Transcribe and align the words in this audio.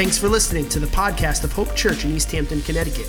Thanks 0.00 0.16
for 0.16 0.30
listening 0.30 0.66
to 0.70 0.80
the 0.80 0.86
podcast 0.86 1.44
of 1.44 1.52
Hope 1.52 1.76
Church 1.76 2.06
in 2.06 2.12
East 2.12 2.32
Hampton, 2.32 2.62
Connecticut. 2.62 3.06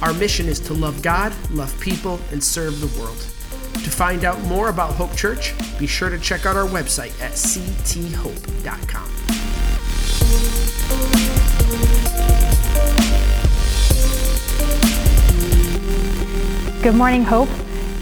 Our 0.00 0.14
mission 0.14 0.46
is 0.46 0.58
to 0.60 0.72
love 0.72 1.02
God, 1.02 1.30
love 1.50 1.78
people, 1.78 2.18
and 2.30 2.42
serve 2.42 2.80
the 2.80 2.86
world. 2.98 3.18
To 3.18 3.90
find 3.90 4.24
out 4.24 4.40
more 4.44 4.70
about 4.70 4.94
Hope 4.94 5.14
Church, 5.14 5.52
be 5.78 5.86
sure 5.86 6.08
to 6.08 6.18
check 6.18 6.46
out 6.46 6.56
our 6.56 6.66
website 6.66 7.12
at 7.20 7.32
cthope.com. 7.32 9.10
Good 16.82 16.94
morning, 16.94 17.24
Hope. 17.24 17.50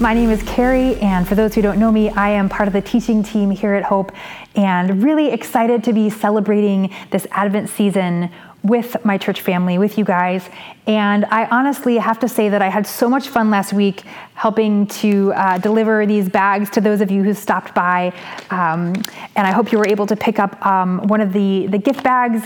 My 0.00 0.14
name 0.14 0.30
is 0.30 0.42
Carrie, 0.44 0.96
and 1.00 1.28
for 1.28 1.34
those 1.34 1.54
who 1.54 1.60
don't 1.60 1.78
know 1.78 1.92
me, 1.92 2.08
I 2.08 2.30
am 2.30 2.48
part 2.48 2.66
of 2.66 2.72
the 2.72 2.80
teaching 2.80 3.22
team 3.22 3.50
here 3.50 3.74
at 3.74 3.84
Hope, 3.84 4.12
and 4.56 5.02
really 5.02 5.30
excited 5.30 5.84
to 5.84 5.92
be 5.92 6.08
celebrating 6.08 6.90
this 7.10 7.26
Advent 7.32 7.68
season 7.68 8.30
with 8.62 8.96
my 9.04 9.18
church 9.18 9.42
family, 9.42 9.76
with 9.76 9.98
you 9.98 10.06
guys. 10.06 10.48
And 10.86 11.26
I 11.26 11.44
honestly 11.50 11.98
have 11.98 12.18
to 12.20 12.28
say 12.28 12.48
that 12.48 12.62
I 12.62 12.68
had 12.68 12.86
so 12.86 13.10
much 13.10 13.28
fun 13.28 13.50
last 13.50 13.74
week 13.74 14.04
helping 14.34 14.86
to 14.86 15.34
uh, 15.34 15.58
deliver 15.58 16.06
these 16.06 16.30
bags 16.30 16.70
to 16.70 16.80
those 16.80 17.02
of 17.02 17.10
you 17.10 17.22
who 17.22 17.34
stopped 17.34 17.74
by. 17.74 18.14
Um, 18.50 18.94
and 19.36 19.46
I 19.46 19.52
hope 19.52 19.70
you 19.70 19.76
were 19.76 19.88
able 19.88 20.06
to 20.06 20.16
pick 20.16 20.38
up 20.38 20.64
um, 20.64 21.06
one 21.08 21.20
of 21.20 21.34
the, 21.34 21.66
the 21.66 21.78
gift 21.78 22.02
bags 22.02 22.42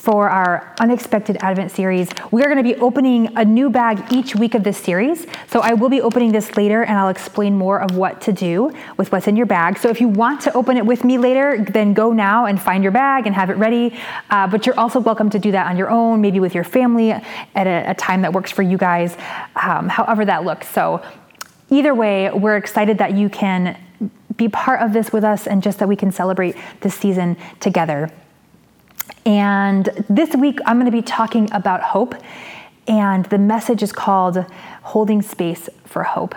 for 0.00 0.30
our 0.30 0.74
Unexpected 0.80 1.36
Advent 1.42 1.70
series. 1.70 2.08
We 2.30 2.40
are 2.40 2.46
going 2.46 2.56
to 2.56 2.62
be 2.62 2.74
opening 2.76 3.36
a 3.36 3.44
new 3.44 3.68
bag 3.68 4.10
each 4.10 4.34
week 4.34 4.54
of 4.54 4.64
this 4.64 4.78
series. 4.78 5.26
So 5.48 5.60
I 5.60 5.74
will 5.74 5.90
be 5.90 6.00
opening 6.00 6.32
this 6.32 6.56
later 6.56 6.82
and 6.82 6.98
I'll 6.98 7.10
explain 7.10 7.58
more 7.58 7.82
of 7.82 7.98
what 7.98 8.18
to 8.22 8.32
do 8.32 8.74
with 8.96 9.12
what's 9.12 9.28
in 9.28 9.36
your 9.36 9.44
bag. 9.44 9.76
So 9.76 9.90
if 9.90 10.00
you 10.00 10.08
want 10.08 10.40
to 10.42 10.54
open 10.54 10.78
it 10.78 10.86
with 10.86 11.04
me 11.04 11.18
later, 11.18 11.62
then 11.68 11.92
go 11.92 12.14
now 12.14 12.46
and 12.46 12.58
find 12.58 12.82
your 12.82 12.92
bag 12.92 13.26
and 13.26 13.34
have 13.34 13.50
it 13.50 13.58
ready. 13.58 13.94
Uh, 14.30 14.46
but 14.46 14.64
you're 14.64 14.78
also 14.80 15.00
welcome 15.00 15.28
to 15.28 15.38
do 15.38 15.52
that 15.52 15.66
on 15.66 15.76
your 15.76 15.90
own, 15.90 16.22
maybe 16.22 16.40
with 16.40 16.54
your 16.54 16.64
family 16.64 17.12
at 17.12 17.66
a, 17.66 17.90
a 17.90 17.94
time 17.94 18.22
that 18.22 18.32
works 18.32 18.50
for 18.50 18.62
you 18.62 18.78
guys, 18.78 19.18
um, 19.62 19.90
however 19.90 20.24
that 20.24 20.44
looks. 20.44 20.66
So 20.68 21.04
either 21.68 21.94
way, 21.94 22.30
we're 22.30 22.56
excited 22.56 22.96
that 22.98 23.12
you 23.12 23.28
can 23.28 23.78
be 24.34 24.48
part 24.48 24.80
of 24.80 24.94
this 24.94 25.12
with 25.12 25.24
us 25.24 25.46
and 25.46 25.62
just 25.62 25.78
that 25.78 25.88
we 25.88 25.96
can 25.96 26.10
celebrate 26.10 26.56
this 26.80 26.94
season 26.94 27.36
together. 27.60 28.10
And 29.26 29.86
this 30.08 30.34
week, 30.34 30.58
I'm 30.66 30.76
going 30.76 30.90
to 30.90 30.96
be 30.96 31.02
talking 31.02 31.48
about 31.52 31.82
hope. 31.82 32.14
And 32.86 33.26
the 33.26 33.38
message 33.38 33.82
is 33.82 33.92
called 33.92 34.44
Holding 34.82 35.22
Space 35.22 35.68
for 35.84 36.02
Hope. 36.02 36.34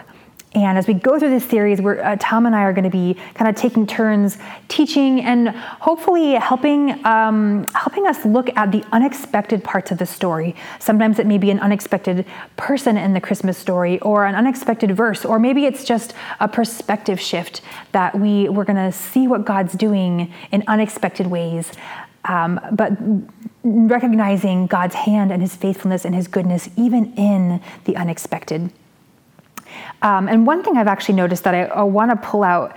And 0.55 0.77
as 0.77 0.87
we 0.87 0.93
go 0.93 1.17
through 1.17 1.31
this 1.31 1.45
series, 1.45 1.81
we're, 1.81 1.99
uh, 1.99 2.15
Tom 2.19 2.45
and 2.45 2.55
I 2.55 2.61
are 2.61 2.73
going 2.73 2.83
to 2.83 2.89
be 2.89 3.15
kind 3.33 3.49
of 3.49 3.59
taking 3.59 3.87
turns 3.87 4.37
teaching 4.67 5.21
and 5.21 5.49
hopefully 5.49 6.33
helping 6.33 7.03
um, 7.05 7.65
helping 7.73 8.05
us 8.05 8.23
look 8.23 8.55
at 8.55 8.71
the 8.71 8.85
unexpected 8.91 9.63
parts 9.63 9.89
of 9.89 9.97
the 9.97 10.05
story. 10.05 10.55
Sometimes 10.79 11.17
it 11.17 11.25
may 11.25 11.39
be 11.39 11.49
an 11.49 11.59
unexpected 11.59 12.25
person 12.55 12.97
in 12.97 13.13
the 13.13 13.21
Christmas 13.21 13.57
story, 13.57 13.99
or 14.01 14.25
an 14.25 14.35
unexpected 14.35 14.95
verse, 14.95 15.25
or 15.25 15.39
maybe 15.39 15.65
it's 15.65 15.83
just 15.83 16.13
a 16.39 16.47
perspective 16.47 17.19
shift 17.19 17.61
that 17.91 18.17
we 18.19 18.47
we're 18.47 18.65
going 18.65 18.91
to 18.91 18.91
see 18.91 19.27
what 19.27 19.45
God's 19.45 19.73
doing 19.73 20.31
in 20.51 20.63
unexpected 20.67 21.25
ways. 21.25 21.71
Um, 22.25 22.59
but 22.71 22.93
recognizing 23.63 24.67
God's 24.67 24.95
hand 24.95 25.31
and 25.31 25.41
his 25.41 25.55
faithfulness 25.55 26.05
and 26.05 26.15
his 26.15 26.27
goodness, 26.27 26.69
even 26.77 27.13
in 27.15 27.61
the 27.85 27.95
unexpected. 27.95 28.71
Um, 30.01 30.27
and 30.27 30.45
one 30.45 30.63
thing 30.63 30.77
I've 30.77 30.87
actually 30.87 31.15
noticed 31.15 31.43
that 31.43 31.55
I, 31.55 31.63
I 31.63 31.83
want 31.83 32.11
to 32.11 32.17
pull 32.17 32.43
out 32.43 32.75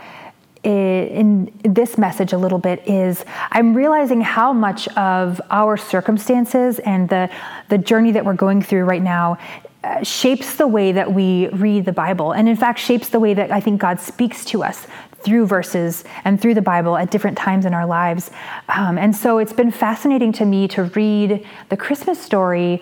in 0.63 1.53
this 1.63 1.97
message 1.97 2.33
a 2.33 2.39
little 2.39 2.59
bit 2.59 2.83
is 2.89 3.25
I'm 3.53 3.73
realizing 3.75 4.21
how 4.21 4.53
much 4.53 4.89
of 4.97 5.41
our 5.51 5.77
circumstances 5.77 6.81
and 6.81 7.09
the, 7.09 7.31
the 7.69 7.79
journey 7.79 8.11
that 8.13 8.25
we're 8.25 8.35
going 8.35 8.63
through 8.63 8.83
right 8.85 9.03
now 9.03 9.39
uh, 9.85 10.03
shapes 10.03 10.57
the 10.57 10.67
way 10.67 10.91
that 10.91 11.13
we 11.13 11.47
read 11.49 11.85
the 11.85 11.93
Bible, 11.93 12.33
and 12.33 12.49
in 12.49 12.57
fact, 12.57 12.81
shapes 12.81 13.09
the 13.11 13.21
way 13.21 13.35
that 13.35 13.53
I 13.53 13.61
think 13.61 13.81
God 13.81 14.01
speaks 14.01 14.45
to 14.47 14.65
us 14.65 14.89
through 15.27 15.45
verses 15.45 16.05
and 16.25 16.41
through 16.41 16.55
the 16.55 16.63
Bible 16.63 16.97
at 16.97 17.11
different 17.11 17.37
times 17.37 17.67
in 17.67 17.75
our 17.75 17.85
lives. 17.85 18.31
Um, 18.69 18.97
and 18.97 19.15
so 19.15 19.39
it's 19.39 19.53
been 19.53 19.73
fascinating 19.73 20.33
to 20.35 20.45
me 20.45 20.69
to 20.69 20.85
read 20.85 21.45
the 21.69 21.77
Christmas 21.77 22.23
story 22.23 22.81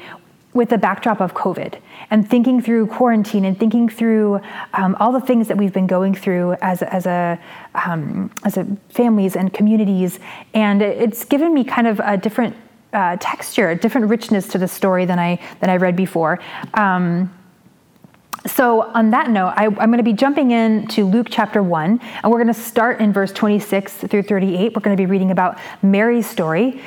with 0.53 0.69
the 0.69 0.78
backdrop 0.78 1.21
of 1.21 1.34
COVID 1.34 1.81
and 2.10 2.28
thinking 2.28 2.60
through 2.60 2.87
quarantine 2.87 3.44
and 3.44 3.59
thinking 3.59 3.88
through 3.88 4.41
um, 4.75 4.94
all 5.00 5.10
the 5.10 5.21
things 5.21 5.49
that 5.49 5.56
we've 5.56 5.72
been 5.72 5.87
going 5.87 6.15
through 6.15 6.53
as, 6.60 6.82
as 6.82 7.06
a 7.06 7.41
um, 7.75 8.31
as 8.44 8.56
a 8.56 8.65
families 8.91 9.34
and 9.34 9.53
communities, 9.53 10.21
and 10.53 10.81
it's 10.81 11.25
given 11.25 11.53
me 11.53 11.65
kind 11.65 11.88
of 11.88 12.00
a 12.05 12.16
different 12.16 12.55
uh, 12.93 13.16
texture, 13.19 13.71
a 13.71 13.76
different 13.76 14.09
richness 14.09 14.47
to 14.49 14.59
the 14.59 14.69
story 14.69 15.06
than 15.06 15.19
I 15.19 15.41
than 15.61 15.71
I 15.71 15.76
read 15.76 15.97
before. 15.97 16.38
Um, 16.75 17.32
so, 18.47 18.82
on 18.93 19.10
that 19.10 19.31
note, 19.31 19.55
I, 19.56 19.65
am 19.65 19.75
going 19.75 19.97
to 19.97 20.03
be 20.03 20.12
jumping 20.12 20.50
into 20.50 21.06
Luke 21.06 21.28
chapter 21.31 21.62
1, 21.62 22.00
and 22.22 22.32
we're 22.32 22.43
going 22.43 22.53
to 22.53 22.60
start 22.60 23.00
in 23.00 23.10
verse 23.10 23.32
26 23.32 23.94
through 23.94 24.22
38. 24.22 24.77
We're 24.77 24.81
going 24.81 24.94
to 24.94 25.00
be 25.00 25.06
reading 25.06 25.31
about 25.31 25.59
Mary's 25.82 26.27
story. 26.27 26.82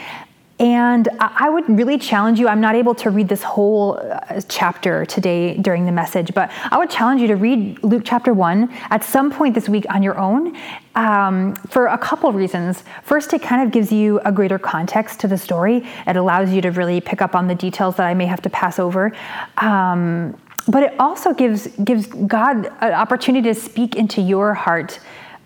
And 0.60 1.08
I 1.20 1.50
would 1.50 1.70
really 1.70 2.00
challenge 2.00 2.40
you. 2.40 2.48
I'm 2.48 2.62
not 2.62 2.74
able 2.74 2.96
to 2.96 3.12
read 3.12 3.28
this 3.28 3.44
whole 3.44 4.00
uh, 4.00 4.42
chapter 4.50 5.06
today 5.06 5.56
during 5.58 5.86
the 5.86 5.92
message, 5.92 6.34
but 6.34 6.52
I 6.72 6.80
would 6.80 6.90
challenge 6.90 7.22
you 7.22 7.28
to 7.28 7.36
read 7.36 7.84
Luke 7.84 8.02
chapter 8.04 8.34
1 8.34 8.72
at 8.90 9.04
some 9.04 9.32
point 9.32 9.54
this 9.54 9.70
week 9.70 9.86
on 9.92 10.02
your 10.02 10.18
own 10.18 10.58
um, 10.96 11.56
for 11.70 11.88
a 11.88 11.98
couple 11.98 12.32
reasons. 12.34 12.84
First, 13.04 13.34
it 13.34 13.44
kind 13.44 13.62
of 13.62 13.72
gives 13.72 13.92
you 13.92 14.20
a 14.26 14.32
greater 14.32 14.58
context 14.58 15.20
to 15.20 15.28
the 15.28 15.38
story, 15.38 15.86
it 16.08 16.16
allows 16.16 16.52
you 16.52 16.62
to 16.62 16.72
really 16.72 17.02
pick 17.02 17.22
up 17.22 17.36
on 17.36 17.48
the 17.48 17.56
details 17.56 17.96
that 17.98 18.08
I 18.08 18.16
may 18.16 18.26
have 18.26 18.42
to 18.42 18.50
pass 18.50 18.80
over. 18.80 19.12
Um, 19.58 20.36
but 20.68 20.84
it 20.84 21.00
also 21.00 21.34
gives 21.34 21.68
gives 21.84 22.08
God 22.08 22.68
an 22.82 22.94
opportunity 22.94 23.48
to 23.48 23.56
speak 23.56 23.96
into 23.96 24.22
your 24.22 24.54
heart 24.54 25.00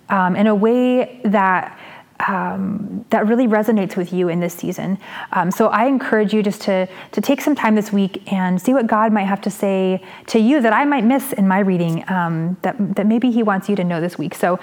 um, 0.09 0.35
in 0.35 0.47
a 0.47 0.55
way 0.55 1.21
that 1.25 1.77
um, 2.27 3.03
that 3.09 3.25
really 3.25 3.47
resonates 3.47 3.95
with 3.95 4.13
you 4.13 4.29
in 4.29 4.39
this 4.39 4.53
season. 4.53 4.99
Um, 5.31 5.49
so 5.49 5.67
I 5.69 5.85
encourage 5.85 6.33
you 6.33 6.43
just 6.43 6.61
to 6.61 6.87
to 7.11 7.21
take 7.21 7.41
some 7.41 7.55
time 7.55 7.75
this 7.75 7.91
week 7.91 8.31
and 8.31 8.61
see 8.61 8.73
what 8.73 8.87
God 8.87 9.11
might 9.11 9.23
have 9.23 9.41
to 9.41 9.49
say 9.49 10.03
to 10.27 10.39
you 10.39 10.61
that 10.61 10.73
I 10.73 10.85
might 10.85 11.03
miss 11.03 11.33
in 11.33 11.47
my 11.47 11.59
reading 11.59 12.03
um, 12.09 12.57
that 12.61 12.75
that 12.95 13.07
maybe 13.07 13.31
He 13.31 13.43
wants 13.43 13.69
you 13.69 13.75
to 13.75 13.83
know 13.83 14.01
this 14.01 14.17
week. 14.17 14.35
So 14.35 14.59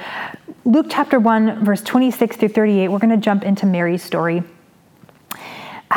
Luke 0.64 0.86
chapter 0.88 1.18
one, 1.18 1.64
verse 1.64 1.82
twenty 1.82 2.10
six 2.10 2.36
through 2.36 2.50
thirty 2.50 2.78
eight. 2.78 2.88
We're 2.88 2.98
going 2.98 3.10
to 3.10 3.16
jump 3.16 3.42
into 3.42 3.66
Mary's 3.66 4.02
story. 4.02 4.42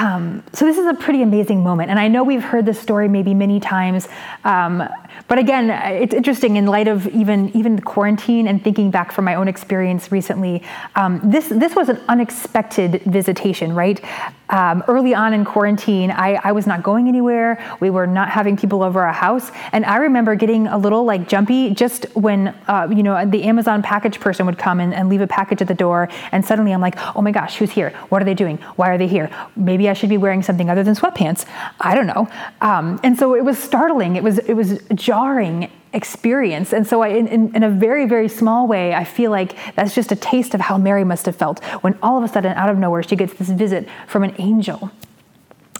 Um, 0.00 0.42
so 0.52 0.64
this 0.64 0.76
is 0.76 0.86
a 0.86 0.94
pretty 0.94 1.22
amazing 1.22 1.62
moment, 1.62 1.90
and 1.90 1.98
I 2.00 2.08
know 2.08 2.24
we've 2.24 2.42
heard 2.42 2.66
this 2.66 2.80
story 2.80 3.08
maybe 3.08 3.32
many 3.32 3.60
times. 3.60 4.08
Um, 4.44 4.82
but 5.28 5.38
again, 5.38 5.70
it's 5.70 6.12
interesting 6.12 6.56
in 6.56 6.66
light 6.66 6.88
of 6.88 7.06
even 7.08 7.56
even 7.56 7.76
the 7.76 7.82
quarantine 7.82 8.48
and 8.48 8.62
thinking 8.62 8.90
back 8.90 9.12
from 9.12 9.24
my 9.24 9.36
own 9.36 9.46
experience 9.46 10.10
recently. 10.10 10.62
Um, 10.96 11.20
this 11.22 11.48
this 11.48 11.76
was 11.76 11.88
an 11.88 12.00
unexpected 12.08 13.02
visitation, 13.02 13.74
right? 13.74 14.02
Um, 14.50 14.84
early 14.88 15.14
on 15.14 15.32
in 15.32 15.44
quarantine, 15.44 16.10
I, 16.10 16.34
I 16.34 16.52
was 16.52 16.66
not 16.66 16.82
going 16.82 17.08
anywhere. 17.08 17.76
We 17.80 17.90
were 17.90 18.06
not 18.06 18.28
having 18.28 18.56
people 18.56 18.82
over 18.82 19.02
our 19.02 19.12
house, 19.12 19.50
and 19.72 19.84
I 19.84 19.96
remember 19.96 20.34
getting 20.34 20.66
a 20.66 20.76
little 20.76 21.04
like 21.04 21.28
jumpy 21.28 21.70
just 21.70 22.04
when 22.14 22.48
uh, 22.68 22.88
you 22.90 23.02
know 23.02 23.24
the 23.24 23.44
Amazon 23.44 23.82
package 23.82 24.20
person 24.20 24.44
would 24.46 24.58
come 24.58 24.80
in 24.80 24.92
and 24.92 25.08
leave 25.08 25.20
a 25.20 25.26
package 25.26 25.62
at 25.62 25.68
the 25.68 25.74
door, 25.74 26.08
and 26.32 26.44
suddenly 26.44 26.72
I'm 26.72 26.80
like, 26.80 26.96
oh 27.16 27.22
my 27.22 27.30
gosh, 27.30 27.56
who's 27.56 27.70
here? 27.70 27.90
What 28.08 28.20
are 28.20 28.24
they 28.24 28.34
doing? 28.34 28.58
Why 28.76 28.90
are 28.90 28.98
they 28.98 29.08
here? 29.08 29.30
Maybe 29.56 29.83
I 29.88 29.92
should 29.92 30.08
be 30.08 30.16
wearing 30.16 30.42
something 30.42 30.70
other 30.70 30.82
than 30.82 30.94
sweatpants. 30.94 31.46
I 31.80 31.94
don't 31.94 32.06
know. 32.06 32.28
Um, 32.60 33.00
and 33.02 33.18
so 33.18 33.34
it 33.34 33.44
was 33.44 33.58
startling. 33.58 34.16
It 34.16 34.22
was 34.22 34.38
it 34.38 34.54
was 34.54 34.80
jarring 34.94 35.70
experience. 35.94 36.72
And 36.72 36.86
so, 36.86 37.02
I, 37.02 37.08
in, 37.08 37.54
in, 37.54 37.62
a 37.62 37.70
very, 37.70 38.06
very 38.06 38.28
small 38.28 38.66
way, 38.66 38.92
I 38.94 39.04
feel 39.04 39.30
like 39.30 39.56
that's 39.76 39.94
just 39.94 40.10
a 40.10 40.16
taste 40.16 40.52
of 40.52 40.60
how 40.60 40.76
Mary 40.76 41.04
must 41.04 41.24
have 41.26 41.36
felt 41.36 41.62
when 41.82 41.96
all 42.02 42.18
of 42.18 42.24
a 42.24 42.28
sudden, 42.28 42.52
out 42.54 42.68
of 42.68 42.76
nowhere, 42.76 43.02
she 43.02 43.16
gets 43.16 43.32
this 43.34 43.48
visit 43.48 43.88
from 44.08 44.24
an 44.24 44.34
angel. 44.38 44.90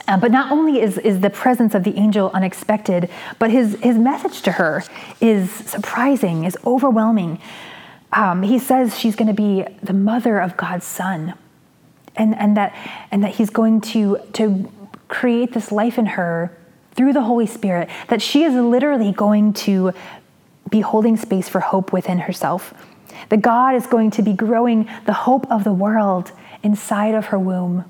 Uh, 0.07 0.19
but 0.19 0.31
not 0.31 0.53
only 0.53 0.81
is, 0.81 0.99
is 0.99 1.21
the 1.21 1.31
presence 1.31 1.75
of 1.75 1.83
the 1.83 1.97
angel 1.97 2.31
unexpected, 2.33 3.11
but 3.39 3.51
his, 3.51 3.77
his 3.83 3.97
message 3.97 4.43
to 4.43 4.53
her 4.53 4.85
is 5.21 5.51
surprising, 5.51 6.45
is 6.45 6.57
overwhelming. 6.65 7.41
Um, 8.13 8.43
he 8.43 8.59
says 8.59 8.99
she's 8.99 9.17
going 9.17 9.29
to 9.29 9.35
be 9.35 9.65
the 9.83 9.95
mother 9.95 10.39
of 10.39 10.57
God's 10.57 10.85
son, 10.85 11.35
and, 12.17 12.35
and, 12.37 12.57
that, 12.57 12.75
and 13.11 13.25
that 13.25 13.35
he's 13.35 13.51
going 13.51 13.81
to, 13.81 14.19
to 14.35 14.71
create 15.09 15.53
this 15.53 15.73
life 15.73 15.99
in 15.99 16.07
her 16.07 16.57
through 16.93 17.13
the 17.13 17.23
Holy 17.23 17.47
Spirit 17.47 17.89
that 18.09 18.23
she 18.23 18.45
is 18.45 18.55
literally 18.55 19.13
going 19.13 19.53
to 19.53 19.93
be 20.71 20.81
holding 20.81 21.17
space 21.17 21.49
for 21.49 21.61
hope 21.61 21.93
within 21.93 22.19
herself. 22.19 22.75
That 23.29 23.43
God 23.43 23.75
is 23.75 23.87
going 23.87 24.11
to 24.13 24.23
be 24.23 24.33
growing 24.33 24.89
the 25.07 25.13
hope 25.13 25.51
of 25.51 25.65
the 25.65 25.73
world 25.73 26.33
inside 26.63 27.15
of 27.15 27.27
her 27.27 27.39
womb. 27.39 27.85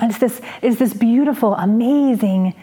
And 0.00 0.10
it's 0.10 0.20
this, 0.20 0.40
it's 0.62 0.78
this 0.78 0.92
beautiful, 0.92 1.54
amazing 1.54 2.54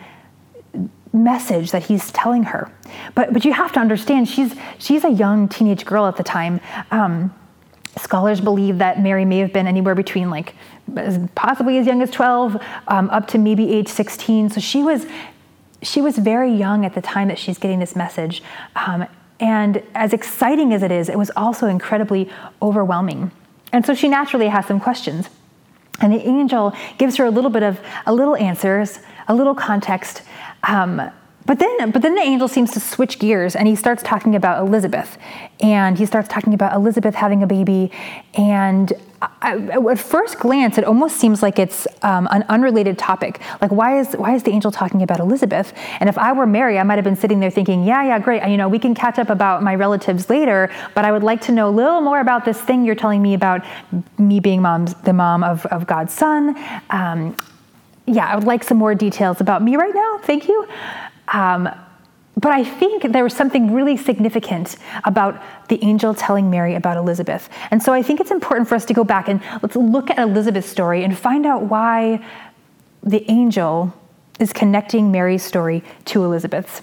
message 1.13 1.71
that 1.71 1.83
he's 1.83 2.11
telling 2.11 2.43
her. 2.43 2.71
But, 3.15 3.33
but 3.33 3.45
you 3.45 3.53
have 3.53 3.71
to 3.73 3.79
understand, 3.79 4.27
she's, 4.27 4.55
she's 4.79 5.03
a 5.03 5.11
young 5.11 5.47
teenage 5.47 5.85
girl 5.85 6.07
at 6.07 6.17
the 6.17 6.23
time. 6.23 6.59
Um, 6.89 7.33
scholars 7.97 8.39
believe 8.41 8.77
that 8.77 9.01
Mary 9.01 9.25
may 9.25 9.39
have 9.39 9.53
been 9.53 9.67
anywhere 9.67 9.95
between 9.95 10.29
like 10.29 10.55
possibly 11.35 11.77
as 11.77 11.87
young 11.87 12.01
as 12.01 12.09
12 12.11 12.61
um, 12.87 13.09
up 13.09 13.27
to 13.27 13.37
maybe 13.37 13.73
age 13.73 13.87
16. 13.87 14.49
So 14.51 14.61
she 14.61 14.83
was 14.83 15.05
she 15.83 15.99
was 15.99 16.17
very 16.17 16.53
young 16.53 16.85
at 16.85 16.93
the 16.93 17.01
time 17.01 17.27
that 17.29 17.39
she's 17.39 17.57
getting 17.57 17.79
this 17.79 17.95
message. 17.95 18.43
Um, 18.75 19.07
and 19.39 19.81
as 19.95 20.13
exciting 20.13 20.73
as 20.73 20.83
it 20.83 20.91
is, 20.91 21.09
it 21.09 21.17
was 21.17 21.31
also 21.35 21.67
incredibly 21.67 22.29
overwhelming. 22.61 23.31
And 23.73 23.83
so 23.83 23.95
she 23.95 24.07
naturally 24.07 24.47
has 24.47 24.67
some 24.67 24.79
questions. 24.79 25.29
And 25.99 26.13
the 26.13 26.21
angel 26.27 26.75
gives 26.99 27.15
her 27.17 27.25
a 27.25 27.31
little 27.31 27.49
bit 27.49 27.63
of 27.63 27.79
a 28.05 28.13
little 28.13 28.35
answers, 28.35 28.99
a 29.27 29.33
little 29.33 29.55
context. 29.55 30.21
Um, 30.63 31.11
but 31.45 31.59
then, 31.59 31.91
but 31.91 32.01
then 32.01 32.15
the 32.15 32.21
angel 32.21 32.47
seems 32.47 32.71
to 32.71 32.79
switch 32.79 33.19
gears 33.19 33.55
and 33.55 33.67
he 33.67 33.75
starts 33.75 34.03
talking 34.03 34.35
about 34.35 34.65
Elizabeth. 34.65 35.17
And 35.59 35.97
he 35.97 36.05
starts 36.05 36.27
talking 36.27 36.53
about 36.53 36.73
Elizabeth 36.73 37.15
having 37.15 37.43
a 37.43 37.47
baby. 37.47 37.91
And 38.35 38.93
I, 39.41 39.57
at 39.57 39.99
first 39.99 40.39
glance, 40.39 40.77
it 40.77 40.83
almost 40.83 41.17
seems 41.17 41.43
like 41.43 41.59
it's 41.59 41.87
um, 42.01 42.27
an 42.31 42.43
unrelated 42.49 42.97
topic. 42.97 43.39
Like, 43.61 43.71
why 43.71 43.99
is 43.99 44.13
why 44.13 44.33
is 44.33 44.43
the 44.43 44.51
angel 44.51 44.71
talking 44.71 45.03
about 45.03 45.19
Elizabeth? 45.19 45.73
And 45.99 46.09
if 46.09 46.17
I 46.17 46.33
were 46.33 46.47
Mary, 46.47 46.79
I 46.79 46.83
might 46.83 46.95
have 46.95 47.03
been 47.03 47.15
sitting 47.15 47.39
there 47.39 47.51
thinking, 47.51 47.83
yeah, 47.83 48.03
yeah, 48.03 48.17
great. 48.17 48.47
You 48.47 48.57
know, 48.57 48.67
we 48.67 48.79
can 48.79 48.95
catch 48.95 49.19
up 49.19 49.29
about 49.29 49.61
my 49.61 49.75
relatives 49.75 50.29
later, 50.29 50.71
but 50.95 51.05
I 51.05 51.11
would 51.11 51.23
like 51.23 51.41
to 51.41 51.51
know 51.51 51.69
a 51.69 51.71
little 51.71 52.01
more 52.01 52.19
about 52.19 52.45
this 52.45 52.59
thing 52.59 52.83
you're 52.83 52.95
telling 52.95 53.21
me 53.21 53.35
about 53.35 53.63
me 54.17 54.39
being 54.39 54.61
mom's 54.61 54.95
the 54.95 55.13
mom 55.13 55.43
of, 55.43 55.65
of 55.67 55.85
God's 55.85 56.13
son. 56.13 56.57
Um, 56.89 57.35
yeah, 58.07 58.25
I 58.25 58.35
would 58.35 58.45
like 58.45 58.63
some 58.63 58.77
more 58.77 58.95
details 58.95 59.39
about 59.39 59.61
me 59.61 59.75
right 59.75 59.93
now. 59.93 60.19
Thank 60.23 60.47
you. 60.47 60.67
Um, 61.33 61.69
but 62.37 62.51
I 62.51 62.63
think 62.63 63.11
there 63.11 63.23
was 63.23 63.35
something 63.35 63.73
really 63.73 63.97
significant 63.97 64.77
about 65.03 65.41
the 65.67 65.83
angel 65.83 66.13
telling 66.13 66.49
Mary 66.49 66.75
about 66.75 66.97
Elizabeth. 66.97 67.49
And 67.71 67.83
so 67.83 67.93
I 67.93 68.01
think 68.01 68.19
it's 68.19 68.31
important 68.31 68.69
for 68.69 68.75
us 68.75 68.85
to 68.85 68.93
go 68.93 69.03
back 69.03 69.27
and 69.27 69.41
let's 69.61 69.75
look 69.75 70.09
at 70.09 70.17
Elizabeth's 70.17 70.69
story 70.69 71.03
and 71.03 71.17
find 71.17 71.45
out 71.45 71.63
why 71.63 72.25
the 73.03 73.29
angel 73.29 73.93
is 74.39 74.53
connecting 74.53 75.11
Mary's 75.11 75.43
story 75.43 75.83
to 76.05 76.23
Elizabeth's. 76.23 76.81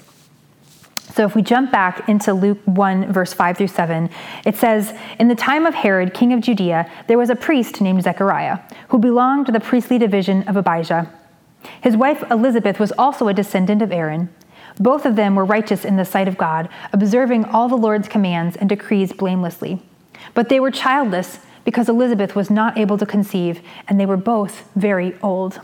So 1.14 1.24
if 1.24 1.34
we 1.34 1.42
jump 1.42 1.72
back 1.72 2.08
into 2.08 2.34
Luke 2.34 2.58
1, 2.66 3.12
verse 3.12 3.32
5 3.32 3.56
through 3.56 3.68
7, 3.68 4.10
it 4.44 4.56
says 4.56 4.96
In 5.18 5.28
the 5.28 5.34
time 5.34 5.66
of 5.66 5.74
Herod, 5.74 6.12
king 6.12 6.32
of 6.32 6.40
Judea, 6.40 6.88
there 7.08 7.18
was 7.18 7.30
a 7.30 7.34
priest 7.34 7.80
named 7.80 8.02
Zechariah, 8.02 8.58
who 8.88 8.98
belonged 8.98 9.46
to 9.46 9.52
the 9.52 9.60
priestly 9.60 9.98
division 9.98 10.46
of 10.46 10.56
Abijah. 10.56 11.10
His 11.80 11.96
wife 11.96 12.22
Elizabeth 12.30 12.78
was 12.78 12.92
also 12.92 13.28
a 13.28 13.34
descendant 13.34 13.82
of 13.82 13.92
Aaron. 13.92 14.28
Both 14.78 15.04
of 15.04 15.16
them 15.16 15.34
were 15.34 15.44
righteous 15.44 15.84
in 15.84 15.96
the 15.96 16.04
sight 16.04 16.28
of 16.28 16.38
God, 16.38 16.68
observing 16.92 17.46
all 17.46 17.68
the 17.68 17.76
Lord's 17.76 18.08
commands 18.08 18.56
and 18.56 18.68
decrees 18.68 19.12
blamelessly. 19.12 19.82
But 20.34 20.48
they 20.48 20.60
were 20.60 20.70
childless 20.70 21.40
because 21.64 21.88
Elizabeth 21.88 22.34
was 22.34 22.50
not 22.50 22.78
able 22.78 22.96
to 22.98 23.06
conceive, 23.06 23.60
and 23.88 23.98
they 23.98 24.06
were 24.06 24.16
both 24.16 24.70
very 24.74 25.16
old. 25.22 25.60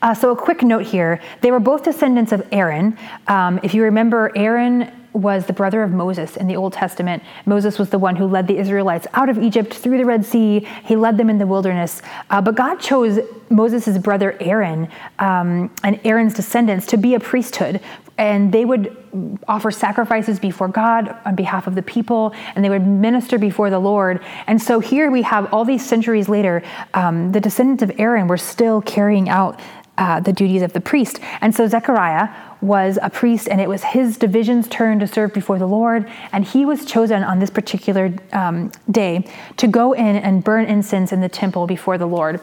Uh, 0.00 0.14
so, 0.14 0.30
a 0.30 0.36
quick 0.36 0.62
note 0.62 0.86
here 0.86 1.20
they 1.40 1.50
were 1.50 1.60
both 1.60 1.82
descendants 1.82 2.32
of 2.32 2.46
Aaron. 2.52 2.96
Um, 3.26 3.60
if 3.62 3.74
you 3.74 3.82
remember, 3.82 4.30
Aaron 4.36 5.05
was 5.16 5.46
the 5.46 5.52
brother 5.52 5.82
of 5.82 5.90
Moses 5.90 6.36
in 6.36 6.46
the 6.46 6.56
Old 6.56 6.72
Testament. 6.72 7.22
Moses 7.46 7.78
was 7.78 7.90
the 7.90 7.98
one 7.98 8.16
who 8.16 8.26
led 8.26 8.46
the 8.46 8.58
Israelites 8.58 9.06
out 9.14 9.28
of 9.28 9.38
Egypt 9.38 9.72
through 9.72 9.98
the 9.98 10.04
Red 10.04 10.24
Sea. 10.24 10.66
He 10.84 10.96
led 10.96 11.16
them 11.16 11.30
in 11.30 11.38
the 11.38 11.46
wilderness. 11.46 12.02
Uh, 12.30 12.40
but 12.40 12.54
God 12.54 12.76
chose 12.76 13.20
Moses' 13.48 13.98
brother 13.98 14.36
Aaron 14.40 14.88
um, 15.18 15.70
and 15.82 16.00
Aaron's 16.04 16.34
descendants 16.34 16.86
to 16.86 16.96
be 16.96 17.14
a 17.14 17.20
priesthood. 17.20 17.80
And 18.18 18.50
they 18.50 18.64
would 18.64 18.96
offer 19.46 19.70
sacrifices 19.70 20.38
before 20.38 20.68
God 20.68 21.14
on 21.24 21.34
behalf 21.34 21.66
of 21.66 21.74
the 21.74 21.82
people, 21.82 22.34
and 22.54 22.64
they 22.64 22.70
would 22.70 22.86
minister 22.86 23.38
before 23.38 23.68
the 23.68 23.78
Lord. 23.78 24.22
And 24.46 24.60
so 24.60 24.80
here 24.80 25.10
we 25.10 25.22
have 25.22 25.52
all 25.52 25.64
these 25.64 25.84
centuries 25.84 26.28
later, 26.28 26.62
um, 26.94 27.32
the 27.32 27.40
descendants 27.40 27.82
of 27.82 27.92
Aaron 27.98 28.26
were 28.26 28.38
still 28.38 28.80
carrying 28.80 29.28
out 29.28 29.60
uh, 29.98 30.20
the 30.20 30.32
duties 30.32 30.62
of 30.62 30.72
the 30.72 30.80
priest. 30.80 31.20
And 31.40 31.54
so 31.54 31.66
Zechariah 31.66 32.28
was 32.60 32.98
a 33.02 33.10
priest, 33.10 33.48
and 33.48 33.60
it 33.60 33.68
was 33.68 33.82
his 33.84 34.16
division's 34.16 34.68
turn 34.68 34.98
to 35.00 35.06
serve 35.06 35.32
before 35.32 35.58
the 35.58 35.66
Lord. 35.66 36.10
And 36.32 36.44
he 36.44 36.64
was 36.64 36.84
chosen 36.84 37.22
on 37.22 37.38
this 37.38 37.50
particular 37.50 38.14
um, 38.32 38.72
day 38.90 39.26
to 39.56 39.66
go 39.66 39.92
in 39.92 40.16
and 40.16 40.42
burn 40.42 40.66
incense 40.66 41.12
in 41.12 41.20
the 41.20 41.28
temple 41.28 41.66
before 41.66 41.98
the 41.98 42.06
Lord. 42.06 42.40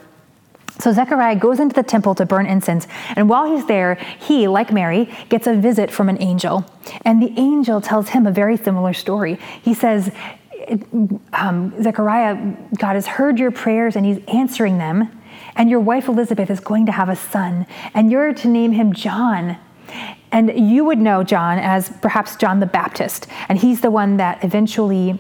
So 0.80 0.92
Zechariah 0.92 1.36
goes 1.36 1.60
into 1.60 1.76
the 1.76 1.84
temple 1.84 2.16
to 2.16 2.26
burn 2.26 2.48
incense, 2.48 2.88
and 3.16 3.30
while 3.30 3.46
he's 3.46 3.68
there, 3.68 3.96
he, 4.20 4.48
like 4.48 4.74
Mary, 4.74 5.08
gets 5.30 5.46
a 5.46 5.54
visit 5.56 5.92
from 5.92 6.10
an 6.10 6.20
angel. 6.20 6.66
And 7.06 7.22
the 7.22 7.32
angel 7.40 7.80
tells 7.80 8.10
him 8.10 8.26
a 8.26 8.32
very 8.32 8.58
similar 8.58 8.94
story. 8.94 9.38
He 9.62 9.76
says, 9.76 10.12
um, 11.34 11.74
Zechariah, 11.82 12.56
God 12.78 12.96
has 12.96 13.06
heard 13.06 13.38
your 13.38 13.52
prayers 13.52 13.96
and 13.96 14.06
he's 14.06 14.20
answering 14.28 14.78
them, 14.78 15.12
and 15.56 15.70
your 15.70 15.80
wife 15.80 16.08
Elizabeth 16.08 16.50
is 16.50 16.60
going 16.60 16.86
to 16.86 16.92
have 16.92 17.10
a 17.10 17.16
son, 17.16 17.66
and 17.94 18.12
you're 18.12 18.34
to 18.34 18.48
name 18.48 18.72
him 18.72 18.94
John. 18.94 19.58
And 20.32 20.72
you 20.72 20.86
would 20.86 20.98
know 20.98 21.24
John 21.24 21.60
as 21.60 21.90
perhaps 22.02 22.36
John 22.36 22.60
the 22.60 22.66
Baptist, 22.66 23.28
and 23.50 23.60
he's 23.60 23.82
the 23.82 23.92
one 23.92 24.18
that 24.18 24.44
eventually. 24.44 25.20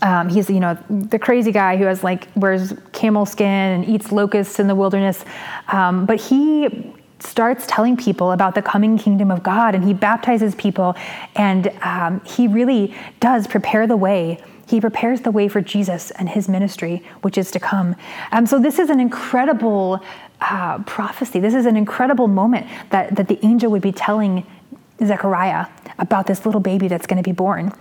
Um, 0.00 0.28
he's 0.28 0.48
you 0.48 0.60
know 0.60 0.78
the 0.88 1.18
crazy 1.18 1.50
guy 1.50 1.76
who 1.76 1.84
has 1.84 2.04
like 2.04 2.28
wears 2.36 2.72
camel 2.92 3.26
skin 3.26 3.46
and 3.46 3.84
eats 3.84 4.12
locusts 4.12 4.60
in 4.60 4.68
the 4.68 4.74
wilderness, 4.76 5.24
um, 5.68 6.06
but 6.06 6.20
he 6.20 6.94
starts 7.20 7.64
telling 7.66 7.96
people 7.96 8.30
about 8.30 8.54
the 8.54 8.62
coming 8.62 8.96
kingdom 8.96 9.32
of 9.32 9.42
God, 9.42 9.74
and 9.74 9.84
he 9.84 9.92
baptizes 9.92 10.54
people, 10.54 10.94
and 11.34 11.68
um, 11.82 12.20
he 12.24 12.46
really 12.46 12.94
does 13.18 13.48
prepare 13.48 13.88
the 13.88 13.96
way 13.96 14.38
he 14.68 14.80
prepares 14.80 15.22
the 15.22 15.30
way 15.30 15.48
for 15.48 15.60
Jesus 15.60 16.10
and 16.12 16.28
his 16.28 16.48
ministry, 16.48 17.02
which 17.22 17.38
is 17.38 17.50
to 17.52 17.60
come. 17.60 17.96
Um, 18.32 18.46
so, 18.46 18.58
this 18.58 18.78
is 18.78 18.90
an 18.90 19.00
incredible 19.00 20.02
uh, 20.40 20.78
prophecy. 20.84 21.40
This 21.40 21.54
is 21.54 21.66
an 21.66 21.76
incredible 21.76 22.28
moment 22.28 22.66
that, 22.90 23.16
that 23.16 23.28
the 23.28 23.44
angel 23.44 23.70
would 23.70 23.82
be 23.82 23.92
telling 23.92 24.46
Zechariah 25.04 25.66
about 25.98 26.26
this 26.26 26.44
little 26.44 26.60
baby 26.60 26.88
that's 26.88 27.06
going 27.06 27.22
to 27.22 27.28
be 27.28 27.32
born. 27.32 27.72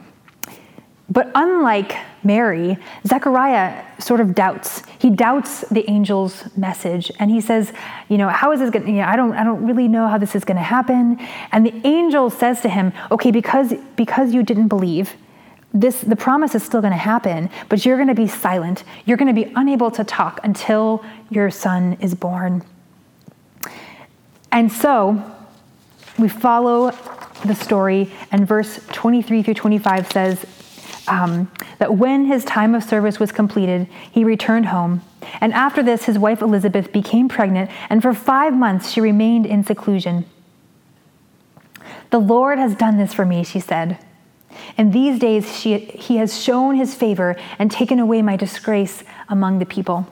But 1.10 1.32
unlike 1.36 1.96
Mary, 2.24 2.78
Zechariah 3.06 3.84
sort 4.00 4.20
of 4.20 4.36
doubts. 4.36 4.84
He 5.00 5.10
doubts 5.10 5.62
the 5.70 5.88
angel's 5.88 6.44
message 6.58 7.12
and 7.20 7.32
he 7.32 7.40
says, 7.40 7.72
you 8.10 8.18
know, 8.18 8.28
how 8.28 8.52
is 8.52 8.60
this 8.60 8.70
going 8.70 8.86
to, 8.86 8.92
you 8.92 8.98
know, 8.98 9.08
I 9.08 9.16
don't, 9.16 9.34
I 9.34 9.44
don't 9.44 9.66
really 9.66 9.88
know 9.88 10.08
how 10.08 10.18
this 10.18 10.36
is 10.36 10.44
going 10.44 10.58
to 10.58 10.64
happen. 10.64 11.18
And 11.52 11.66
the 11.66 11.88
angel 11.88 12.30
says 12.30 12.62
to 12.62 12.70
him, 12.70 12.92
okay, 13.10 13.32
because, 13.32 13.74
because 13.96 14.34
you 14.34 14.44
didn't 14.44 14.68
believe, 14.68 15.16
this 15.82 16.02
the 16.02 16.16
promise 16.16 16.56
is 16.56 16.64
still 16.64 16.82
going 16.82 16.94
to 16.94 16.98
happen, 16.98 17.50
but 17.70 17.86
you're 17.86 17.98
going 17.98 18.08
to 18.08 18.16
be 18.16 18.28
silent. 18.28 18.84
You're 19.06 19.18
going 19.18 19.34
to 19.34 19.46
be 19.46 19.52
unable 19.56 19.92
to 19.92 20.04
talk 20.04 20.40
until 20.44 21.04
your 21.30 21.52
son 21.52 21.98
is 22.02 22.16
born. 22.16 22.64
And 24.52 24.72
so 24.72 25.24
we 26.18 26.30
follow 26.30 26.92
the 27.46 27.54
story, 27.54 28.12
and 28.32 28.48
verse 28.48 28.80
23 28.92 29.44
through 29.44 29.54
25 29.54 30.12
says 30.12 30.46
um, 31.08 31.52
that 31.78 31.96
when 31.96 32.26
his 32.26 32.44
time 32.44 32.74
of 32.74 32.84
service 32.84 33.20
was 33.20 33.32
completed, 33.32 33.88
he 34.12 34.24
returned 34.24 34.68
home. 34.68 35.02
And 35.42 35.54
after 35.54 35.84
this, 35.84 36.06
his 36.06 36.18
wife 36.18 36.42
Elizabeth 36.42 36.92
became 36.92 37.30
pregnant, 37.30 37.70
and 37.90 38.02
for 38.02 38.14
five 38.14 38.54
months 38.54 38.90
she 38.90 39.00
remained 39.00 39.46
in 39.46 39.64
seclusion. 39.64 40.26
The 42.10 42.20
Lord 42.20 42.58
has 42.58 42.76
done 42.76 42.98
this 42.98 43.14
for 43.14 43.26
me, 43.26 43.44
she 43.44 43.60
said. 43.60 44.00
In 44.78 44.92
these 44.92 45.20
days, 45.20 45.58
she, 45.58 45.78
he 45.80 46.18
has 46.18 46.42
shown 46.42 46.76
his 46.76 46.96
favor 46.96 47.36
and 47.60 47.72
taken 47.72 48.00
away 48.00 48.22
my 48.22 48.36
disgrace 48.36 49.04
among 49.30 49.60
the 49.60 49.66
people. 49.66 50.08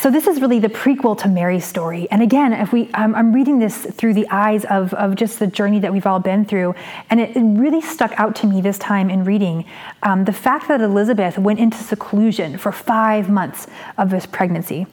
So 0.00 0.10
this 0.10 0.26
is 0.26 0.40
really 0.40 0.58
the 0.58 0.68
prequel 0.68 1.18
to 1.18 1.28
Mary's 1.28 1.64
story. 1.64 2.06
And 2.10 2.22
again, 2.22 2.52
if 2.52 2.72
we, 2.72 2.90
I'm, 2.94 3.14
I'm 3.14 3.32
reading 3.32 3.58
this 3.58 3.84
through 3.86 4.14
the 4.14 4.28
eyes 4.30 4.64
of, 4.66 4.94
of 4.94 5.16
just 5.16 5.38
the 5.38 5.46
journey 5.46 5.80
that 5.80 5.92
we've 5.92 6.06
all 6.06 6.20
been 6.20 6.44
through, 6.44 6.74
and 7.10 7.20
it, 7.20 7.36
it 7.36 7.40
really 7.40 7.80
stuck 7.80 8.12
out 8.18 8.36
to 8.36 8.46
me 8.46 8.60
this 8.60 8.78
time 8.78 9.10
in 9.10 9.24
reading 9.24 9.64
um, 10.02 10.24
the 10.24 10.32
fact 10.32 10.68
that 10.68 10.80
Elizabeth 10.80 11.38
went 11.38 11.58
into 11.58 11.78
seclusion 11.78 12.56
for 12.56 12.72
five 12.72 13.28
months 13.28 13.66
of 13.98 14.10
this 14.10 14.26
pregnancy. 14.26 14.86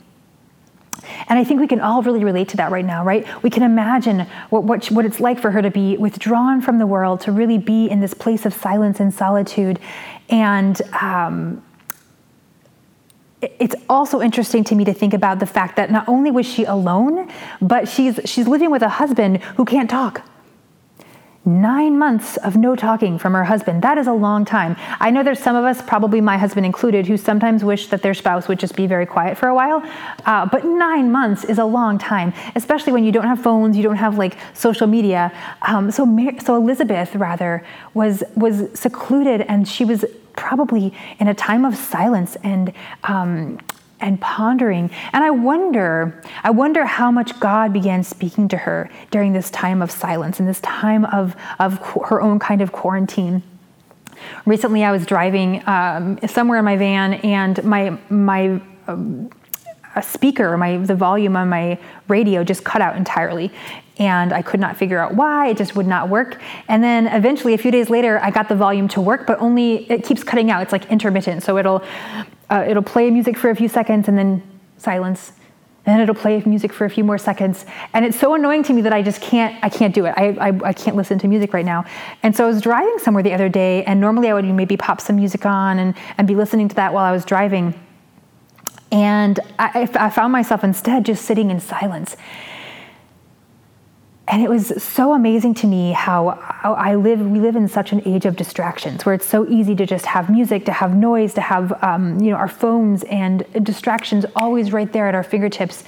And 1.28 1.40
I 1.40 1.44
think 1.44 1.60
we 1.60 1.68
can 1.68 1.80
all 1.80 2.02
really 2.02 2.24
relate 2.24 2.50
to 2.50 2.58
that 2.58 2.72
right 2.72 2.86
now, 2.86 3.04
right? 3.04 3.26
We 3.44 3.50
can 3.50 3.64
imagine 3.64 4.28
what, 4.50 4.64
what, 4.64 4.86
what 4.92 5.06
it's 5.06 5.20
like 5.20 5.40
for 5.40 5.52
her 5.52 5.62
to 5.62 5.72
be 5.72 5.98
withdrawn 5.98 6.62
from 6.62 6.78
the 6.78 6.88
world, 6.88 7.22
to 7.22 7.32
really 7.32 7.58
be 7.58 7.90
in 7.90 8.00
this 8.00 8.14
place 8.14 8.46
of 8.46 8.54
silence 8.54 9.00
and 9.00 9.14
solitude. 9.14 9.80
And 10.30 10.82
um, 11.02 11.64
it's 13.42 13.76
also 13.90 14.22
interesting 14.22 14.64
to 14.66 14.76
me 14.76 14.86
to 14.86 14.94
think 14.94 15.14
about 15.14 15.40
the 15.40 15.46
fact 15.46 15.76
that 15.76 15.92
not 15.92 16.08
only 16.08 16.32
was 16.32 16.46
she 16.46 16.64
alone, 16.64 17.30
but 17.62 17.88
she's, 17.88 18.20
she's 18.26 18.48
living 18.48 18.72
with 18.72 18.82
a 18.82 18.90
husband 18.90 19.44
who 19.58 19.66
can't 19.66 19.90
talk. 19.90 20.26
Nine 21.46 22.00
months 22.00 22.38
of 22.38 22.56
no 22.56 22.74
talking 22.74 23.18
from 23.18 23.34
her 23.34 23.44
husband. 23.44 23.82
That 23.82 23.98
is 23.98 24.08
a 24.08 24.14
long 24.14 24.46
time. 24.46 24.78
I 25.02 25.12
know 25.12 25.24
there's 25.24 25.40
some 25.42 25.58
of 25.58 25.66
us, 25.66 25.82
probably 25.82 26.22
my 26.22 26.38
husband 26.38 26.66
included, 26.66 27.06
who 27.06 27.18
sometimes 27.18 27.66
wish 27.66 27.88
that 27.88 28.02
their 28.02 28.14
spouse 28.14 28.48
would 28.48 28.60
just 28.60 28.78
be 28.78 28.88
very 28.88 29.06
quiet 29.06 29.38
for 29.38 29.50
a 29.50 29.56
while. 29.56 29.84
Uh, 30.26 30.46
but 30.46 30.64
nine 30.64 31.12
months 31.12 31.44
is 31.44 31.58
a 31.58 31.66
long 31.66 31.98
time, 31.98 32.34
especially 32.56 32.94
when 32.94 33.04
you 33.04 33.12
don't 33.12 33.26
have 33.26 33.42
phones, 33.42 33.76
you 33.76 33.84
don't 33.84 33.98
have 33.98 34.18
like 34.18 34.38
social 34.54 34.88
media. 34.88 35.34
Um, 35.64 35.92
so, 35.92 36.06
Mar- 36.06 36.40
so 36.40 36.56
Elizabeth 36.56 37.14
rather 37.14 37.66
was 37.94 38.24
was 38.36 38.70
secluded, 38.80 39.42
and 39.42 39.68
she 39.68 39.84
was 39.84 40.06
probably 40.38 40.94
in 41.20 41.28
a 41.28 41.34
time 41.34 41.66
of 41.66 41.76
silence 41.76 42.38
and 42.38 42.72
um, 43.04 43.60
and 44.04 44.20
pondering. 44.20 44.92
And 45.14 45.24
I 45.24 45.32
wonder, 45.32 46.22
I 46.44 46.52
wonder 46.52 46.86
how 46.86 47.10
much 47.10 47.40
God 47.40 47.74
began 47.74 48.04
speaking 48.04 48.48
to 48.50 48.58
her 48.58 48.90
during 49.10 49.34
this 49.34 49.50
time 49.50 49.82
of 49.82 49.90
silence 49.90 50.40
and 50.40 50.48
this 50.48 50.60
time 50.60 51.06
of, 51.06 51.36
of 51.58 51.80
her 52.10 52.22
own 52.22 52.38
kind 52.38 52.62
of 52.62 52.72
quarantine. 52.72 53.42
Recently, 54.46 54.84
I 54.84 54.92
was 54.92 55.06
driving 55.06 55.68
um, 55.68 56.20
somewhere 56.28 56.60
in 56.60 56.66
my 56.66 56.78
van, 56.78 57.16
and 57.16 57.62
my 57.64 57.98
my 58.10 58.62
um, 58.88 59.30
a 59.96 60.02
speaker, 60.02 60.58
my 60.58 60.78
the 60.78 60.96
volume 60.96 61.36
on 61.36 61.50
my 61.50 61.78
radio 62.08 62.44
just 62.44 62.64
cut 62.64 62.82
out 62.82 62.96
entirely, 62.96 63.52
and 63.98 64.34
I 64.34 64.42
could 64.42 64.60
not 64.60 64.78
figure 64.78 65.00
out 65.00 65.14
why. 65.14 65.50
It 65.50 65.58
just 65.58 65.76
would 65.76 65.86
not 65.86 66.10
work. 66.10 66.42
And 66.68 66.84
then 66.84 67.08
eventually, 67.08 67.54
a 67.54 67.58
few 67.58 67.72
days 67.72 67.90
later, 67.90 68.20
I 68.20 68.32
got 68.32 68.50
the 68.50 68.56
volume 68.56 68.88
to 68.90 69.02
work, 69.02 69.28
but 69.28 69.40
only 69.40 69.90
it 69.92 70.04
keeps 70.04 70.24
cutting 70.24 70.50
out. 70.50 70.64
It's 70.64 70.72
like 70.72 70.92
intermittent, 70.92 71.44
so 71.44 71.58
it'll 71.58 71.84
uh, 72.50 72.66
it'll 72.68 72.84
play 72.84 73.10
music 73.12 73.38
for 73.38 73.50
a 73.50 73.56
few 73.56 73.68
seconds 73.68 74.08
and 74.08 74.18
then 74.18 74.42
silence. 74.78 75.34
And 75.86 75.94
then 75.94 76.02
it'll 76.02 76.16
play 76.16 76.42
music 76.46 76.72
for 76.72 76.86
a 76.86 76.90
few 76.90 77.04
more 77.04 77.18
seconds, 77.18 77.66
and 77.94 78.06
it's 78.06 78.18
so 78.18 78.34
annoying 78.36 78.64
to 78.64 78.74
me 78.74 78.82
that 78.84 78.94
I 78.94 79.02
just 79.02 79.22
can't. 79.22 79.62
I 79.62 79.70
can't 79.70 79.94
do 79.94 80.06
it. 80.06 80.14
I, 80.16 80.30
I, 80.40 80.60
I 80.64 80.74
can't 80.74 80.96
listen 80.96 81.20
to 81.20 81.28
music 81.28 81.54
right 81.54 81.66
now. 81.66 81.84
And 82.24 82.34
so 82.36 82.46
I 82.46 82.48
was 82.48 82.62
driving 82.62 83.00
somewhere 83.00 83.22
the 83.22 83.34
other 83.34 83.50
day, 83.50 83.84
and 83.84 84.00
normally 84.00 84.30
I 84.30 84.34
would 84.34 84.46
maybe 84.46 84.78
pop 84.78 85.02
some 85.02 85.18
music 85.18 85.46
on 85.46 85.80
and 85.80 85.94
and 86.18 86.28
be 86.28 86.36
listening 86.36 86.70
to 86.70 86.76
that 86.76 86.94
while 86.94 87.04
I 87.04 87.12
was 87.12 87.26
driving. 87.26 87.78
And 88.94 89.40
I, 89.58 89.90
I 89.96 90.10
found 90.12 90.32
myself 90.32 90.64
instead 90.64 91.04
just 91.04 91.26
sitting 91.26 91.50
in 91.50 91.60
silence 91.60 92.16
and 94.28 94.42
it 94.42 94.50
was 94.50 94.82
so 94.82 95.14
amazing 95.14 95.54
to 95.56 95.68
me 95.68 95.92
how 95.92 96.40
I 96.64 96.96
live. 96.96 97.20
We 97.20 97.40
live 97.40 97.58
in 97.58 97.68
such 97.68 97.92
an 97.92 98.02
age 98.06 98.26
of 98.26 98.38
distractions, 98.38 99.06
where 99.06 99.14
it's 99.14 99.26
so 99.26 99.46
easy 99.50 99.76
to 99.76 99.86
just 99.86 100.06
have 100.06 100.30
music, 100.30 100.66
to 100.66 100.72
have 100.72 100.96
noise, 100.96 101.34
to 101.34 101.42
have 101.42 101.84
um, 101.84 102.20
you 102.22 102.32
know 102.32 102.38
our 102.38 102.48
phones 102.48 103.04
and 103.04 103.46
distractions 103.64 104.26
always 104.36 104.72
right 104.72 104.92
there 104.94 105.08
at 105.08 105.16
our 105.16 105.24
fingertips, 105.24 105.84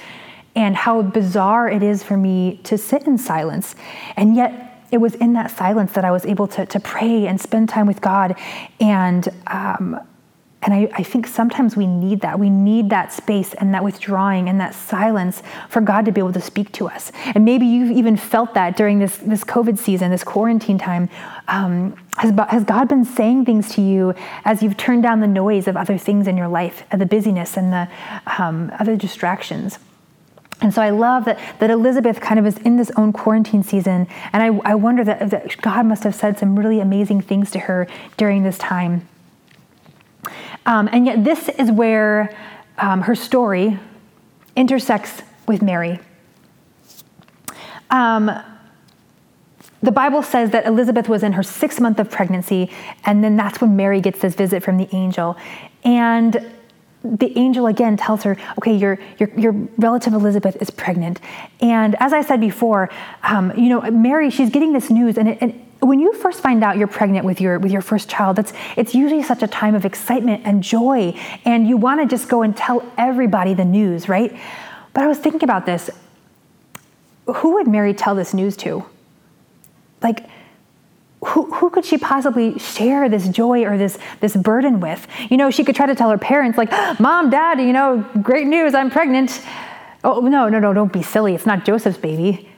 and 0.54 0.76
how 0.76 1.00
bizarre 1.00 1.70
it 1.70 1.82
is 1.82 2.02
for 2.02 2.16
me 2.16 2.60
to 2.64 2.76
sit 2.76 3.06
in 3.06 3.16
silence, 3.16 3.74
and 4.16 4.36
yet 4.36 4.84
it 4.90 4.98
was 4.98 5.14
in 5.14 5.32
that 5.32 5.50
silence 5.50 5.92
that 5.92 6.04
I 6.04 6.10
was 6.10 6.26
able 6.26 6.46
to 6.48 6.66
to 6.66 6.78
pray 6.78 7.26
and 7.26 7.40
spend 7.40 7.70
time 7.70 7.86
with 7.86 8.02
God, 8.02 8.36
and 8.80 9.26
um, 9.46 9.98
and 10.66 10.74
I, 10.74 10.88
I, 10.94 11.04
think 11.04 11.28
sometimes 11.28 11.76
we 11.76 11.86
need 11.86 12.22
that. 12.22 12.40
We 12.40 12.50
need 12.50 12.90
that 12.90 13.12
space 13.12 13.54
and 13.54 13.72
that 13.72 13.84
withdrawing 13.84 14.48
and 14.48 14.60
that 14.60 14.74
silence 14.74 15.40
for 15.68 15.80
God 15.80 16.04
to 16.06 16.12
be 16.12 16.20
able 16.20 16.32
to 16.32 16.40
speak 16.40 16.72
to 16.72 16.88
us. 16.88 17.12
And 17.36 17.44
maybe 17.44 17.66
you've 17.66 17.96
even 17.96 18.16
felt 18.16 18.54
that 18.54 18.76
during 18.76 18.98
this, 18.98 19.16
this 19.18 19.44
COVID 19.44 19.78
season, 19.78 20.10
this 20.10 20.24
quarantine 20.24 20.76
time. 20.76 21.08
Um, 21.46 21.96
has, 22.16 22.32
has 22.48 22.64
God 22.64 22.88
been 22.88 23.04
saying 23.04 23.44
things 23.44 23.76
to 23.76 23.80
you 23.80 24.12
as 24.44 24.60
you've 24.60 24.76
turned 24.76 25.04
down 25.04 25.20
the 25.20 25.28
noise 25.28 25.68
of 25.68 25.76
other 25.76 25.96
things 25.98 26.26
in 26.26 26.36
your 26.36 26.48
life, 26.48 26.82
of 26.90 26.98
the 26.98 27.06
busyness 27.06 27.56
and 27.56 27.72
the 27.72 27.88
um, 28.36 28.72
other 28.80 28.96
distractions? 28.96 29.78
And 30.62 30.74
so 30.74 30.82
I 30.82 30.90
love 30.90 31.26
that, 31.26 31.38
that 31.60 31.70
Elizabeth 31.70 32.20
kind 32.20 32.40
of 32.40 32.46
is 32.46 32.58
in 32.58 32.76
this 32.76 32.90
own 32.96 33.12
quarantine 33.12 33.62
season. 33.62 34.08
And 34.32 34.42
I, 34.42 34.70
I 34.70 34.74
wonder 34.74 35.04
that, 35.04 35.30
that 35.30 35.60
God 35.62 35.86
must 35.86 36.02
have 36.02 36.14
said 36.16 36.40
some 36.40 36.58
really 36.58 36.80
amazing 36.80 37.20
things 37.20 37.52
to 37.52 37.60
her 37.60 37.86
during 38.16 38.42
this 38.42 38.58
time. 38.58 39.06
Um, 40.66 40.88
and 40.92 41.06
yet, 41.06 41.24
this 41.24 41.48
is 41.48 41.70
where 41.70 42.36
um, 42.76 43.00
her 43.02 43.14
story 43.14 43.78
intersects 44.54 45.22
with 45.46 45.62
Mary. 45.62 45.98
Um, 47.88 48.30
the 49.82 49.92
Bible 49.92 50.22
says 50.22 50.50
that 50.50 50.66
Elizabeth 50.66 51.08
was 51.08 51.22
in 51.22 51.34
her 51.34 51.42
sixth 51.42 51.80
month 51.80 52.00
of 52.00 52.10
pregnancy, 52.10 52.70
and 53.04 53.22
then 53.22 53.36
that's 53.36 53.60
when 53.60 53.76
Mary 53.76 54.00
gets 54.00 54.20
this 54.20 54.34
visit 54.34 54.62
from 54.62 54.76
the 54.76 54.88
angel. 54.92 55.36
And 55.84 56.52
the 57.04 57.38
angel 57.38 57.66
again 57.66 57.96
tells 57.96 58.24
her, 58.24 58.36
okay, 58.58 58.74
your, 58.76 58.98
your, 59.18 59.30
your 59.38 59.52
relative 59.78 60.12
Elizabeth 60.12 60.60
is 60.60 60.70
pregnant. 60.70 61.20
And 61.60 61.94
as 62.00 62.12
I 62.12 62.22
said 62.22 62.40
before, 62.40 62.90
um, 63.22 63.52
you 63.56 63.68
know, 63.68 63.80
Mary, 63.90 64.30
she's 64.30 64.50
getting 64.50 64.72
this 64.72 64.90
news, 64.90 65.16
and 65.16 65.28
it, 65.28 65.40
it, 65.40 65.54
when 65.86 66.00
you 66.00 66.12
first 66.12 66.40
find 66.40 66.62
out 66.64 66.76
you're 66.76 66.88
pregnant 66.88 67.24
with 67.24 67.40
your 67.40 67.58
with 67.58 67.72
your 67.72 67.82
first 67.82 68.08
child 68.08 68.36
that's 68.36 68.52
it's 68.76 68.94
usually 68.94 69.22
such 69.22 69.42
a 69.42 69.46
time 69.46 69.74
of 69.74 69.84
excitement 69.84 70.42
and 70.44 70.62
joy 70.62 71.14
and 71.44 71.68
you 71.68 71.76
want 71.76 72.00
to 72.00 72.06
just 72.06 72.28
go 72.28 72.42
and 72.42 72.56
tell 72.56 72.84
everybody 72.96 73.54
the 73.54 73.64
news 73.64 74.08
right? 74.08 74.36
But 74.92 75.04
i 75.04 75.06
was 75.06 75.18
thinking 75.18 75.44
about 75.44 75.66
this. 75.66 75.90
Who 77.26 77.54
would 77.54 77.68
mary 77.68 77.94
tell 77.94 78.14
this 78.14 78.32
news 78.32 78.56
to? 78.58 78.84
Like 80.02 80.28
who, 81.24 81.52
who 81.52 81.70
could 81.70 81.84
she 81.84 81.98
possibly 81.98 82.58
share 82.58 83.08
this 83.08 83.28
joy 83.28 83.64
or 83.64 83.76
this 83.76 83.98
this 84.20 84.36
burden 84.36 84.80
with? 84.80 85.06
You 85.30 85.36
know 85.36 85.50
she 85.50 85.64
could 85.64 85.76
try 85.76 85.86
to 85.86 85.94
tell 85.94 86.10
her 86.10 86.18
parents 86.18 86.56
like 86.56 86.70
mom 87.00 87.30
dad 87.30 87.60
you 87.60 87.72
know 87.72 88.04
great 88.22 88.46
news 88.46 88.74
i'm 88.74 88.90
pregnant. 88.90 89.42
Oh 90.04 90.20
no 90.20 90.48
no 90.48 90.58
no 90.58 90.72
don't 90.72 90.92
be 90.92 91.02
silly. 91.02 91.34
It's 91.34 91.46
not 91.46 91.64
joseph's 91.64 91.98
baby. 91.98 92.48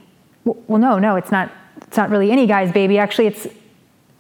Well 0.45 0.79
no 0.79 0.99
no 0.99 1.17
it's 1.17 1.31
not 1.33 1.51
not 1.99 2.09
really 2.09 2.31
any 2.31 2.47
guy's 2.47 2.73
baby. 2.73 2.97
Actually, 2.97 3.27
it's 3.27 3.47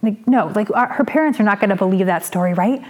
like, 0.02 0.28
no, 0.28 0.52
like 0.54 0.70
our, 0.74 0.88
her 0.88 1.04
parents 1.04 1.40
are 1.40 1.44
not 1.44 1.60
going 1.60 1.70
to 1.70 1.76
believe 1.76 2.06
that 2.06 2.26
story, 2.26 2.52
right? 2.52 2.84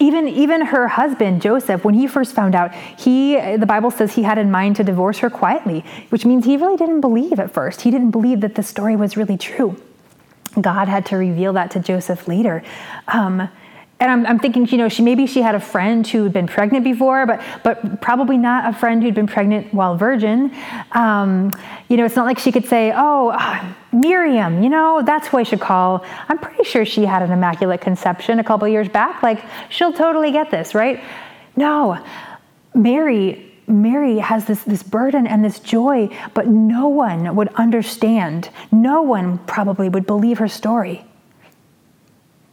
Even, 0.00 0.26
even 0.26 0.66
her 0.66 0.88
husband, 0.88 1.40
Joseph, 1.40 1.84
when 1.84 1.94
he 1.94 2.08
first 2.08 2.34
found 2.34 2.56
out, 2.56 2.74
he, 2.74 3.36
the 3.56 3.66
Bible 3.66 3.92
says 3.92 4.14
he 4.14 4.24
had 4.24 4.38
in 4.38 4.50
mind 4.50 4.74
to 4.76 4.84
divorce 4.84 5.18
her 5.18 5.30
quietly, 5.30 5.84
which 6.08 6.26
means 6.26 6.44
he 6.44 6.56
really 6.56 6.76
didn't 6.76 7.00
believe 7.00 7.38
at 7.38 7.52
first. 7.52 7.82
He 7.82 7.92
didn't 7.92 8.10
believe 8.10 8.40
that 8.40 8.56
the 8.56 8.62
story 8.64 8.96
was 8.96 9.16
really 9.16 9.36
true. 9.36 9.80
God 10.60 10.88
had 10.88 11.06
to 11.06 11.16
reveal 11.16 11.52
that 11.52 11.70
to 11.72 11.80
Joseph 11.80 12.26
later. 12.26 12.64
Um, 13.06 13.48
and 14.00 14.10
I'm, 14.10 14.26
I'm, 14.26 14.38
thinking, 14.40 14.66
you 14.66 14.76
know, 14.76 14.88
she 14.88 15.02
maybe 15.02 15.26
she 15.26 15.40
had 15.40 15.54
a 15.54 15.60
friend 15.60 16.06
who 16.06 16.24
had 16.24 16.32
been 16.32 16.48
pregnant 16.48 16.84
before, 16.84 17.26
but 17.26 17.40
but 17.62 18.02
probably 18.02 18.36
not 18.36 18.74
a 18.74 18.76
friend 18.76 19.02
who'd 19.02 19.14
been 19.14 19.28
pregnant 19.28 19.72
while 19.72 19.96
virgin. 19.96 20.54
Um, 20.92 21.52
you 21.88 21.96
know, 21.96 22.04
it's 22.04 22.16
not 22.16 22.26
like 22.26 22.40
she 22.40 22.50
could 22.50 22.66
say, 22.66 22.92
"Oh, 22.94 23.30
Miriam, 23.94 24.62
you 24.62 24.68
know, 24.68 25.02
that's 25.04 25.28
who 25.28 25.38
I 25.38 25.44
should 25.44 25.60
call." 25.60 26.04
I'm 26.28 26.38
pretty 26.38 26.64
sure 26.64 26.84
she 26.84 27.06
had 27.06 27.22
an 27.22 27.30
immaculate 27.30 27.80
conception 27.80 28.38
a 28.38 28.44
couple 28.44 28.66
years 28.68 28.88
back. 28.88 29.22
Like, 29.22 29.40
she'll 29.70 29.92
totally 29.92 30.32
get 30.32 30.50
this, 30.50 30.74
right? 30.74 31.02
No, 31.56 31.98
Mary. 32.74 33.50
Mary 33.66 34.18
has 34.18 34.44
this, 34.44 34.62
this 34.64 34.82
burden 34.82 35.26
and 35.26 35.42
this 35.42 35.58
joy, 35.58 36.10
but 36.34 36.46
no 36.46 36.86
one 36.86 37.34
would 37.34 37.48
understand. 37.54 38.50
No 38.70 39.00
one 39.00 39.38
probably 39.46 39.88
would 39.88 40.06
believe 40.06 40.36
her 40.36 40.48
story. 40.48 41.02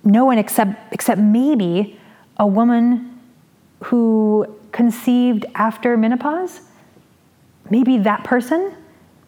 no 0.04 0.26
one 0.26 0.38
except, 0.38 0.94
except 0.94 1.20
maybe 1.22 2.00
a 2.38 2.48
woman 2.48 3.20
who 3.84 4.46
conceived 4.72 5.46
after 5.56 5.98
menopause. 5.98 6.62
Maybe 7.70 7.98
that 8.00 8.24
person, 8.24 8.74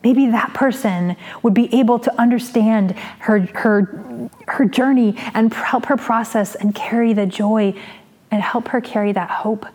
maybe 0.03 0.27
that 0.27 0.53
person 0.53 1.15
would 1.41 1.53
be 1.53 1.74
able 1.74 2.00
to 2.00 2.22
understand 2.22 2.91
her, 3.19 3.39
her, 3.39 4.29
her 4.48 4.65
journey 4.65 5.15
and 5.33 5.53
help 5.53 5.86
her 5.86 5.98
process 5.98 6.55
and 6.55 6.75
carry 6.75 7.13
the 7.13 7.25
joy 7.25 7.74
and 8.31 8.41
help 8.41 8.67
her 8.69 8.81
carry 8.81 9.12
that 9.12 9.29
hope. 9.29 9.65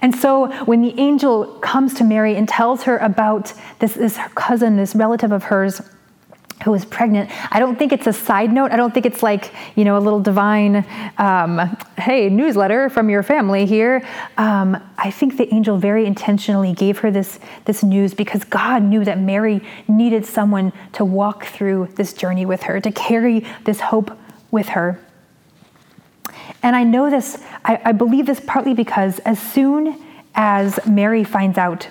And 0.00 0.14
so 0.14 0.64
when 0.64 0.82
the 0.82 0.98
angel 0.98 1.46
comes 1.60 1.94
to 1.94 2.04
Mary 2.04 2.36
and 2.36 2.48
tells 2.48 2.84
her 2.84 2.98
about 2.98 3.52
this, 3.80 3.94
this 3.94 4.18
cousin, 4.34 4.76
this 4.76 4.94
relative 4.94 5.32
of 5.32 5.44
hers, 5.44 5.82
who 6.64 6.72
was 6.72 6.84
pregnant. 6.84 7.30
I 7.52 7.60
don't 7.60 7.78
think 7.78 7.92
it's 7.92 8.06
a 8.06 8.12
side 8.12 8.52
note. 8.52 8.72
I 8.72 8.76
don't 8.76 8.92
think 8.92 9.06
it's 9.06 9.22
like, 9.22 9.52
you 9.76 9.84
know, 9.84 9.96
a 9.96 10.00
little 10.00 10.20
divine, 10.20 10.84
um, 11.18 11.76
hey, 11.96 12.28
newsletter 12.28 12.90
from 12.90 13.08
your 13.08 13.22
family 13.22 13.64
here. 13.64 14.06
Um, 14.36 14.76
I 14.96 15.10
think 15.10 15.36
the 15.36 15.52
angel 15.54 15.78
very 15.78 16.04
intentionally 16.04 16.72
gave 16.72 16.98
her 16.98 17.10
this, 17.10 17.38
this 17.64 17.82
news 17.82 18.14
because 18.14 18.44
God 18.44 18.82
knew 18.82 19.04
that 19.04 19.18
Mary 19.18 19.60
needed 19.86 20.26
someone 20.26 20.72
to 20.94 21.04
walk 21.04 21.46
through 21.46 21.88
this 21.94 22.12
journey 22.12 22.44
with 22.44 22.64
her, 22.64 22.80
to 22.80 22.90
carry 22.90 23.46
this 23.64 23.80
hope 23.80 24.16
with 24.50 24.68
her. 24.70 25.00
And 26.62 26.74
I 26.74 26.82
know 26.82 27.08
this, 27.08 27.42
I, 27.64 27.80
I 27.84 27.92
believe 27.92 28.26
this 28.26 28.40
partly 28.44 28.74
because 28.74 29.20
as 29.20 29.40
soon 29.40 30.04
as 30.34 30.78
Mary 30.86 31.24
finds 31.24 31.56
out 31.56 31.88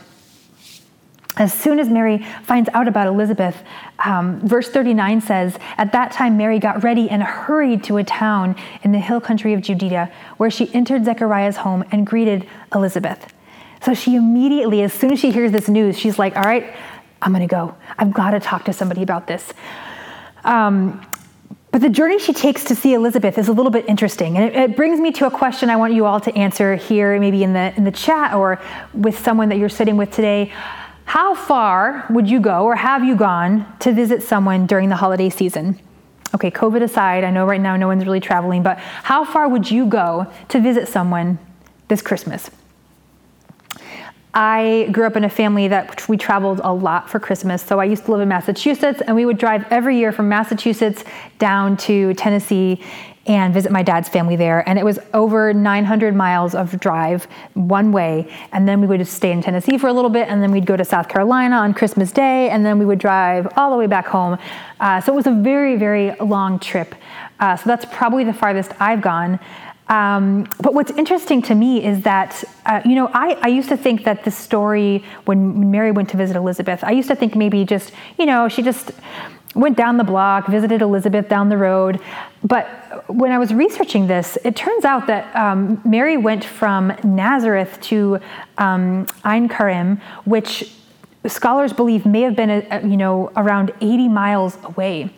as 1.38 1.54
soon 1.54 1.80
as 1.80 1.88
Mary 1.90 2.26
finds 2.44 2.70
out 2.74 2.88
about 2.88 3.08
Elizabeth, 3.08 3.64
um, 4.04 4.40
verse 4.42 4.70
39 4.70 5.22
says, 5.22 5.58
At 5.78 5.92
that 5.92 6.12
time, 6.12 6.38
Mary 6.38 6.60
got 6.60 6.84
ready 6.84 7.10
and 7.10 7.22
hurried 7.22 7.84
to 7.86 7.98
a 7.98 8.04
town 8.04 8.56
in 8.84 8.92
the 8.92 9.00
hill 9.00 9.22
country 9.22 9.54
of 9.54 9.62
Judea, 9.62 10.12
where 10.38 10.50
she 10.50 10.74
entered 10.74 11.06
Zechariah's 11.06 11.58
home 11.58 11.84
and 11.92 12.06
greeted 12.06 12.48
Elizabeth. 12.74 13.34
So 13.84 13.94
she 13.94 14.16
immediately, 14.16 14.82
as 14.82 14.94
soon 14.94 15.12
as 15.12 15.20
she 15.20 15.32
hears 15.32 15.52
this 15.52 15.70
news, 15.70 15.98
she's 15.98 16.18
like, 16.18 16.36
All 16.36 16.44
right, 16.44 16.76
I'm 17.22 17.32
going 17.32 17.48
to 17.48 17.52
go. 17.54 17.76
I've 17.98 18.14
got 18.14 18.32
to 18.32 18.40
talk 18.40 18.66
to 18.66 18.74
somebody 18.74 19.04
about 19.04 19.28
this. 19.28 19.54
Um, 20.44 21.06
but 21.72 21.82
the 21.82 21.90
journey 21.90 22.18
she 22.18 22.34
takes 22.34 22.64
to 22.66 22.76
see 22.76 22.94
Elizabeth 22.94 23.38
is 23.38 23.50
a 23.50 23.52
little 23.52 23.72
bit 23.72 23.86
interesting. 23.88 24.38
And 24.38 24.46
it, 24.46 24.56
it, 24.56 24.76
brings 24.76 25.00
me 25.00 25.12
to 25.14 25.28
a 25.28 25.32
question 25.32 25.70
I 25.70 25.76
want 25.76 25.94
you 25.94 26.06
all 26.06 26.20
to 26.22 26.36
answer 26.36 26.76
here, 26.76 27.20
maybe 27.20 27.44
in 27.44 27.54
the, 27.54 27.74
in 27.76 27.84
the 27.84 27.92
chat 27.92 28.34
or 28.34 28.60
with 28.94 29.20
someone 29.20 29.50
that 29.50 29.58
you're 29.58 29.70
sitting 29.70 29.98
with 29.98 30.12
today. 30.12 30.54
How 31.08 31.36
far 31.36 32.06
would 32.10 32.30
you 32.30 32.42
go 32.42 32.66
or 32.66 32.76
have 32.76 33.02
you 33.02 33.16
gone 33.16 33.66
to 33.80 33.94
visit 33.94 34.22
someone 34.22 34.66
during 34.68 34.90
the 34.90 34.98
holiday 34.98 35.30
season? 35.30 35.80
Okay, 36.36 36.52
COVID 36.52 36.84
aside, 36.84 37.24
I 37.24 37.32
know 37.32 37.46
right 37.46 37.62
now 37.62 37.78
no 37.78 37.88
one's 37.88 38.06
really 38.06 38.20
traveling, 38.20 38.62
but 38.62 38.78
how 38.78 39.24
far 39.24 39.48
would 39.48 39.72
you 39.72 39.86
go 39.86 40.28
to 40.50 40.60
visit 40.60 40.90
someone 40.90 41.40
this 41.88 42.02
Christmas? 42.02 42.52
I 44.34 44.90
grew 44.92 45.08
up 45.08 45.16
in 45.16 45.24
a 45.24 45.30
family 45.30 45.70
that 45.70 46.10
we 46.10 46.18
traveled 46.18 46.60
a 46.62 46.74
lot 46.74 47.10
for 47.10 47.22
Christmas. 47.22 47.64
So 47.64 47.80
I 47.80 47.86
used 47.86 48.04
to 48.06 48.12
live 48.12 48.20
in 48.20 48.28
Massachusetts, 48.28 49.02
and 49.08 49.16
we 49.16 49.26
would 49.26 49.38
drive 49.38 49.66
every 49.72 49.98
year 49.98 50.12
from 50.12 50.28
Massachusetts 50.28 51.06
down 51.40 51.78
to 51.78 52.14
Tennessee 52.16 52.84
and 53.28 53.54
visit 53.54 53.72
my 53.72 53.84
dad's 53.84 54.08
family 54.10 54.36
there. 54.36 54.68
And 54.68 54.80
it 54.80 54.86
was 54.86 55.00
over 55.14 55.54
900 55.54 56.16
miles 56.16 56.56
of 56.56 56.80
drive 56.80 57.26
one 57.54 57.92
way. 57.92 58.32
And 58.54 58.68
then 58.68 58.82
we 58.82 58.88
would 58.88 59.00
just 59.00 59.14
stay 59.14 59.32
in 59.32 59.42
Tennessee 59.42 59.78
for 59.78 59.88
a 59.88 59.94
little 59.94 60.10
bit, 60.10 60.28
and 60.30 60.42
then 60.42 60.52
we'd 60.52 60.66
go 60.66 60.78
to 60.78 60.86
South 60.86 61.10
Carolina 61.10 61.58
on 61.58 61.74
Christmas 61.74 62.12
Day, 62.12 62.50
and 62.50 62.66
then 62.66 62.80
we 62.80 62.86
would 62.86 63.00
drive 63.00 63.48
all 63.58 63.72
the 63.72 63.78
way 63.78 63.88
back 63.88 64.08
home. 64.08 64.38
Uh, 64.80 65.02
so 65.02 65.14
it 65.14 65.16
was 65.16 65.28
a 65.28 65.32
very, 65.32 65.76
very 65.76 66.16
long 66.16 66.60
trip. 66.60 66.96
Uh, 67.40 67.56
so 67.56 67.64
that's 67.68 67.86
probably 67.86 68.24
the 68.24 68.34
farthest 68.34 68.72
I've 68.80 69.02
gone. 69.02 69.40
Um, 69.90 70.50
but 70.62 70.74
what's 70.74 70.92
interesting 70.92 71.42
to 71.44 71.56
me 71.56 71.84
is 71.86 72.02
that, 72.02 72.44
uh, 72.66 72.82
you 72.84 72.96
know, 72.96 73.10
I, 73.14 73.38
I 73.42 73.48
used 73.48 73.70
to 73.70 73.78
think 73.78 74.04
that 74.04 74.26
the 74.26 74.32
story 74.32 75.04
when 75.26 75.72
Mary 75.72 75.92
went 75.92 76.10
to 76.10 76.18
visit 76.18 76.36
Elizabeth, 76.36 76.84
I 76.84 76.92
used 76.92 77.08
to 77.08 77.16
think 77.16 77.36
maybe 77.36 77.64
just, 77.64 77.94
you 78.18 78.26
know, 78.26 78.50
she 78.50 78.62
just 78.62 78.92
went 79.58 79.76
down 79.76 79.98
the 79.98 80.04
block, 80.04 80.48
visited 80.48 80.82
Elizabeth 80.82 81.28
down 81.28 81.50
the 81.50 81.58
road. 81.58 82.00
But 82.44 82.68
when 83.08 83.32
I 83.32 83.40
was 83.40 83.54
researching 83.54 84.08
this, 84.08 84.38
it 84.44 84.56
turns 84.56 84.86
out 84.86 85.08
that 85.08 85.36
um, 85.36 85.82
Mary 85.84 86.16
went 86.16 86.44
from 86.44 86.94
Nazareth 87.04 87.80
to 87.82 88.20
um, 88.58 89.08
Ein 89.24 89.50
Karim, 89.50 90.00
which 90.26 90.74
scholars 91.26 91.74
believe 91.74 92.06
may 92.06 92.22
have 92.22 92.36
been, 92.36 92.50
a, 92.50 92.88
you 92.88 92.98
know, 92.98 93.32
around 93.36 93.74
80 93.82 94.08
miles 94.08 94.58
away. 94.64 95.10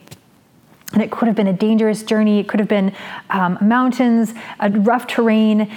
And 0.93 1.03
it 1.03 1.11
could 1.11 1.27
have 1.27 1.35
been 1.35 1.47
a 1.47 1.53
dangerous 1.53 2.01
journey. 2.01 2.39
It 2.39 2.47
could 2.47 2.59
have 2.59 2.69
been 2.69 2.95
um, 3.29 3.57
mountains, 3.61 4.33
a 4.59 4.71
rough 4.71 5.05
terrain. 5.05 5.69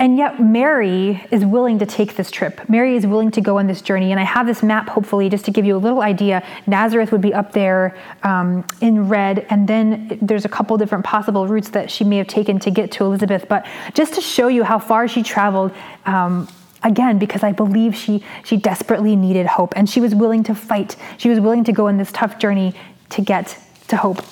And 0.00 0.16
yet, 0.16 0.40
Mary 0.40 1.22
is 1.30 1.44
willing 1.44 1.78
to 1.80 1.84
take 1.84 2.16
this 2.16 2.30
trip. 2.30 2.66
Mary 2.70 2.96
is 2.96 3.06
willing 3.06 3.30
to 3.32 3.42
go 3.42 3.58
on 3.58 3.66
this 3.66 3.82
journey. 3.82 4.12
And 4.12 4.18
I 4.18 4.22
have 4.22 4.46
this 4.46 4.62
map, 4.62 4.88
hopefully, 4.88 5.28
just 5.28 5.44
to 5.44 5.50
give 5.50 5.66
you 5.66 5.76
a 5.76 5.78
little 5.78 6.00
idea. 6.00 6.42
Nazareth 6.66 7.12
would 7.12 7.20
be 7.20 7.34
up 7.34 7.52
there 7.52 7.94
um, 8.22 8.64
in 8.80 9.10
red. 9.10 9.46
And 9.50 9.68
then 9.68 10.18
there's 10.22 10.46
a 10.46 10.48
couple 10.48 10.78
different 10.78 11.04
possible 11.04 11.46
routes 11.46 11.68
that 11.70 11.90
she 11.90 12.04
may 12.04 12.16
have 12.16 12.28
taken 12.28 12.58
to 12.60 12.70
get 12.70 12.90
to 12.92 13.04
Elizabeth. 13.04 13.46
But 13.46 13.66
just 13.92 14.14
to 14.14 14.22
show 14.22 14.48
you 14.48 14.64
how 14.64 14.78
far 14.78 15.06
she 15.06 15.22
traveled, 15.22 15.72
um, 16.06 16.48
again 16.82 17.18
because 17.18 17.42
i 17.42 17.52
believe 17.52 17.94
she 17.94 18.24
she 18.42 18.56
desperately 18.56 19.14
needed 19.14 19.44
hope 19.44 19.74
and 19.76 19.90
she 19.90 20.00
was 20.00 20.14
willing 20.14 20.42
to 20.42 20.54
fight 20.54 20.96
she 21.18 21.28
was 21.28 21.38
willing 21.38 21.62
to 21.62 21.72
go 21.72 21.88
on 21.88 21.98
this 21.98 22.10
tough 22.10 22.38
journey 22.38 22.74
to 23.10 23.20
get 23.20 23.54
to 23.86 23.98
hope 23.98 24.22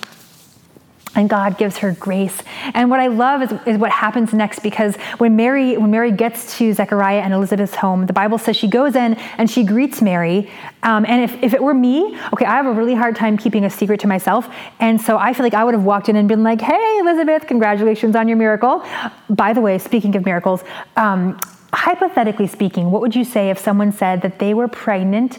and 1.15 1.29
God 1.29 1.59
gives 1.59 1.79
her 1.79 1.93
grace. 1.93 2.43
And 2.75 2.91
what 2.91 3.01
I 3.01 3.07
love 3.07 3.43
is, 3.43 3.53
is, 3.67 3.79
what 3.79 3.91
happens 3.91 4.33
next 4.33 4.61
because 4.61 4.97
when 5.19 5.37
Mary 5.37 5.77
when 5.77 5.91
Mary 5.91 6.13
gets 6.13 6.59
to 6.59 6.73
Zechariah 6.73 7.21
and 7.21 7.33
Elizabeth's 7.33 7.75
home, 7.75 8.07
the 8.07 8.13
Bible 8.13 8.39
says 8.39 8.57
she 8.57 8.69
goes 8.69 8.95
in 8.95 9.15
and 9.37 9.51
she 9.51 9.65
greets 9.65 10.03
Mary. 10.03 10.51
Um, 10.83 11.05
and 11.07 11.23
if, 11.23 11.43
if 11.43 11.55
it 11.55 11.63
were 11.63 11.75
me, 11.75 12.19
okay, 12.33 12.45
I 12.45 12.57
have 12.57 12.67
a 12.67 12.73
really 12.73 12.95
hard 12.95 13.17
time 13.17 13.37
keeping 13.37 13.65
a 13.65 13.71
secret 13.71 14.01
to 14.01 14.07
myself. 14.07 14.49
And 14.81 15.01
so 15.01 15.17
I 15.17 15.33
feel 15.33 15.45
like 15.45 15.55
I 15.55 15.65
would 15.65 15.75
have 15.75 15.85
walked 15.85 16.09
in 16.09 16.17
and 16.17 16.29
been 16.29 16.43
like, 16.43 16.61
hey, 16.61 16.99
Elizabeth, 17.01 17.47
congratulations 17.47 18.15
on 18.17 18.29
your 18.29 18.37
miracle. 18.37 18.85
By 19.31 19.53
the 19.53 19.61
way, 19.61 19.79
speaking 19.79 20.15
of 20.17 20.25
miracles, 20.25 20.63
um, 20.97 21.39
hypothetically 21.73 22.47
speaking, 22.47 22.91
what 22.91 23.01
would 23.01 23.15
you 23.15 23.25
say 23.25 23.51
if 23.51 23.59
someone 23.59 23.93
said 23.93 24.23
that 24.23 24.39
they 24.39 24.55
were 24.55 24.69
pregnant 24.69 25.39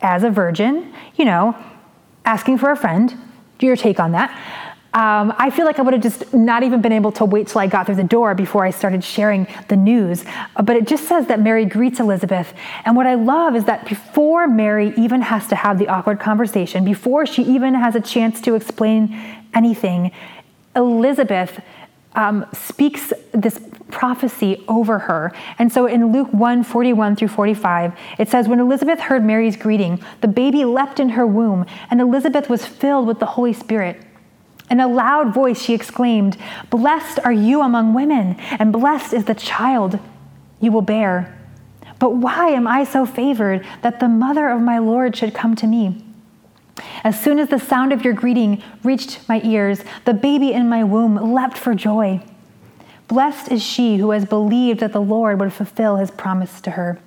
as 0.00 0.24
a 0.24 0.30
virgin, 0.30 0.92
you 1.16 1.24
know, 1.24 1.56
asking 2.24 2.58
for 2.58 2.70
a 2.70 2.76
friend? 2.76 3.14
Do 3.58 3.66
your 3.66 3.76
take 3.76 3.98
on 3.98 4.12
that? 4.12 4.65
Um, 4.96 5.34
I 5.36 5.50
feel 5.50 5.66
like 5.66 5.78
I 5.78 5.82
would 5.82 5.92
have 5.92 6.02
just 6.02 6.32
not 6.32 6.62
even 6.62 6.80
been 6.80 6.90
able 6.90 7.12
to 7.12 7.26
wait 7.26 7.48
till 7.48 7.60
I 7.60 7.66
got 7.66 7.84
through 7.84 7.96
the 7.96 8.02
door 8.02 8.34
before 8.34 8.64
I 8.64 8.70
started 8.70 9.04
sharing 9.04 9.46
the 9.68 9.76
news. 9.76 10.24
Uh, 10.56 10.62
but 10.62 10.74
it 10.74 10.86
just 10.86 11.06
says 11.06 11.26
that 11.26 11.38
Mary 11.38 11.66
greets 11.66 12.00
Elizabeth. 12.00 12.54
And 12.86 12.96
what 12.96 13.06
I 13.06 13.14
love 13.14 13.56
is 13.56 13.66
that 13.66 13.86
before 13.86 14.48
Mary 14.48 14.94
even 14.96 15.20
has 15.20 15.48
to 15.48 15.54
have 15.54 15.78
the 15.78 15.88
awkward 15.88 16.18
conversation, 16.18 16.82
before 16.82 17.26
she 17.26 17.42
even 17.42 17.74
has 17.74 17.94
a 17.94 18.00
chance 18.00 18.40
to 18.40 18.54
explain 18.54 19.14
anything, 19.52 20.12
Elizabeth 20.74 21.60
um, 22.14 22.46
speaks 22.54 23.12
this 23.32 23.60
prophecy 23.90 24.64
over 24.66 24.98
her. 25.00 25.30
And 25.58 25.70
so 25.70 25.84
in 25.84 26.10
Luke 26.10 26.32
1 26.32 26.64
41 26.64 27.16
through 27.16 27.28
45, 27.28 27.92
it 28.18 28.30
says, 28.30 28.48
When 28.48 28.60
Elizabeth 28.60 29.00
heard 29.00 29.22
Mary's 29.22 29.58
greeting, 29.58 30.02
the 30.22 30.28
baby 30.28 30.64
leapt 30.64 31.00
in 31.00 31.10
her 31.10 31.26
womb, 31.26 31.66
and 31.90 32.00
Elizabeth 32.00 32.48
was 32.48 32.64
filled 32.64 33.06
with 33.06 33.18
the 33.18 33.26
Holy 33.26 33.52
Spirit. 33.52 34.00
In 34.70 34.80
a 34.80 34.88
loud 34.88 35.32
voice, 35.32 35.62
she 35.62 35.74
exclaimed, 35.74 36.36
Blessed 36.70 37.20
are 37.24 37.32
you 37.32 37.62
among 37.62 37.94
women, 37.94 38.36
and 38.58 38.72
blessed 38.72 39.12
is 39.12 39.24
the 39.24 39.34
child 39.34 39.98
you 40.60 40.72
will 40.72 40.82
bear. 40.82 41.32
But 41.98 42.16
why 42.16 42.48
am 42.48 42.66
I 42.66 42.84
so 42.84 43.06
favored 43.06 43.66
that 43.82 44.00
the 44.00 44.08
mother 44.08 44.48
of 44.48 44.60
my 44.60 44.78
Lord 44.78 45.16
should 45.16 45.34
come 45.34 45.54
to 45.56 45.66
me? 45.66 46.04
As 47.04 47.18
soon 47.18 47.38
as 47.38 47.48
the 47.48 47.58
sound 47.58 47.92
of 47.92 48.04
your 48.04 48.12
greeting 48.12 48.62
reached 48.82 49.26
my 49.28 49.40
ears, 49.44 49.82
the 50.04 50.12
baby 50.12 50.52
in 50.52 50.68
my 50.68 50.84
womb 50.84 51.32
leapt 51.32 51.56
for 51.56 51.74
joy. 51.74 52.22
Blessed 53.08 53.52
is 53.52 53.62
she 53.62 53.96
who 53.96 54.10
has 54.10 54.24
believed 54.24 54.80
that 54.80 54.92
the 54.92 55.00
Lord 55.00 55.40
would 55.40 55.52
fulfill 55.52 55.96
his 55.96 56.10
promise 56.10 56.60
to 56.62 56.72
her. 56.72 57.00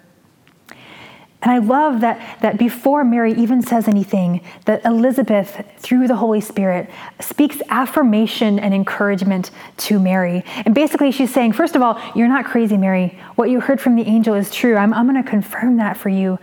And 1.41 1.51
I 1.53 1.59
love 1.59 2.01
that, 2.01 2.39
that 2.41 2.57
before 2.57 3.05
Mary 3.05 3.33
even 3.33 3.61
says 3.61 3.87
anything, 3.87 4.41
that 4.65 4.83
Elizabeth, 4.83 5.65
through 5.77 6.07
the 6.07 6.17
Holy 6.17 6.41
Spirit, 6.41 6.89
speaks 7.21 7.61
affirmation 7.69 8.59
and 8.59 8.73
encouragement 8.73 9.51
to 9.77 9.99
Mary. 9.99 10.43
And 10.65 10.75
basically, 10.75 11.11
she's 11.11 11.33
saying, 11.33 11.53
first 11.53 11.77
of 11.77 11.81
all, 11.81 12.01
you're 12.13 12.27
not 12.27 12.43
crazy, 12.43 12.75
Mary. 12.75 13.17
What 13.35 13.49
you 13.49 13.61
heard 13.61 13.79
from 13.79 13.95
the 13.95 14.03
angel 14.03 14.33
is 14.33 14.51
true. 14.51 14.75
I'm, 14.75 14.93
I'm 14.93 15.07
going 15.07 15.21
to 15.21 15.29
confirm 15.29 15.77
that 15.77 15.95
for 15.95 16.09
you 16.09 16.39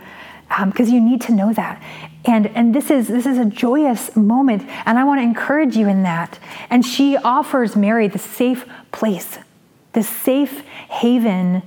because 0.65 0.87
um, 0.87 0.93
you 0.93 1.01
need 1.01 1.21
to 1.21 1.31
know 1.31 1.53
that. 1.53 1.81
And, 2.25 2.47
and 2.47 2.73
this, 2.73 2.89
is, 2.89 3.07
this 3.07 3.25
is 3.25 3.37
a 3.37 3.45
joyous 3.45 4.15
moment, 4.15 4.63
and 4.85 4.97
I 4.97 5.03
want 5.03 5.19
to 5.19 5.23
encourage 5.23 5.77
you 5.77 5.87
in 5.87 6.03
that. 6.03 6.39
And 6.69 6.85
she 6.85 7.17
offers 7.17 7.75
Mary 7.75 8.07
the 8.07 8.19
safe 8.19 8.65
place, 8.91 9.37
the 9.93 10.03
safe 10.03 10.61
haven 10.89 11.61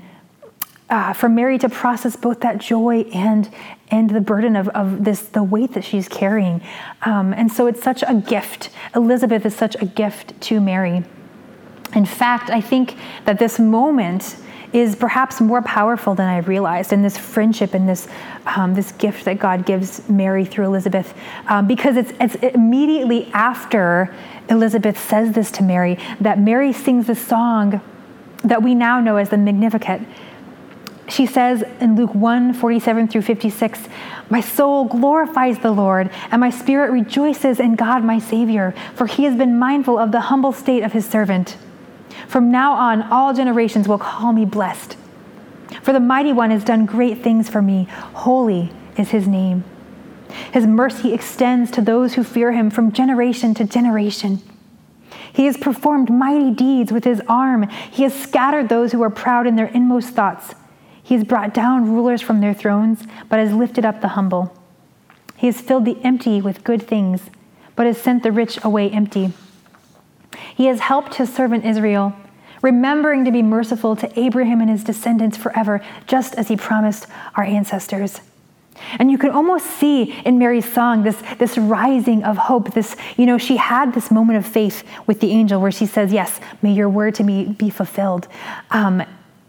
uh, 0.90 1.12
for 1.12 1.28
Mary 1.28 1.56
to 1.58 1.68
process 1.68 2.16
both 2.16 2.40
that 2.40 2.58
joy 2.58 3.02
and 3.14 3.48
and 3.92 4.10
the 4.10 4.20
burden 4.20 4.56
of, 4.56 4.68
of 4.68 5.04
this 5.04 5.20
the 5.22 5.42
weight 5.42 5.72
that 5.74 5.84
she's 5.84 6.08
carrying. 6.08 6.60
Um, 7.02 7.32
and 7.32 7.50
so 7.50 7.66
it's 7.66 7.82
such 7.82 8.02
a 8.06 8.14
gift. 8.14 8.70
Elizabeth 8.94 9.46
is 9.46 9.54
such 9.54 9.76
a 9.80 9.86
gift 9.86 10.40
to 10.42 10.60
Mary. 10.60 11.04
In 11.94 12.04
fact, 12.04 12.50
I 12.50 12.60
think 12.60 12.96
that 13.24 13.38
this 13.38 13.58
moment 13.58 14.36
is 14.72 14.94
perhaps 14.94 15.40
more 15.40 15.62
powerful 15.62 16.14
than 16.14 16.28
I 16.28 16.38
realized 16.38 16.92
in 16.92 17.02
this 17.02 17.18
friendship 17.18 17.74
and 17.74 17.88
this 17.88 18.06
um, 18.46 18.74
this 18.74 18.92
gift 18.92 19.24
that 19.24 19.38
God 19.38 19.66
gives 19.66 20.08
Mary 20.08 20.44
through 20.44 20.66
Elizabeth, 20.66 21.14
um, 21.48 21.66
because 21.66 21.96
it's 21.96 22.12
it's 22.20 22.34
immediately 22.36 23.30
after 23.32 24.14
Elizabeth 24.48 24.98
says 24.98 25.32
this 25.32 25.50
to 25.52 25.62
Mary 25.62 25.98
that 26.20 26.38
Mary 26.38 26.72
sings 26.72 27.06
the 27.06 27.14
song 27.14 27.80
that 28.44 28.62
we 28.62 28.74
now 28.74 29.00
know 29.00 29.16
as 29.16 29.30
the 29.30 29.36
Magnificat. 29.36 30.00
She 31.10 31.26
says 31.26 31.64
in 31.80 31.96
Luke 31.96 32.14
1 32.14 32.54
47 32.54 33.08
through 33.08 33.22
56, 33.22 33.88
My 34.28 34.40
soul 34.40 34.84
glorifies 34.84 35.58
the 35.58 35.72
Lord, 35.72 36.08
and 36.30 36.40
my 36.40 36.50
spirit 36.50 36.92
rejoices 36.92 37.58
in 37.58 37.74
God 37.74 38.04
my 38.04 38.20
Savior, 38.20 38.74
for 38.94 39.06
he 39.06 39.24
has 39.24 39.34
been 39.34 39.58
mindful 39.58 39.98
of 39.98 40.12
the 40.12 40.20
humble 40.20 40.52
state 40.52 40.84
of 40.84 40.92
his 40.92 41.06
servant. 41.08 41.56
From 42.28 42.52
now 42.52 42.74
on, 42.74 43.02
all 43.02 43.34
generations 43.34 43.88
will 43.88 43.98
call 43.98 44.32
me 44.32 44.44
blessed. 44.44 44.96
For 45.82 45.92
the 45.92 46.00
mighty 46.00 46.32
one 46.32 46.50
has 46.50 46.62
done 46.62 46.86
great 46.86 47.22
things 47.22 47.48
for 47.48 47.60
me. 47.60 47.88
Holy 48.14 48.70
is 48.96 49.10
his 49.10 49.26
name. 49.26 49.64
His 50.52 50.66
mercy 50.66 51.12
extends 51.12 51.72
to 51.72 51.80
those 51.80 52.14
who 52.14 52.22
fear 52.22 52.52
him 52.52 52.70
from 52.70 52.92
generation 52.92 53.52
to 53.54 53.64
generation. 53.64 54.40
He 55.32 55.46
has 55.46 55.56
performed 55.56 56.08
mighty 56.08 56.52
deeds 56.52 56.92
with 56.92 57.04
his 57.04 57.20
arm. 57.28 57.68
He 57.90 58.04
has 58.04 58.14
scattered 58.14 58.68
those 58.68 58.92
who 58.92 59.02
are 59.02 59.10
proud 59.10 59.48
in 59.48 59.56
their 59.56 59.66
inmost 59.66 60.10
thoughts. 60.10 60.54
He 61.10 61.16
has 61.16 61.24
brought 61.24 61.52
down 61.52 61.92
rulers 61.92 62.22
from 62.22 62.40
their 62.40 62.54
thrones, 62.54 63.02
but 63.28 63.40
has 63.40 63.52
lifted 63.52 63.84
up 63.84 64.00
the 64.00 64.10
humble. 64.14 64.56
He 65.36 65.48
has 65.48 65.60
filled 65.60 65.84
the 65.84 65.98
empty 66.04 66.40
with 66.40 66.62
good 66.62 66.80
things, 66.80 67.30
but 67.74 67.84
has 67.84 68.00
sent 68.00 68.22
the 68.22 68.30
rich 68.30 68.62
away 68.62 68.88
empty. 68.88 69.32
He 70.54 70.66
has 70.66 70.78
helped 70.78 71.16
his 71.16 71.34
servant 71.34 71.64
Israel, 71.64 72.14
remembering 72.62 73.24
to 73.24 73.32
be 73.32 73.42
merciful 73.42 73.96
to 73.96 74.20
Abraham 74.20 74.60
and 74.60 74.70
his 74.70 74.84
descendants 74.84 75.36
forever, 75.36 75.84
just 76.06 76.36
as 76.36 76.46
he 76.46 76.56
promised 76.56 77.08
our 77.34 77.42
ancestors. 77.42 78.20
And 79.00 79.10
you 79.10 79.18
can 79.18 79.30
almost 79.30 79.66
see 79.66 80.12
in 80.24 80.38
Mary's 80.38 80.72
song 80.72 81.02
this, 81.02 81.20
this 81.38 81.58
rising 81.58 82.22
of 82.22 82.36
hope. 82.36 82.72
This, 82.72 82.94
you 83.16 83.26
know, 83.26 83.36
she 83.36 83.56
had 83.56 83.94
this 83.94 84.12
moment 84.12 84.38
of 84.38 84.46
faith 84.46 84.84
with 85.08 85.18
the 85.18 85.32
angel 85.32 85.60
where 85.60 85.72
she 85.72 85.86
says, 85.86 86.12
Yes, 86.12 86.38
may 86.62 86.72
your 86.72 86.88
word 86.88 87.16
to 87.16 87.24
me 87.24 87.46
be 87.46 87.68
fulfilled. 87.68 88.28
Um, 88.70 89.02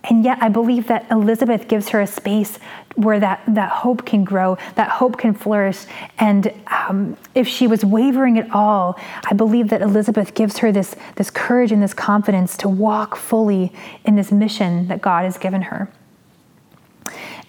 and 0.06 0.24
yet, 0.24 0.40
I 0.42 0.50
believe 0.50 0.88
that 0.88 1.06
Elizabeth 1.12 1.68
gives 1.68 1.90
her 1.90 2.02
a 2.02 2.08
space 2.08 2.58
where 2.96 3.20
that, 3.20 3.44
that 3.48 3.70
hope 3.70 4.04
can 4.06 4.24
grow, 4.24 4.58
that 4.76 4.90
hope 4.90 5.18
can 5.18 5.34
flourish. 5.36 5.86
And 6.18 6.52
um, 6.68 7.18
if 7.36 7.48
she 7.48 7.68
was 7.68 7.86
wavering 7.86 8.40
at 8.40 8.50
all, 8.52 9.00
I 9.30 9.36
believe 9.36 9.70
that 9.70 9.82
Elizabeth 9.82 10.34
gives 10.34 10.58
her 10.58 10.72
this, 10.72 10.96
this 11.18 11.30
courage 11.30 11.72
and 11.72 11.84
this 11.84 11.94
confidence 11.94 12.58
to 12.58 12.70
walk 12.70 13.16
fully 13.16 13.72
in 14.04 14.16
this 14.16 14.32
mission 14.32 14.88
that 14.88 15.02
God 15.02 15.26
has 15.26 15.38
given 15.38 15.62
her. 15.64 15.88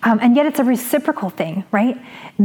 Um, 0.03 0.19
and 0.21 0.37
yet, 0.37 0.45
it's 0.45 0.59
a 0.59 0.65
reciprocal 0.65 1.31
thing, 1.31 1.65
right? 1.73 1.97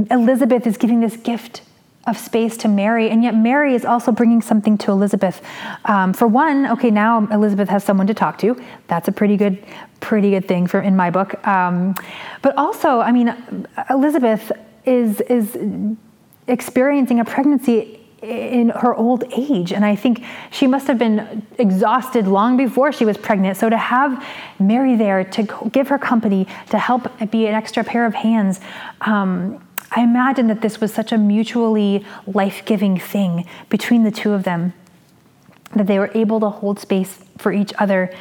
Elizabeth 0.09 0.65
is 0.65 0.77
giving 0.77 1.01
this 1.01 1.17
gift 1.17 1.63
of 2.07 2.17
space 2.17 2.57
to 2.57 2.67
Mary, 2.67 3.09
and 3.09 3.23
yet 3.23 3.35
Mary 3.35 3.75
is 3.75 3.85
also 3.85 4.11
bringing 4.11 4.41
something 4.41 4.77
to 4.79 4.91
Elizabeth. 4.91 5.41
Um, 5.85 6.13
for 6.13 6.27
one, 6.27 6.67
okay, 6.67 6.89
now 6.89 7.27
Elizabeth 7.31 7.69
has 7.69 7.83
someone 7.83 8.07
to 8.07 8.13
talk 8.13 8.37
to. 8.39 8.59
That's 8.87 9.07
a 9.07 9.11
pretty 9.11 9.37
good, 9.37 9.63
pretty 9.99 10.31
good 10.31 10.47
thing 10.47 10.67
for 10.67 10.81
in 10.81 10.95
my 10.95 11.09
book. 11.11 11.45
Um, 11.47 11.95
but 12.41 12.57
also, 12.57 12.99
I 12.99 13.11
mean, 13.11 13.35
Elizabeth 13.89 14.51
is 14.85 15.21
is 15.21 15.57
experiencing 16.47 17.19
a 17.19 17.25
pregnancy 17.25 17.99
in 18.21 18.69
her 18.69 18.95
old 18.95 19.23
age. 19.31 19.71
And 19.71 19.85
I 19.85 19.95
think 19.95 20.23
she 20.49 20.65
must 20.65 20.87
have 20.87 20.97
been 20.97 21.45
exhausted 21.59 22.27
long 22.27 22.57
before 22.57 22.91
she 22.91 23.05
was 23.05 23.17
pregnant. 23.17 23.57
So 23.57 23.69
to 23.69 23.77
have 23.77 24.25
Mary 24.59 24.95
there 24.95 25.23
to 25.23 25.69
give 25.71 25.87
her 25.89 25.99
company, 25.99 26.47
to 26.69 26.79
help 26.79 27.07
be 27.31 27.45
an 27.45 27.53
extra 27.53 27.83
pair 27.83 28.05
of 28.05 28.15
hands, 28.15 28.59
um, 29.01 29.63
I 29.97 30.01
imagine 30.01 30.45
that 30.45 30.61
this 30.61 30.79
was 30.79 30.93
such 30.93 31.11
a 31.11 31.17
mutually 31.17 32.05
life 32.27 32.63
giving 32.65 32.99
thing 32.99 33.47
between 33.67 34.03
the 34.03 34.11
two 34.11 34.33
of 34.33 34.43
them, 34.43 34.73
that 35.75 35.87
they 35.87 35.97
were 35.97 36.11
able 36.13 36.39
to 36.41 36.49
hold 36.49 36.79
space 36.79 37.17
for 37.39 37.51
each 37.51 37.73
other. 37.79 38.13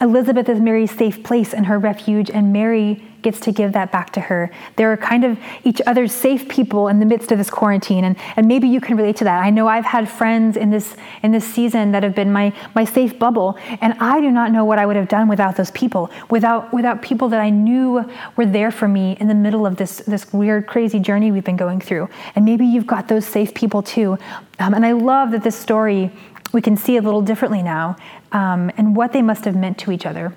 Elizabeth 0.00 0.48
is 0.48 0.60
Mary's 0.60 0.90
safe 0.90 1.22
place 1.22 1.52
and 1.52 1.66
her 1.66 1.78
refuge, 1.78 2.30
and 2.30 2.52
Mary 2.52 3.02
gets 3.22 3.40
to 3.40 3.52
give 3.52 3.72
that 3.72 3.92
back 3.92 4.12
to 4.12 4.20
her. 4.20 4.50
They're 4.76 4.96
kind 4.96 5.24
of 5.24 5.38
each 5.64 5.80
other's 5.86 6.12
safe 6.12 6.48
people 6.48 6.88
in 6.88 7.00
the 7.00 7.06
midst 7.06 7.30
of 7.32 7.38
this 7.38 7.50
quarantine. 7.50 8.04
And, 8.04 8.16
and 8.36 8.46
maybe 8.48 8.68
you 8.68 8.80
can 8.80 8.96
relate 8.96 9.16
to 9.16 9.24
that. 9.24 9.42
I 9.42 9.50
know 9.50 9.68
I've 9.68 9.84
had 9.84 10.08
friends 10.08 10.56
in 10.56 10.70
this 10.70 10.96
in 11.22 11.32
this 11.32 11.44
season 11.44 11.92
that 11.92 12.02
have 12.02 12.14
been 12.14 12.32
my 12.32 12.52
my 12.74 12.84
safe 12.84 13.18
bubble. 13.18 13.58
And 13.80 13.94
I 14.00 14.20
do 14.20 14.30
not 14.30 14.52
know 14.52 14.64
what 14.64 14.78
I 14.78 14.86
would 14.86 14.96
have 14.96 15.08
done 15.08 15.28
without 15.28 15.56
those 15.56 15.70
people, 15.70 16.10
without 16.30 16.72
without 16.72 17.02
people 17.02 17.28
that 17.28 17.40
I 17.40 17.50
knew 17.50 18.04
were 18.36 18.46
there 18.46 18.70
for 18.70 18.88
me 18.88 19.16
in 19.20 19.28
the 19.28 19.34
middle 19.34 19.66
of 19.66 19.76
this 19.76 19.98
this 19.98 20.32
weird, 20.32 20.66
crazy 20.66 20.98
journey 20.98 21.30
we've 21.30 21.44
been 21.44 21.56
going 21.56 21.80
through. 21.80 22.08
And 22.34 22.44
maybe 22.44 22.64
you've 22.64 22.86
got 22.86 23.08
those 23.08 23.26
safe 23.26 23.54
people 23.54 23.82
too. 23.82 24.18
Um, 24.58 24.74
and 24.74 24.84
I 24.84 24.92
love 24.92 25.30
that 25.30 25.42
this 25.42 25.56
story 25.56 26.10
we 26.52 26.60
can 26.60 26.76
see 26.76 26.96
a 26.96 27.02
little 27.02 27.22
differently 27.22 27.62
now 27.62 27.96
um, 28.32 28.70
and 28.76 28.96
what 28.96 29.12
they 29.12 29.22
must 29.22 29.44
have 29.44 29.56
meant 29.56 29.78
to 29.78 29.92
each 29.92 30.06
other. 30.06 30.32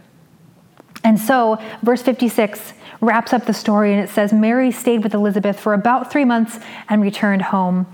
And 1.04 1.20
so, 1.20 1.62
verse 1.82 2.02
56 2.02 2.74
wraps 3.02 3.34
up 3.34 3.46
the 3.46 3.54
story 3.54 3.94
and 3.94 4.02
it 4.02 4.10
says 4.10 4.32
Mary 4.32 4.72
stayed 4.72 5.04
with 5.04 5.14
Elizabeth 5.14 5.60
for 5.60 5.74
about 5.74 6.12
three 6.12 6.24
months 6.24 6.60
and 6.88 7.02
returned 7.02 7.42
home. 7.42 7.86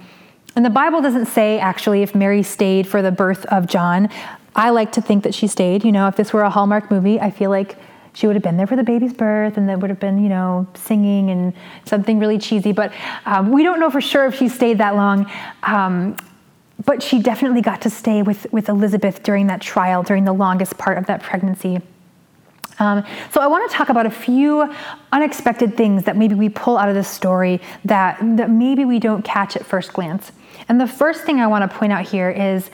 And 0.55 0.63
the 0.63 0.69
Bible 0.69 1.01
doesn't 1.01 1.25
say 1.25 1.59
actually 1.59 2.03
if 2.03 2.13
Mary 2.13 2.43
stayed 2.43 2.87
for 2.87 3.01
the 3.01 3.11
birth 3.11 3.45
of 3.45 3.65
John. 3.65 4.09
I 4.55 4.69
like 4.71 4.91
to 4.93 5.01
think 5.01 5.23
that 5.23 5.33
she 5.33 5.47
stayed. 5.47 5.83
You 5.83 5.91
know, 5.91 6.07
if 6.07 6.15
this 6.15 6.33
were 6.33 6.41
a 6.41 6.49
Hallmark 6.49 6.91
movie, 6.91 7.19
I 7.19 7.31
feel 7.31 7.49
like 7.49 7.75
she 8.13 8.27
would 8.27 8.35
have 8.35 8.43
been 8.43 8.57
there 8.57 8.67
for 8.67 8.75
the 8.75 8.83
baby's 8.83 9.13
birth 9.13 9.57
and 9.57 9.69
there 9.69 9.77
would 9.77 9.89
have 9.89 9.99
been, 9.99 10.21
you 10.21 10.29
know, 10.29 10.67
singing 10.73 11.29
and 11.29 11.53
something 11.85 12.19
really 12.19 12.37
cheesy. 12.37 12.71
But 12.71 12.91
um, 13.25 13.51
we 13.51 13.63
don't 13.63 13.79
know 13.79 13.89
for 13.89 14.01
sure 14.01 14.25
if 14.25 14.35
she 14.35 14.49
stayed 14.49 14.79
that 14.79 14.95
long. 14.95 15.31
Um, 15.63 16.15
but 16.85 17.03
she 17.03 17.19
definitely 17.19 17.61
got 17.61 17.81
to 17.81 17.89
stay 17.89 18.21
with, 18.21 18.51
with 18.51 18.69
Elizabeth 18.69 19.21
during 19.23 19.47
that 19.47 19.61
trial, 19.61 20.03
during 20.03 20.23
the 20.23 20.33
longest 20.33 20.77
part 20.77 20.97
of 20.97 21.05
that 21.07 21.21
pregnancy. 21.21 21.81
Um, 22.79 23.03
so 23.31 23.41
I 23.41 23.47
want 23.47 23.69
to 23.69 23.75
talk 23.75 23.89
about 23.89 24.05
a 24.05 24.11
few 24.11 24.73
unexpected 25.11 25.75
things 25.75 26.05
that 26.05 26.15
maybe 26.15 26.35
we 26.35 26.47
pull 26.47 26.77
out 26.77 26.87
of 26.87 26.95
this 26.95 27.09
story 27.09 27.59
that, 27.83 28.17
that 28.37 28.49
maybe 28.49 28.85
we 28.85 28.99
don't 28.99 29.23
catch 29.23 29.57
at 29.57 29.65
first 29.65 29.91
glance. 29.91 30.31
And 30.69 30.79
the 30.79 30.87
first 30.87 31.23
thing 31.23 31.41
I 31.41 31.47
want 31.47 31.69
to 31.69 31.77
point 31.77 31.91
out 31.91 32.07
here 32.07 32.29
is 32.29 32.69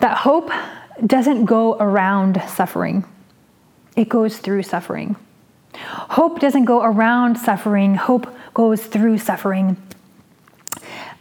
that 0.00 0.18
hope 0.18 0.50
doesn't 1.04 1.46
go 1.46 1.76
around 1.78 2.42
suffering, 2.46 3.04
it 3.96 4.08
goes 4.10 4.36
through 4.38 4.62
suffering. 4.62 5.16
Hope 5.74 6.40
doesn't 6.40 6.64
go 6.64 6.82
around 6.82 7.36
suffering, 7.36 7.94
hope 7.94 8.34
goes 8.54 8.84
through 8.84 9.18
suffering. 9.18 9.76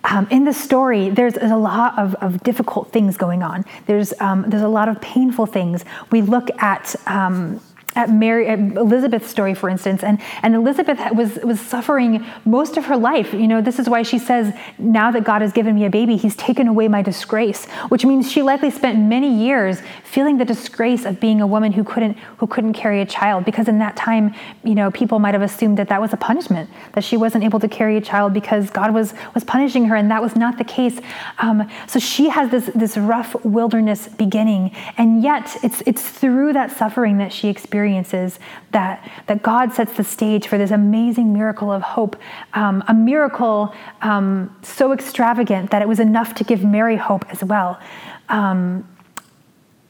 Um, 0.05 0.27
in 0.29 0.45
the 0.45 0.53
story, 0.53 1.09
there's, 1.09 1.35
a 1.37 1.57
lot 1.57 1.97
of, 1.97 2.15
of, 2.15 2.43
difficult 2.43 2.91
things 2.91 3.17
going 3.17 3.41
on. 3.41 3.65
There's, 3.87 4.13
um, 4.19 4.45
there's 4.47 4.63
a 4.63 4.67
lot 4.67 4.87
of 4.87 5.01
painful 5.01 5.47
things. 5.47 5.83
We 6.11 6.21
look 6.21 6.49
at 6.61 6.95
um, 7.07 7.59
at 7.95 8.09
Mary, 8.09 8.47
at 8.47 8.59
Elizabeth's 8.59 9.29
story, 9.29 9.53
for 9.53 9.69
instance, 9.69 10.03
and, 10.03 10.19
and 10.43 10.53
Elizabeth 10.53 10.99
was, 11.13 11.37
was 11.37 11.61
suffering 11.61 12.25
most 12.43 12.75
of 12.75 12.85
her 12.85 12.97
life. 12.97 13.33
You 13.33 13.47
know, 13.47 13.61
this 13.61 13.79
is 13.79 13.87
why 13.87 14.03
she 14.03 14.19
says, 14.19 14.53
now 14.77 15.11
that 15.11 15.23
God 15.23 15.41
has 15.41 15.53
given 15.53 15.75
me 15.75 15.85
a 15.85 15.89
baby, 15.89 16.17
he's 16.17 16.35
taken 16.35 16.67
away 16.67 16.89
my 16.89 17.01
disgrace, 17.01 17.65
which 17.87 18.05
means 18.05 18.29
she 18.29 18.41
likely 18.41 18.69
spent 18.69 18.99
many 18.99 19.33
years 19.33 19.81
feeling 20.03 20.37
the 20.37 20.43
disgrace 20.43 21.05
of 21.05 21.21
being 21.21 21.39
a 21.39 21.47
woman 21.47 21.71
who 21.71 21.85
couldn't, 21.85 22.17
who 22.37 22.47
couldn't 22.47 22.73
carry 22.73 22.99
a 22.99 23.05
child, 23.05 23.45
because 23.45 23.69
in 23.69 23.79
that 23.79 23.95
time, 23.95 24.35
you 24.63 24.75
know, 24.75 24.91
people 24.91 25.19
might 25.19 25.33
have 25.33 25.41
assumed 25.41 25.77
that 25.77 25.87
that 25.87 26.01
was 26.01 26.11
a 26.11 26.17
punishment, 26.17 26.69
that 26.93 27.03
she 27.03 27.15
wasn't 27.15 27.43
able 27.43 27.61
to 27.61 27.69
carry 27.69 27.95
a 27.95 28.01
child 28.01 28.33
because 28.33 28.69
God 28.69 28.93
was, 28.93 29.13
was 29.33 29.45
punishing 29.45 29.85
her, 29.85 29.95
and 29.95 30.11
that 30.11 30.21
was 30.21 30.35
not 30.35 30.57
the 30.57 30.65
case. 30.65 30.99
Um, 31.39 31.69
so 31.87 31.99
she 31.99 32.27
has 32.27 32.51
this, 32.51 32.69
this 32.75 32.97
rough 32.97 33.35
wilderness 33.45 34.09
beginning, 34.09 34.75
and 34.97 35.23
yet 35.23 35.55
it's, 35.63 35.81
it's 35.85 36.01
through 36.01 36.51
that 36.53 36.75
suffering 36.75 37.19
that 37.19 37.31
she 37.31 37.47
experienced 37.47 37.84
experiences 37.85 38.39
that, 38.71 39.09
that 39.27 39.43
God 39.43 39.71
sets 39.73 39.93
the 39.93 40.03
stage 40.03 40.47
for 40.47 40.57
this 40.57 40.71
amazing 40.71 41.33
miracle 41.33 41.71
of 41.71 41.81
hope, 41.81 42.15
um, 42.53 42.83
a 42.87 42.93
miracle 42.93 43.73
um, 44.01 44.55
so 44.63 44.91
extravagant 44.91 45.71
that 45.71 45.81
it 45.81 45.87
was 45.87 45.99
enough 45.99 46.33
to 46.35 46.43
give 46.43 46.63
Mary 46.63 46.97
hope 46.97 47.25
as 47.29 47.43
well. 47.43 47.79
Um, 48.29 48.87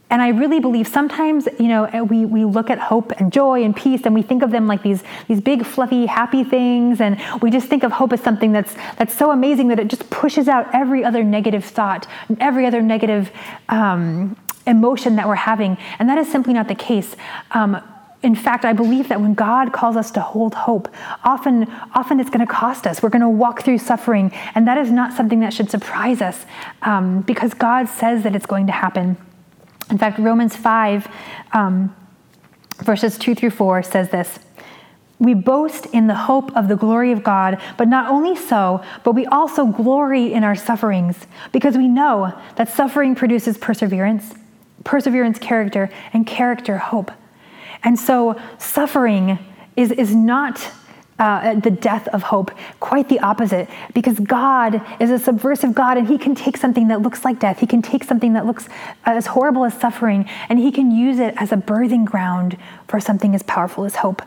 and 0.09 0.21
I 0.21 0.29
really 0.29 0.59
believe 0.59 0.87
sometimes, 0.87 1.47
you 1.59 1.67
know, 1.67 2.03
we, 2.03 2.25
we 2.25 2.45
look 2.45 2.69
at 2.69 2.79
hope 2.79 3.11
and 3.19 3.33
joy 3.33 3.63
and 3.63 3.75
peace 3.75 4.01
and 4.05 4.13
we 4.13 4.21
think 4.21 4.43
of 4.43 4.51
them 4.51 4.67
like 4.67 4.83
these, 4.83 5.03
these 5.27 5.41
big, 5.41 5.65
fluffy, 5.65 6.05
happy 6.05 6.43
things. 6.43 7.01
And 7.01 7.17
we 7.41 7.49
just 7.49 7.67
think 7.67 7.83
of 7.83 7.91
hope 7.91 8.13
as 8.13 8.21
something 8.21 8.51
that's, 8.51 8.75
that's 8.97 9.13
so 9.15 9.31
amazing 9.31 9.69
that 9.69 9.79
it 9.79 9.87
just 9.87 10.09
pushes 10.09 10.47
out 10.47 10.67
every 10.73 11.03
other 11.03 11.23
negative 11.23 11.65
thought, 11.65 12.07
every 12.39 12.65
other 12.67 12.81
negative 12.81 13.31
um, 13.69 14.37
emotion 14.67 15.15
that 15.17 15.27
we're 15.27 15.35
having. 15.35 15.77
And 15.99 16.09
that 16.09 16.17
is 16.17 16.31
simply 16.31 16.53
not 16.53 16.67
the 16.67 16.75
case. 16.75 17.15
Um, 17.51 17.81
in 18.25 18.33
fact, 18.33 18.65
I 18.65 18.73
believe 18.73 19.09
that 19.09 19.21
when 19.21 19.35
God 19.35 19.71
calls 19.71 19.95
us 19.95 20.09
to 20.11 20.19
hold 20.19 20.55
hope, 20.55 20.87
often, 21.23 21.69
often 21.93 22.19
it's 22.19 22.31
going 22.31 22.45
to 22.45 22.51
cost 22.51 22.87
us. 22.87 23.03
We're 23.03 23.09
going 23.09 23.21
to 23.21 23.29
walk 23.29 23.63
through 23.63 23.77
suffering, 23.77 24.31
and 24.55 24.67
that 24.67 24.79
is 24.79 24.89
not 24.89 25.13
something 25.13 25.41
that 25.41 25.53
should 25.53 25.69
surprise 25.69 26.23
us 26.23 26.45
um, 26.81 27.21
because 27.21 27.53
God 27.53 27.87
says 27.87 28.23
that 28.23 28.35
it's 28.35 28.47
going 28.47 28.65
to 28.65 28.71
happen. 28.71 29.15
In 29.91 29.99
fact, 29.99 30.17
Romans 30.17 30.55
5, 30.55 31.07
um, 31.53 31.95
verses 32.77 33.19
2 33.19 33.35
through 33.35 33.51
4 33.51 33.83
says 33.83 34.09
this. 34.09 34.39
We 35.19 35.33
boast 35.33 35.85
in 35.87 36.07
the 36.07 36.15
hope 36.15 36.55
of 36.57 36.67
the 36.67 36.75
glory 36.75 37.11
of 37.11 37.23
God, 37.23 37.61
but 37.77 37.87
not 37.87 38.09
only 38.11 38.35
so, 38.35 38.83
but 39.03 39.13
we 39.13 39.25
also 39.27 39.67
glory 39.67 40.33
in 40.33 40.43
our 40.43 40.55
sufferings 40.55 41.27
because 41.51 41.77
we 41.77 41.87
know 41.87 42.33
that 42.55 42.69
suffering 42.69 43.15
produces 43.15 43.57
perseverance, 43.57 44.33
perseverance, 44.85 45.37
character, 45.37 45.89
and 46.13 46.25
character, 46.25 46.77
hope. 46.77 47.11
And 47.83 47.99
so, 47.99 48.39
suffering 48.57 49.37
is, 49.75 49.91
is 49.91 50.15
not 50.15 50.71
uh, 51.17 51.53
the 51.55 51.71
death 51.71 52.07
of 52.09 52.23
hope. 52.23 52.51
Quite 52.79 53.07
the 53.09 53.19
opposite, 53.19 53.69
because 53.93 54.19
God 54.19 54.81
is 54.99 55.11
a 55.11 55.19
subversive 55.19 55.73
God 55.73 55.97
and 55.97 56.07
He 56.07 56.17
can 56.17 56.35
take 56.35 56.57
something 56.57 56.89
that 56.89 57.01
looks 57.01 57.23
like 57.23 57.39
death, 57.39 57.59
He 57.59 57.67
can 57.67 57.81
take 57.81 58.03
something 58.03 58.33
that 58.33 58.45
looks 58.45 58.67
as 59.05 59.27
horrible 59.27 59.63
as 59.63 59.73
suffering, 59.73 60.29
and 60.49 60.59
He 60.59 60.71
can 60.71 60.91
use 60.91 61.19
it 61.19 61.33
as 61.37 61.51
a 61.51 61.57
birthing 61.57 62.05
ground 62.05 62.57
for 62.87 62.99
something 62.99 63.33
as 63.33 63.43
powerful 63.43 63.85
as 63.85 63.95
hope. 63.95 64.21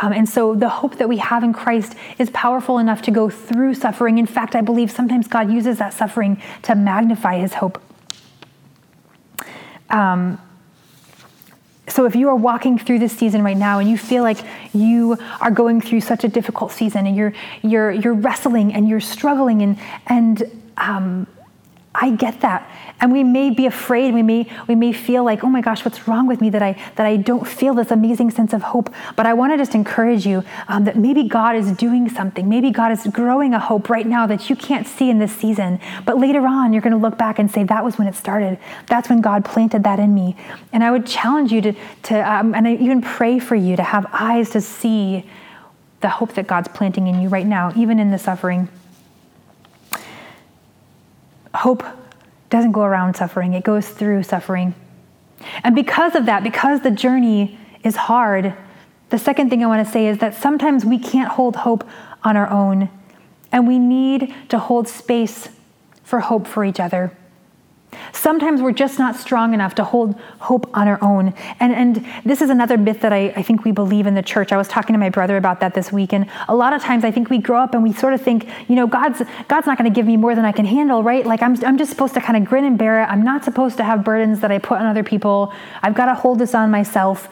Um, 0.00 0.12
and 0.12 0.28
so 0.28 0.54
the 0.54 0.68
hope 0.68 0.96
that 0.96 1.08
we 1.08 1.18
have 1.18 1.44
in 1.44 1.52
Christ 1.52 1.94
is 2.18 2.30
powerful 2.30 2.78
enough 2.78 3.02
to 3.02 3.10
go 3.10 3.30
through 3.30 3.74
suffering. 3.74 4.18
In 4.18 4.26
fact, 4.26 4.56
I 4.56 4.62
believe 4.62 4.90
sometimes 4.90 5.28
God 5.28 5.50
uses 5.52 5.78
that 5.78 5.92
suffering 5.92 6.42
to 6.62 6.74
magnify 6.74 7.38
His 7.38 7.54
hope. 7.54 7.80
Um, 9.92 10.40
so 11.88 12.06
if 12.06 12.16
you 12.16 12.28
are 12.28 12.36
walking 12.36 12.78
through 12.78 13.00
this 13.00 13.12
season 13.12 13.42
right 13.42 13.56
now 13.56 13.78
and 13.78 13.88
you 13.88 13.98
feel 13.98 14.22
like 14.22 14.38
you 14.72 15.18
are 15.40 15.50
going 15.50 15.80
through 15.80 16.00
such 16.00 16.24
a 16.24 16.28
difficult 16.28 16.72
season 16.72 17.06
and 17.06 17.16
you're 17.16 17.32
you're 17.62 17.90
you're 17.90 18.14
wrestling 18.14 18.72
and 18.72 18.88
you're 18.88 19.00
struggling 19.00 19.62
and 19.62 19.78
and 20.06 20.44
um, 20.78 21.26
I 21.94 22.10
get 22.10 22.40
that. 22.40 22.70
And 23.00 23.12
we 23.12 23.22
may 23.22 23.50
be 23.50 23.66
afraid, 23.66 24.14
we 24.14 24.22
may 24.22 24.46
we 24.66 24.74
may 24.74 24.92
feel 24.92 25.24
like, 25.24 25.44
oh 25.44 25.48
my 25.48 25.60
gosh, 25.60 25.84
what's 25.84 26.08
wrong 26.08 26.26
with 26.26 26.40
me 26.40 26.48
that 26.50 26.62
I 26.62 26.80
that 26.96 27.06
I 27.06 27.16
don't 27.16 27.46
feel 27.46 27.74
this 27.74 27.90
amazing 27.90 28.30
sense 28.30 28.54
of 28.54 28.62
hope. 28.62 28.90
But 29.14 29.26
I 29.26 29.34
want 29.34 29.52
to 29.52 29.58
just 29.58 29.74
encourage 29.74 30.26
you 30.26 30.42
um, 30.68 30.84
that 30.84 30.96
maybe 30.96 31.24
God 31.24 31.54
is 31.54 31.70
doing 31.72 32.08
something. 32.08 32.48
Maybe 32.48 32.70
God 32.70 32.92
is 32.92 33.06
growing 33.08 33.52
a 33.52 33.58
hope 33.58 33.90
right 33.90 34.06
now 34.06 34.26
that 34.26 34.48
you 34.48 34.56
can't 34.56 34.86
see 34.86 35.10
in 35.10 35.18
this 35.18 35.34
season. 35.34 35.80
But 36.06 36.18
later 36.18 36.46
on, 36.46 36.72
you're 36.72 36.82
going 36.82 36.92
to 36.92 36.98
look 36.98 37.18
back 37.18 37.38
and 37.38 37.50
say, 37.50 37.64
that 37.64 37.84
was 37.84 37.98
when 37.98 38.08
it 38.08 38.14
started. 38.14 38.58
That's 38.86 39.10
when 39.10 39.20
God 39.20 39.44
planted 39.44 39.84
that 39.84 39.98
in 39.98 40.14
me. 40.14 40.36
And 40.72 40.82
I 40.82 40.90
would 40.90 41.06
challenge 41.06 41.52
you 41.52 41.60
to 41.62 41.74
to 42.04 42.32
um, 42.32 42.54
and 42.54 42.66
I 42.66 42.74
even 42.74 43.02
pray 43.02 43.38
for 43.38 43.54
you 43.54 43.76
to 43.76 43.82
have 43.82 44.06
eyes 44.12 44.48
to 44.50 44.60
see 44.62 45.28
the 46.00 46.08
hope 46.08 46.34
that 46.34 46.46
God's 46.46 46.68
planting 46.68 47.06
in 47.06 47.20
you 47.20 47.28
right 47.28 47.46
now, 47.46 47.72
even 47.76 47.98
in 47.98 48.10
the 48.10 48.18
suffering 48.18 48.68
hope 51.54 51.84
doesn't 52.50 52.72
go 52.72 52.82
around 52.82 53.14
suffering, 53.14 53.54
it 53.54 53.64
goes 53.64 53.88
through 53.88 54.22
suffering. 54.22 54.74
And 55.64 55.74
because 55.74 56.14
of 56.14 56.26
that, 56.26 56.42
because 56.42 56.80
the 56.82 56.90
journey 56.90 57.58
is 57.82 57.96
hard, 57.96 58.54
the 59.10 59.18
second 59.18 59.50
thing 59.50 59.62
I 59.62 59.66
want 59.66 59.86
to 59.86 59.92
say 59.92 60.06
is 60.06 60.18
that 60.18 60.34
sometimes 60.34 60.84
we 60.84 60.98
can't 60.98 61.30
hold 61.30 61.56
hope 61.56 61.88
on 62.22 62.36
our 62.36 62.48
own, 62.48 62.88
and 63.50 63.66
we 63.66 63.78
need 63.78 64.34
to 64.48 64.58
hold 64.58 64.88
space 64.88 65.48
for 66.04 66.20
hope 66.20 66.46
for 66.46 66.64
each 66.64 66.80
other. 66.80 67.12
Sometimes 68.12 68.62
we're 68.62 68.72
just 68.72 68.98
not 68.98 69.16
strong 69.16 69.54
enough 69.54 69.74
to 69.76 69.84
hold 69.84 70.18
hope 70.40 70.70
on 70.74 70.88
our 70.88 71.02
own. 71.02 71.34
And, 71.60 71.72
and 71.72 72.06
this 72.24 72.40
is 72.40 72.50
another 72.50 72.78
myth 72.78 73.00
that 73.00 73.12
I, 73.12 73.28
I 73.36 73.42
think 73.42 73.64
we 73.64 73.72
believe 73.72 74.06
in 74.06 74.14
the 74.14 74.22
church. 74.22 74.52
I 74.52 74.56
was 74.56 74.68
talking 74.68 74.94
to 74.94 74.98
my 74.98 75.10
brother 75.10 75.36
about 75.36 75.60
that 75.60 75.74
this 75.74 75.92
week. 75.92 76.12
And 76.12 76.26
a 76.48 76.54
lot 76.54 76.72
of 76.72 76.82
times 76.82 77.04
I 77.04 77.10
think 77.10 77.30
we 77.30 77.38
grow 77.38 77.58
up 77.58 77.74
and 77.74 77.82
we 77.82 77.92
sort 77.92 78.14
of 78.14 78.20
think, 78.20 78.48
you 78.68 78.76
know, 78.76 78.86
God's, 78.86 79.22
God's 79.48 79.66
not 79.66 79.78
going 79.78 79.92
to 79.92 79.94
give 79.94 80.06
me 80.06 80.16
more 80.16 80.34
than 80.34 80.44
I 80.44 80.52
can 80.52 80.64
handle, 80.64 81.02
right? 81.02 81.26
Like 81.26 81.42
I'm, 81.42 81.62
I'm 81.64 81.78
just 81.78 81.90
supposed 81.90 82.14
to 82.14 82.20
kind 82.20 82.36
of 82.36 82.48
grin 82.48 82.64
and 82.64 82.78
bear 82.78 83.02
it. 83.02 83.06
I'm 83.06 83.22
not 83.22 83.44
supposed 83.44 83.76
to 83.78 83.84
have 83.84 84.04
burdens 84.04 84.40
that 84.40 84.50
I 84.50 84.58
put 84.58 84.78
on 84.78 84.86
other 84.86 85.04
people. 85.04 85.52
I've 85.82 85.94
got 85.94 86.06
to 86.06 86.14
hold 86.14 86.38
this 86.38 86.54
on 86.54 86.70
myself. 86.70 87.28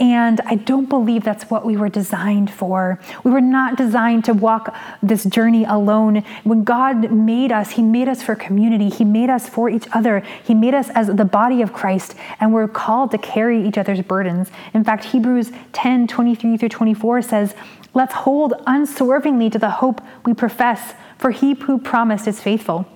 And 0.00 0.40
I 0.44 0.56
don't 0.56 0.88
believe 0.88 1.22
that's 1.22 1.48
what 1.50 1.64
we 1.64 1.76
were 1.76 1.88
designed 1.88 2.50
for. 2.50 2.98
We 3.22 3.30
were 3.30 3.40
not 3.40 3.76
designed 3.76 4.24
to 4.24 4.34
walk 4.34 4.74
this 5.00 5.22
journey 5.22 5.64
alone. 5.64 6.24
When 6.42 6.64
God 6.64 7.12
made 7.12 7.52
us, 7.52 7.72
He 7.72 7.82
made 7.82 8.08
us 8.08 8.20
for 8.20 8.34
community, 8.34 8.88
He 8.88 9.04
made 9.04 9.30
us 9.30 9.48
for 9.48 9.70
each 9.70 9.86
other, 9.92 10.20
He 10.42 10.52
made 10.52 10.74
us 10.74 10.90
as 10.90 11.06
the 11.06 11.24
body 11.24 11.62
of 11.62 11.72
Christ, 11.72 12.16
and 12.40 12.52
we're 12.52 12.66
called 12.66 13.12
to 13.12 13.18
carry 13.18 13.64
each 13.66 13.78
other's 13.78 14.00
burdens. 14.00 14.50
In 14.72 14.82
fact, 14.82 15.04
Hebrews 15.04 15.52
10 15.72 16.08
23 16.08 16.56
through 16.56 16.68
24 16.70 17.22
says, 17.22 17.54
Let's 17.94 18.14
hold 18.14 18.54
unswervingly 18.66 19.48
to 19.50 19.58
the 19.60 19.70
hope 19.70 20.00
we 20.26 20.34
profess, 20.34 20.94
for 21.18 21.30
He 21.30 21.54
who 21.54 21.78
promised 21.78 22.26
is 22.26 22.40
faithful. 22.40 22.86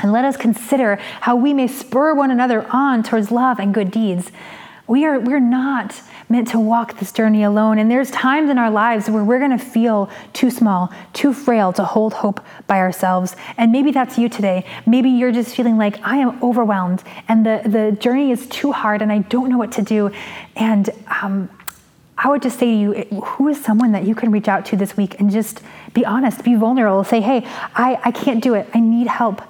And 0.00 0.10
let 0.10 0.24
us 0.24 0.38
consider 0.38 0.96
how 1.20 1.36
we 1.36 1.52
may 1.52 1.66
spur 1.66 2.14
one 2.14 2.30
another 2.30 2.66
on 2.72 3.02
towards 3.02 3.30
love 3.30 3.58
and 3.58 3.74
good 3.74 3.90
deeds. 3.90 4.32
We 4.86 5.04
are, 5.04 5.20
we're 5.20 5.38
not 5.38 6.00
meant 6.32 6.48
to 6.48 6.58
walk 6.58 6.98
this 6.98 7.12
journey 7.12 7.44
alone. 7.44 7.78
And 7.78 7.90
there's 7.90 8.10
times 8.10 8.50
in 8.50 8.58
our 8.58 8.70
lives 8.70 9.08
where 9.08 9.22
we're 9.22 9.38
going 9.38 9.56
to 9.56 9.64
feel 9.64 10.10
too 10.32 10.50
small, 10.50 10.92
too 11.12 11.32
frail 11.32 11.72
to 11.74 11.84
hold 11.84 12.14
hope 12.14 12.40
by 12.66 12.78
ourselves. 12.78 13.36
And 13.56 13.70
maybe 13.70 13.92
that's 13.92 14.18
you 14.18 14.28
today. 14.28 14.64
Maybe 14.86 15.10
you're 15.10 15.30
just 15.30 15.54
feeling 15.54 15.76
like 15.76 16.00
I 16.02 16.16
am 16.16 16.42
overwhelmed 16.42 17.04
and 17.28 17.46
the, 17.46 17.62
the 17.64 17.92
journey 17.92 18.32
is 18.32 18.46
too 18.48 18.72
hard 18.72 19.02
and 19.02 19.12
I 19.12 19.18
don't 19.18 19.48
know 19.50 19.58
what 19.58 19.72
to 19.72 19.82
do. 19.82 20.10
And 20.56 20.90
um, 21.22 21.48
I 22.18 22.28
would 22.28 22.42
just 22.42 22.58
say 22.58 22.66
to 22.66 22.72
you, 22.72 22.92
who 23.20 23.48
is 23.48 23.62
someone 23.62 23.92
that 23.92 24.04
you 24.04 24.14
can 24.14 24.30
reach 24.30 24.48
out 24.48 24.64
to 24.66 24.76
this 24.76 24.96
week 24.96 25.20
and 25.20 25.30
just 25.30 25.60
be 25.92 26.04
honest, 26.04 26.42
be 26.42 26.54
vulnerable, 26.54 27.04
say, 27.04 27.20
hey, 27.20 27.44
I, 27.74 28.00
I 28.04 28.10
can't 28.10 28.42
do 28.42 28.54
it. 28.54 28.68
I 28.74 28.80
need 28.80 29.06
help. 29.06 29.42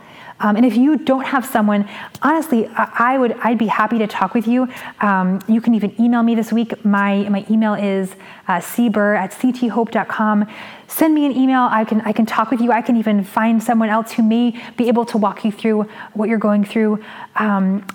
Um, 0.42 0.57
and 0.57 0.66
if 0.66 0.76
you 0.76 0.96
don't 0.96 1.24
have 1.24 1.46
someone, 1.46 1.88
honestly, 2.20 2.68
I, 2.74 3.16
would 3.16 3.33
I'd 3.44 3.59
be 3.59 3.68
happy 3.68 3.98
to 3.98 4.07
talk 4.07 4.35
with 4.35 4.46
you. 4.46 4.68
Um, 5.00 5.40
you 5.48 5.61
can 5.61 5.74
even 5.74 5.98
email 6.00 6.22
me 6.22 6.35
this 6.35 6.52
week. 6.52 6.85
My 6.85 7.28
my 7.28 7.46
email 7.48 7.74
is 7.74 8.14
uh, 8.48 8.59
cburr 8.59 9.16
at 9.16 9.31
cthope.com. 9.31 10.46
Send 10.88 11.14
me 11.14 11.24
an 11.24 11.33
email. 11.33 11.68
I 11.70 11.85
can 11.85 12.00
I 12.02 12.12
can 12.12 12.26
talk 12.26 12.50
with 12.50 12.61
you. 12.61 12.72
I 12.72 12.83
can 12.83 12.96
even 12.96 13.24
find 13.24 13.62
someone 13.62 13.88
else 13.88 14.12
who 14.12 14.22
may 14.22 14.61
be 14.76 14.88
able 14.88 15.07
to 15.07 15.18
walk 15.18 15.44
you 15.44 15.52
through 15.52 15.88
what 16.14 16.28
you're 16.28 16.38
going 16.38 16.64
through. 16.64 17.02
Um, 17.37 17.87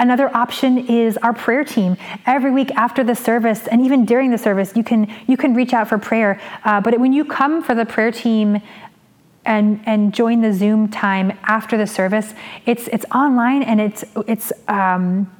Another 0.00 0.34
option 0.34 0.78
is 0.78 1.16
our 1.18 1.32
prayer 1.32 1.64
team. 1.64 1.96
Every 2.24 2.52
week 2.52 2.70
after 2.76 3.02
the 3.02 3.16
service, 3.16 3.66
and 3.66 3.84
even 3.84 4.04
during 4.04 4.30
the 4.30 4.38
service, 4.38 4.76
you 4.76 4.84
can 4.84 5.12
you 5.26 5.36
can 5.36 5.54
reach 5.54 5.72
out 5.72 5.88
for 5.88 5.98
prayer. 5.98 6.40
Uh, 6.64 6.80
but 6.80 7.00
when 7.00 7.12
you 7.12 7.24
come 7.24 7.64
for 7.64 7.74
the 7.74 7.84
prayer 7.84 8.12
team 8.12 8.62
and 9.48 9.80
and 9.86 10.14
join 10.14 10.42
the 10.42 10.52
Zoom 10.52 10.88
time 10.88 11.36
after 11.44 11.76
the 11.76 11.86
service. 11.86 12.34
It's 12.66 12.86
it's 12.88 13.06
online 13.12 13.62
and 13.62 13.80
it's 13.80 14.04
it's 14.28 14.52
um, 14.68 15.34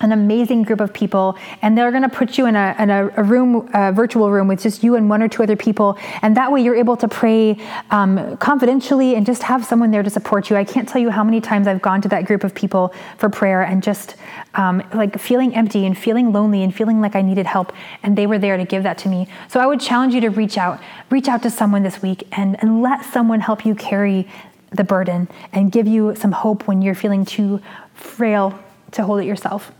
an 0.00 0.12
amazing 0.12 0.62
group 0.62 0.80
of 0.80 0.92
people, 0.92 1.36
and 1.62 1.76
they're 1.76 1.90
going 1.90 2.02
to 2.02 2.08
put 2.08 2.38
you 2.38 2.46
in 2.46 2.56
a, 2.56 2.74
in 2.78 2.90
a, 2.90 3.08
a 3.16 3.22
room, 3.22 3.68
a 3.74 3.92
virtual 3.92 4.30
room 4.30 4.48
with 4.48 4.62
just 4.62 4.82
you 4.82 4.96
and 4.96 5.08
one 5.10 5.22
or 5.22 5.28
two 5.28 5.42
other 5.42 5.56
people, 5.56 5.98
and 6.22 6.36
that 6.36 6.50
way 6.50 6.60
you're 6.60 6.76
able 6.76 6.96
to 6.96 7.08
pray 7.08 7.56
um, 7.90 8.36
confidentially 8.38 9.14
and 9.14 9.26
just 9.26 9.42
have 9.42 9.64
someone 9.64 9.90
there 9.90 10.02
to 10.02 10.10
support 10.10 10.50
you. 10.50 10.56
I 10.56 10.64
can't 10.64 10.88
tell 10.88 11.00
you 11.00 11.10
how 11.10 11.24
many 11.24 11.40
times 11.40 11.66
I've 11.66 11.82
gone 11.82 12.00
to 12.02 12.08
that 12.08 12.24
group 12.24 12.44
of 12.44 12.54
people 12.54 12.94
for 13.18 13.28
prayer 13.28 13.62
and 13.62 13.82
just 13.82 14.16
um, 14.54 14.82
like 14.94 15.18
feeling 15.18 15.54
empty 15.54 15.86
and 15.86 15.96
feeling 15.96 16.32
lonely 16.32 16.62
and 16.62 16.74
feeling 16.74 17.00
like 17.00 17.14
I 17.16 17.22
needed 17.22 17.46
help, 17.46 17.72
and 18.02 18.16
they 18.16 18.26
were 18.26 18.38
there 18.38 18.56
to 18.56 18.64
give 18.64 18.82
that 18.82 18.98
to 18.98 19.08
me. 19.08 19.28
So 19.48 19.60
I 19.60 19.66
would 19.66 19.80
challenge 19.80 20.14
you 20.14 20.20
to 20.22 20.28
reach 20.30 20.58
out, 20.58 20.80
reach 21.10 21.28
out 21.28 21.42
to 21.42 21.50
someone 21.50 21.82
this 21.82 22.02
week, 22.02 22.26
and 22.32 22.56
and 22.60 22.82
let 22.82 23.04
someone 23.04 23.40
help 23.40 23.64
you 23.64 23.74
carry 23.74 24.28
the 24.70 24.84
burden 24.84 25.28
and 25.52 25.72
give 25.72 25.86
you 25.86 26.14
some 26.14 26.32
hope 26.32 26.68
when 26.68 26.82
you're 26.82 26.94
feeling 26.94 27.24
too 27.24 27.60
frail 27.94 28.58
to 28.92 29.04
hold 29.04 29.20
it 29.20 29.26
yourself. 29.26 29.72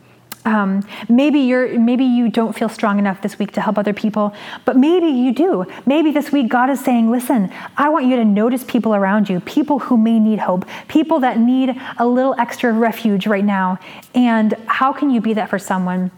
Um, 0.45 0.83
maybe 1.09 1.41
you're 1.41 1.79
maybe 1.79 2.05
you 2.05 2.31
don't 2.31 2.57
feel 2.57 2.69
strong 2.69 2.99
enough 2.99 3.21
this 3.21 3.39
week 3.39 3.53
to 3.53 3.61
help 3.61 3.77
other 3.77 3.93
people, 3.93 4.35
but 4.65 4.77
maybe 4.77 5.07
you 5.07 5.35
do. 5.35 5.67
Maybe 5.85 6.13
this 6.13 6.33
week 6.33 6.49
God 6.49 6.71
is 6.71 6.81
saying, 6.81 7.11
"Listen, 7.11 7.51
I 7.77 7.89
want 7.91 8.07
you 8.07 8.17
to 8.17 8.25
notice 8.25 8.65
people 8.65 8.95
around 8.95 9.29
you, 9.29 9.41
people 9.41 9.81
who 9.81 9.97
may 9.97 10.19
need 10.19 10.39
hope, 10.39 10.65
people 10.89 11.21
that 11.21 11.39
need 11.39 11.79
a 11.99 12.07
little 12.07 12.35
extra 12.39 12.73
refuge 12.73 13.27
right 13.27 13.45
now. 13.45 13.79
And 14.15 14.55
how 14.67 14.93
can 14.93 15.11
you 15.11 15.21
be 15.21 15.35
that 15.35 15.51
for 15.51 15.59
someone?" 15.59 16.11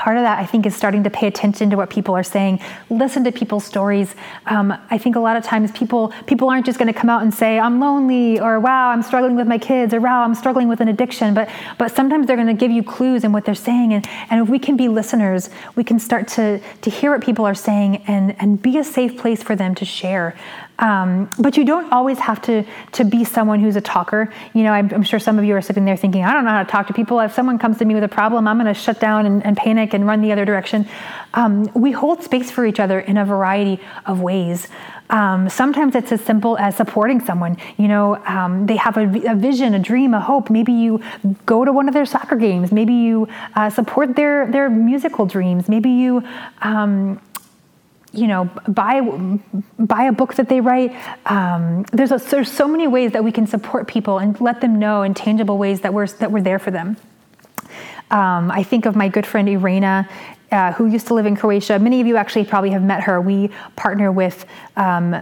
Part 0.00 0.16
of 0.16 0.22
that 0.22 0.38
i 0.38 0.46
think 0.46 0.64
is 0.64 0.74
starting 0.74 1.04
to 1.04 1.10
pay 1.10 1.26
attention 1.26 1.68
to 1.68 1.76
what 1.76 1.90
people 1.90 2.14
are 2.14 2.28
saying. 2.36 2.58
Listen 2.88 3.22
to 3.24 3.32
people's 3.32 3.66
stories. 3.72 4.14
Um, 4.46 4.66
i 4.90 4.96
think 4.96 5.14
a 5.14 5.20
lot 5.28 5.36
of 5.36 5.44
times 5.44 5.70
people 5.72 6.02
people 6.26 6.48
aren't 6.48 6.64
just 6.64 6.78
going 6.78 6.92
to 6.92 6.98
come 7.02 7.10
out 7.10 7.22
and 7.22 7.32
say 7.42 7.58
i'm 7.58 7.78
lonely 7.86 8.40
or 8.40 8.58
wow 8.58 8.88
i'm 8.88 9.02
struggling 9.02 9.36
with 9.36 9.46
my 9.46 9.58
kids 9.58 9.92
or 9.92 10.00
wow 10.00 10.22
i'm 10.22 10.34
struggling 10.34 10.68
with 10.68 10.80
an 10.80 10.88
addiction. 10.88 11.34
But 11.34 11.50
but 11.76 11.94
sometimes 11.98 12.26
they're 12.26 12.40
going 12.42 12.54
to 12.56 12.60
give 12.64 12.70
you 12.70 12.82
clues 12.82 13.24
in 13.24 13.32
what 13.32 13.44
they're 13.44 13.64
saying. 13.70 13.92
And, 13.92 14.08
and 14.30 14.42
if 14.42 14.48
we 14.48 14.58
can 14.58 14.76
be 14.76 14.88
listeners 14.88 15.50
we 15.76 15.84
can 15.84 15.98
start 15.98 16.28
to 16.36 16.60
to 16.84 16.90
hear 16.90 17.10
what 17.12 17.22
people 17.22 17.44
are 17.44 17.60
saying 17.68 18.02
and 18.06 18.34
and 18.40 18.62
be 18.62 18.78
a 18.78 18.84
safe 18.84 19.18
place 19.22 19.42
for 19.42 19.54
them 19.54 19.74
to 19.74 19.84
share 19.84 20.34
Um, 20.80 21.30
but 21.38 21.56
you 21.56 21.64
don't 21.64 21.92
always 21.92 22.18
have 22.18 22.40
to 22.42 22.64
to 22.92 23.04
be 23.04 23.24
someone 23.24 23.60
who's 23.60 23.76
a 23.76 23.80
talker. 23.80 24.32
You 24.54 24.62
know, 24.62 24.72
I'm, 24.72 24.92
I'm, 24.92 25.02
sure 25.02 25.20
some 25.20 25.38
of 25.38 25.44
you 25.44 25.54
are 25.54 25.62
sitting 25.62 25.84
there 25.84 25.96
thinking, 25.96 26.24
I 26.24 26.32
don't 26.32 26.44
know 26.44 26.50
how 26.50 26.62
to 26.62 26.70
talk 26.70 26.86
to 26.86 26.94
people. 26.94 27.20
If 27.20 27.34
someone 27.34 27.58
comes 27.58 27.78
to 27.78 27.84
me 27.84 27.94
with 27.94 28.02
a 28.02 28.08
problem, 28.08 28.48
I'm 28.48 28.56
going 28.56 28.72
to 28.72 28.74
shut 28.74 28.98
down 28.98 29.26
and, 29.26 29.44
and, 29.44 29.56
panic 29.56 29.92
and 29.92 30.06
run 30.06 30.22
the 30.22 30.32
other 30.32 30.46
direction. 30.46 30.88
Um, 31.34 31.70
we 31.74 31.92
hold 31.92 32.22
space 32.22 32.50
for 32.50 32.64
each 32.64 32.80
other 32.80 32.98
in 32.98 33.18
a 33.18 33.24
variety 33.26 33.78
of 34.06 34.20
ways. 34.20 34.68
Um, 35.10 35.48
sometimes 35.48 35.96
it's 35.96 36.12
as 36.12 36.20
simple 36.20 36.56
as 36.56 36.76
supporting 36.76 37.20
someone. 37.20 37.58
You 37.76 37.88
know, 37.88 38.16
um, 38.24 38.66
they 38.66 38.76
have 38.76 38.96
a, 38.96 39.32
a, 39.32 39.34
vision, 39.34 39.74
a 39.74 39.78
dream, 39.78 40.14
a 40.14 40.20
hope. 40.20 40.50
Maybe 40.50 40.72
you 40.72 41.02
go 41.46 41.64
to 41.64 41.72
one 41.72 41.88
of 41.88 41.94
their 41.94 42.06
soccer 42.06 42.36
games. 42.36 42.72
Maybe 42.72 42.94
you 42.94 43.28
uh, 43.54 43.70
support 43.70 44.16
their 44.16 44.50
their 44.50 44.70
musical 44.70 45.26
dreams. 45.26 45.68
Maybe 45.68 45.90
you. 45.90 46.22
Um, 46.62 47.20
you 48.12 48.26
know, 48.26 48.50
buy 48.66 49.00
buy 49.78 50.04
a 50.04 50.12
book 50.12 50.34
that 50.34 50.48
they 50.48 50.60
write. 50.60 50.94
Um, 51.26 51.84
there's 51.92 52.12
a, 52.12 52.18
there's 52.18 52.50
so 52.50 52.66
many 52.66 52.88
ways 52.88 53.12
that 53.12 53.22
we 53.22 53.32
can 53.32 53.46
support 53.46 53.86
people 53.86 54.18
and 54.18 54.40
let 54.40 54.60
them 54.60 54.78
know 54.78 55.02
in 55.02 55.14
tangible 55.14 55.58
ways 55.58 55.80
that 55.82 55.94
we're 55.94 56.06
that 56.06 56.30
we're 56.32 56.42
there 56.42 56.58
for 56.58 56.70
them. 56.70 56.96
Um, 58.10 58.50
I 58.50 58.64
think 58.64 58.86
of 58.86 58.96
my 58.96 59.08
good 59.08 59.26
friend 59.26 59.48
Irena 59.48 60.08
uh, 60.50 60.72
who 60.72 60.86
used 60.86 61.06
to 61.08 61.14
live 61.14 61.26
in 61.26 61.36
Croatia. 61.36 61.78
Many 61.78 62.00
of 62.00 62.06
you 62.06 62.16
actually 62.16 62.44
probably 62.44 62.70
have 62.70 62.82
met 62.82 63.04
her. 63.04 63.20
We 63.20 63.50
partner 63.76 64.10
with 64.10 64.44
um, 64.76 65.14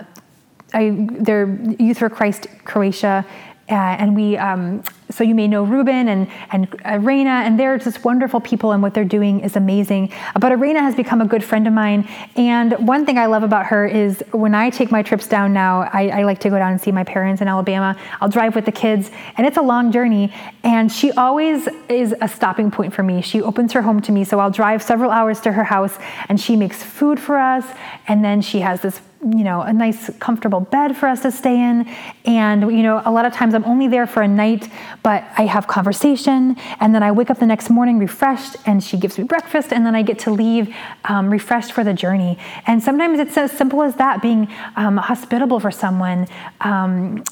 I, 0.72 0.90
their 1.10 1.46
Youth 1.78 1.98
for 1.98 2.08
Christ 2.10 2.46
Croatia, 2.64 3.26
uh, 3.70 3.74
and 3.74 4.16
we 4.16 4.36
um, 4.36 4.82
so 5.10 5.24
you 5.24 5.34
may 5.34 5.48
know 5.48 5.64
Ruben 5.64 6.08
and 6.08 6.28
and 6.52 6.68
Irena, 6.84 7.42
and 7.44 7.58
they're 7.58 7.78
just 7.78 8.04
wonderful 8.04 8.40
people, 8.40 8.72
and 8.72 8.82
what 8.82 8.94
they're 8.94 9.04
doing 9.04 9.40
is 9.40 9.56
amazing. 9.56 10.12
But 10.38 10.52
Irena 10.52 10.80
has 10.82 10.94
become 10.94 11.20
a 11.20 11.26
good 11.26 11.44
friend 11.44 11.66
of 11.66 11.72
mine, 11.72 12.08
and 12.36 12.72
one 12.86 13.04
thing 13.06 13.18
I 13.18 13.26
love 13.26 13.42
about 13.42 13.66
her 13.66 13.86
is 13.86 14.22
when 14.32 14.54
I 14.54 14.70
take 14.70 14.90
my 14.90 15.02
trips 15.02 15.26
down 15.26 15.52
now, 15.52 15.88
I, 15.92 16.08
I 16.08 16.22
like 16.22 16.40
to 16.40 16.50
go 16.50 16.58
down 16.58 16.72
and 16.72 16.80
see 16.80 16.92
my 16.92 17.04
parents 17.04 17.42
in 17.42 17.48
Alabama. 17.48 17.96
I'll 18.20 18.28
drive 18.28 18.54
with 18.54 18.64
the 18.64 18.72
kids, 18.72 19.10
and 19.36 19.46
it's 19.46 19.56
a 19.56 19.62
long 19.62 19.92
journey, 19.92 20.32
and 20.64 20.90
she 20.90 21.12
always 21.12 21.68
is 21.88 22.14
a 22.20 22.28
stopping 22.28 22.70
point 22.70 22.94
for 22.94 23.02
me. 23.02 23.22
She 23.22 23.42
opens 23.42 23.72
her 23.72 23.82
home 23.82 24.00
to 24.02 24.12
me, 24.12 24.24
so 24.24 24.40
I'll 24.40 24.50
drive 24.50 24.82
several 24.82 25.10
hours 25.10 25.40
to 25.42 25.52
her 25.52 25.64
house, 25.64 25.98
and 26.28 26.40
she 26.40 26.56
makes 26.56 26.82
food 26.82 27.18
for 27.20 27.38
us, 27.38 27.66
and 28.06 28.24
then 28.24 28.40
she 28.40 28.60
has 28.60 28.80
this 28.80 29.00
you 29.20 29.42
know, 29.42 29.62
a 29.62 29.72
nice 29.72 30.10
comfortable 30.18 30.60
bed 30.60 30.96
for 30.96 31.08
us 31.08 31.22
to 31.22 31.32
stay 31.32 31.54
in. 31.54 31.88
And, 32.24 32.62
you 32.70 32.82
know, 32.82 33.02
a 33.04 33.10
lot 33.10 33.24
of 33.26 33.32
times 33.32 33.54
I'm 33.54 33.64
only 33.64 33.88
there 33.88 34.06
for 34.06 34.22
a 34.22 34.28
night, 34.28 34.70
but 35.02 35.24
I 35.36 35.46
have 35.46 35.66
conversation 35.66 36.56
and 36.78 36.94
then 36.94 37.02
I 37.02 37.10
wake 37.10 37.28
up 37.28 37.38
the 37.38 37.46
next 37.46 37.68
morning 37.68 37.98
refreshed 37.98 38.56
and 38.64 38.82
she 38.82 38.96
gives 38.96 39.18
me 39.18 39.24
breakfast 39.24 39.72
and 39.72 39.84
then 39.84 39.94
I 39.94 40.02
get 40.02 40.20
to 40.20 40.30
leave 40.30 40.74
um, 41.04 41.30
refreshed 41.30 41.72
for 41.72 41.82
the 41.82 41.94
journey. 41.94 42.38
And 42.66 42.82
sometimes 42.82 43.18
it's 43.18 43.36
as 43.36 43.50
simple 43.50 43.82
as 43.82 43.96
that, 43.96 44.22
being 44.22 44.48
um, 44.76 44.96
hospitable 44.96 45.58
for 45.58 45.72
someone. 45.72 46.28
Um, 46.60 47.24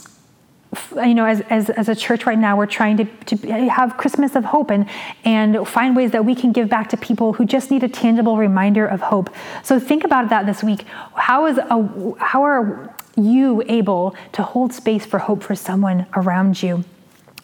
you 0.97 1.15
know, 1.15 1.27
as, 1.27 1.41
as, 1.51 1.71
as 1.71 1.89
a 1.89 1.95
church 1.95 2.27
right 2.27 2.39
now, 2.39 2.57
we're 2.57 2.67
trying 2.67 2.97
to, 2.97 3.05
to 3.05 3.37
have 3.69 3.97
Christmas 3.97 4.35
of 4.35 4.45
hope 4.45 4.71
and, 4.71 4.89
and 5.25 5.67
find 5.67 5.97
ways 5.97 6.11
that 6.13 6.25
we 6.25 6.35
can 6.35 6.53
give 6.53 6.69
back 6.69 6.89
to 6.91 6.97
people 6.97 7.33
who 7.35 7.45
just 7.45 7.71
need 7.71 7.83
a 7.83 7.89
tangible 7.89 8.37
reminder 8.37 8.87
of 8.87 9.01
hope. 9.01 9.31
So 9.63 9.79
think 9.79 10.05
about 10.05 10.31
that 10.31 10.47
this 10.47 10.63
week. 10.63 10.85
How 11.15 11.47
is 11.47 11.59
a, 11.59 12.15
how 12.19 12.43
are 12.43 12.95
you 13.17 13.63
able 13.69 14.15
to 14.33 14.43
hold 14.43 14.73
space 14.73 15.07
for 15.07 15.19
hope 15.19 15.43
for 15.43 15.55
someone 15.55 16.07
around 16.15 16.63
you? 16.63 16.85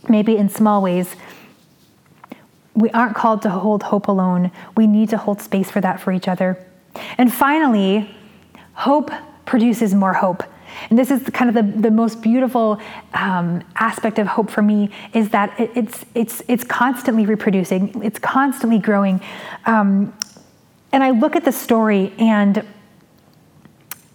Maybe 0.09 0.37
in 0.37 0.49
small 0.49 0.83
ways. 0.83 1.15
We 2.75 2.91
aren't 2.91 3.15
called 3.15 3.43
to 3.43 3.51
hold 3.51 3.83
hope 3.83 4.09
alone. 4.09 4.51
We 4.77 4.87
need 4.87 5.11
to 5.11 5.19
hold 5.19 5.41
space 5.41 5.71
for 5.71 5.81
that 5.81 6.01
for 6.01 6.13
each 6.13 6.29
other. 6.29 6.65
And 7.19 7.33
finally, 7.33 8.15
hope 8.75 9.11
produces 9.45 9.95
more 9.95 10.15
hope. 10.15 10.43
And 10.91 10.99
this 10.99 11.11
is 11.11 11.23
kind 11.31 11.49
of 11.49 11.55
the, 11.55 11.81
the 11.81 11.91
most 11.91 12.23
beautiful 12.23 12.81
um, 13.15 13.63
aspect 13.77 14.19
of 14.19 14.27
hope 14.27 14.51
for 14.51 14.63
me 14.63 14.91
is 15.13 15.31
that 15.31 15.59
it, 15.59 15.71
it's, 15.75 16.05
it's, 16.15 16.43
it's 16.49 16.65
constantly 16.65 17.27
reproducing, 17.27 18.03
it's 18.03 18.19
constantly 18.19 18.79
growing. 18.79 19.21
Um, 19.67 20.17
and 20.93 21.03
I 21.03 21.11
look 21.11 21.37
at 21.37 21.45
the 21.45 21.53
story 21.53 22.13
and 22.19 22.67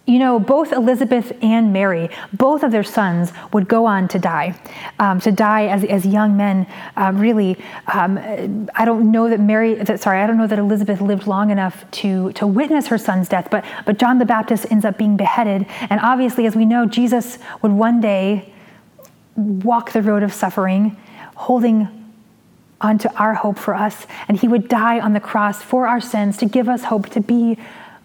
you 0.08 0.18
know, 0.18 0.40
both 0.40 0.72
Elizabeth 0.72 1.36
and 1.42 1.70
Mary, 1.70 2.08
both 2.32 2.62
of 2.62 2.72
their 2.72 2.82
sons 2.82 3.30
would 3.52 3.68
go 3.68 3.84
on 3.84 4.08
to 4.08 4.18
die, 4.18 4.58
um, 4.98 5.20
to 5.20 5.30
die 5.30 5.66
as, 5.66 5.84
as 5.84 6.06
young 6.06 6.34
men. 6.34 6.66
Um, 6.96 7.18
really, 7.18 7.58
um, 7.92 8.68
I 8.74 8.86
don't 8.86 9.12
know 9.12 9.28
that 9.28 9.38
Mary, 9.38 9.74
that, 9.74 10.00
sorry, 10.00 10.22
I 10.22 10.26
don't 10.26 10.38
know 10.38 10.46
that 10.46 10.58
Elizabeth 10.58 11.02
lived 11.02 11.26
long 11.26 11.50
enough 11.50 11.88
to, 11.90 12.32
to 12.32 12.46
witness 12.46 12.86
her 12.86 12.96
son's 12.96 13.28
death, 13.28 13.48
but, 13.50 13.66
but 13.84 13.98
John 13.98 14.18
the 14.18 14.24
Baptist 14.24 14.64
ends 14.70 14.86
up 14.86 14.96
being 14.96 15.18
beheaded. 15.18 15.66
And 15.90 16.00
obviously, 16.00 16.46
as 16.46 16.56
we 16.56 16.64
know, 16.64 16.86
Jesus 16.86 17.38
would 17.60 17.72
one 17.72 18.00
day 18.00 18.50
walk 19.36 19.92
the 19.92 20.00
road 20.00 20.22
of 20.22 20.32
suffering, 20.32 20.96
holding 21.34 21.86
onto 22.80 23.10
our 23.16 23.34
hope 23.34 23.58
for 23.58 23.74
us. 23.74 24.06
And 24.26 24.40
he 24.40 24.48
would 24.48 24.68
die 24.68 25.00
on 25.00 25.12
the 25.12 25.20
cross 25.20 25.62
for 25.62 25.86
our 25.86 26.00
sins 26.00 26.38
to 26.38 26.46
give 26.46 26.66
us 26.66 26.84
hope, 26.84 27.10
to 27.10 27.20
be 27.20 27.58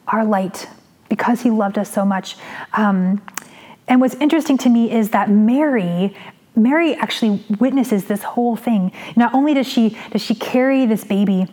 our 0.06 0.26
light 0.26 0.68
because 1.14 1.42
he 1.42 1.52
loved 1.52 1.78
us 1.78 1.92
so 1.92 2.04
much. 2.04 2.36
Um, 2.74 3.22
and 3.88 4.02
what's 4.02 4.16
interesting 4.16 4.58
to 4.58 4.70
me 4.70 4.92
is 4.92 5.12
that 5.12 5.30
Mary, 5.30 6.16
Mary 6.56 6.96
actually 6.96 7.46
witnesses 7.60 8.06
this 8.06 8.24
whole 8.24 8.56
thing. 8.56 8.92
Not 9.16 9.32
only 9.32 9.54
does 9.54 9.68
she 9.68 9.96
does 10.10 10.24
she 10.24 10.34
carry 10.34 10.88
this 10.88 11.04
baby 11.04 11.46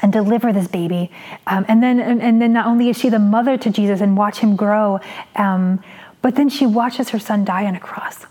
and 0.00 0.10
deliver 0.10 0.50
this 0.50 0.66
baby, 0.66 1.10
um, 1.46 1.66
and 1.68 1.82
then 1.82 2.00
and, 2.00 2.22
and, 2.22 2.40
then 2.40 2.54
not 2.54 2.66
only 2.66 2.88
is 2.88 2.96
she 2.96 3.10
the 3.10 3.18
mother 3.18 3.58
to 3.58 3.68
Jesus 3.68 4.00
and 4.00 4.16
watch 4.16 4.38
him 4.38 4.56
grow, 4.56 4.98
um, 5.36 5.84
but 6.22 6.36
then 6.36 6.48
she 6.48 6.64
watches 6.64 7.10
her 7.10 7.18
son 7.18 7.44
die 7.44 7.66
on 7.66 7.76
a 7.76 7.80
cross. 7.80 8.24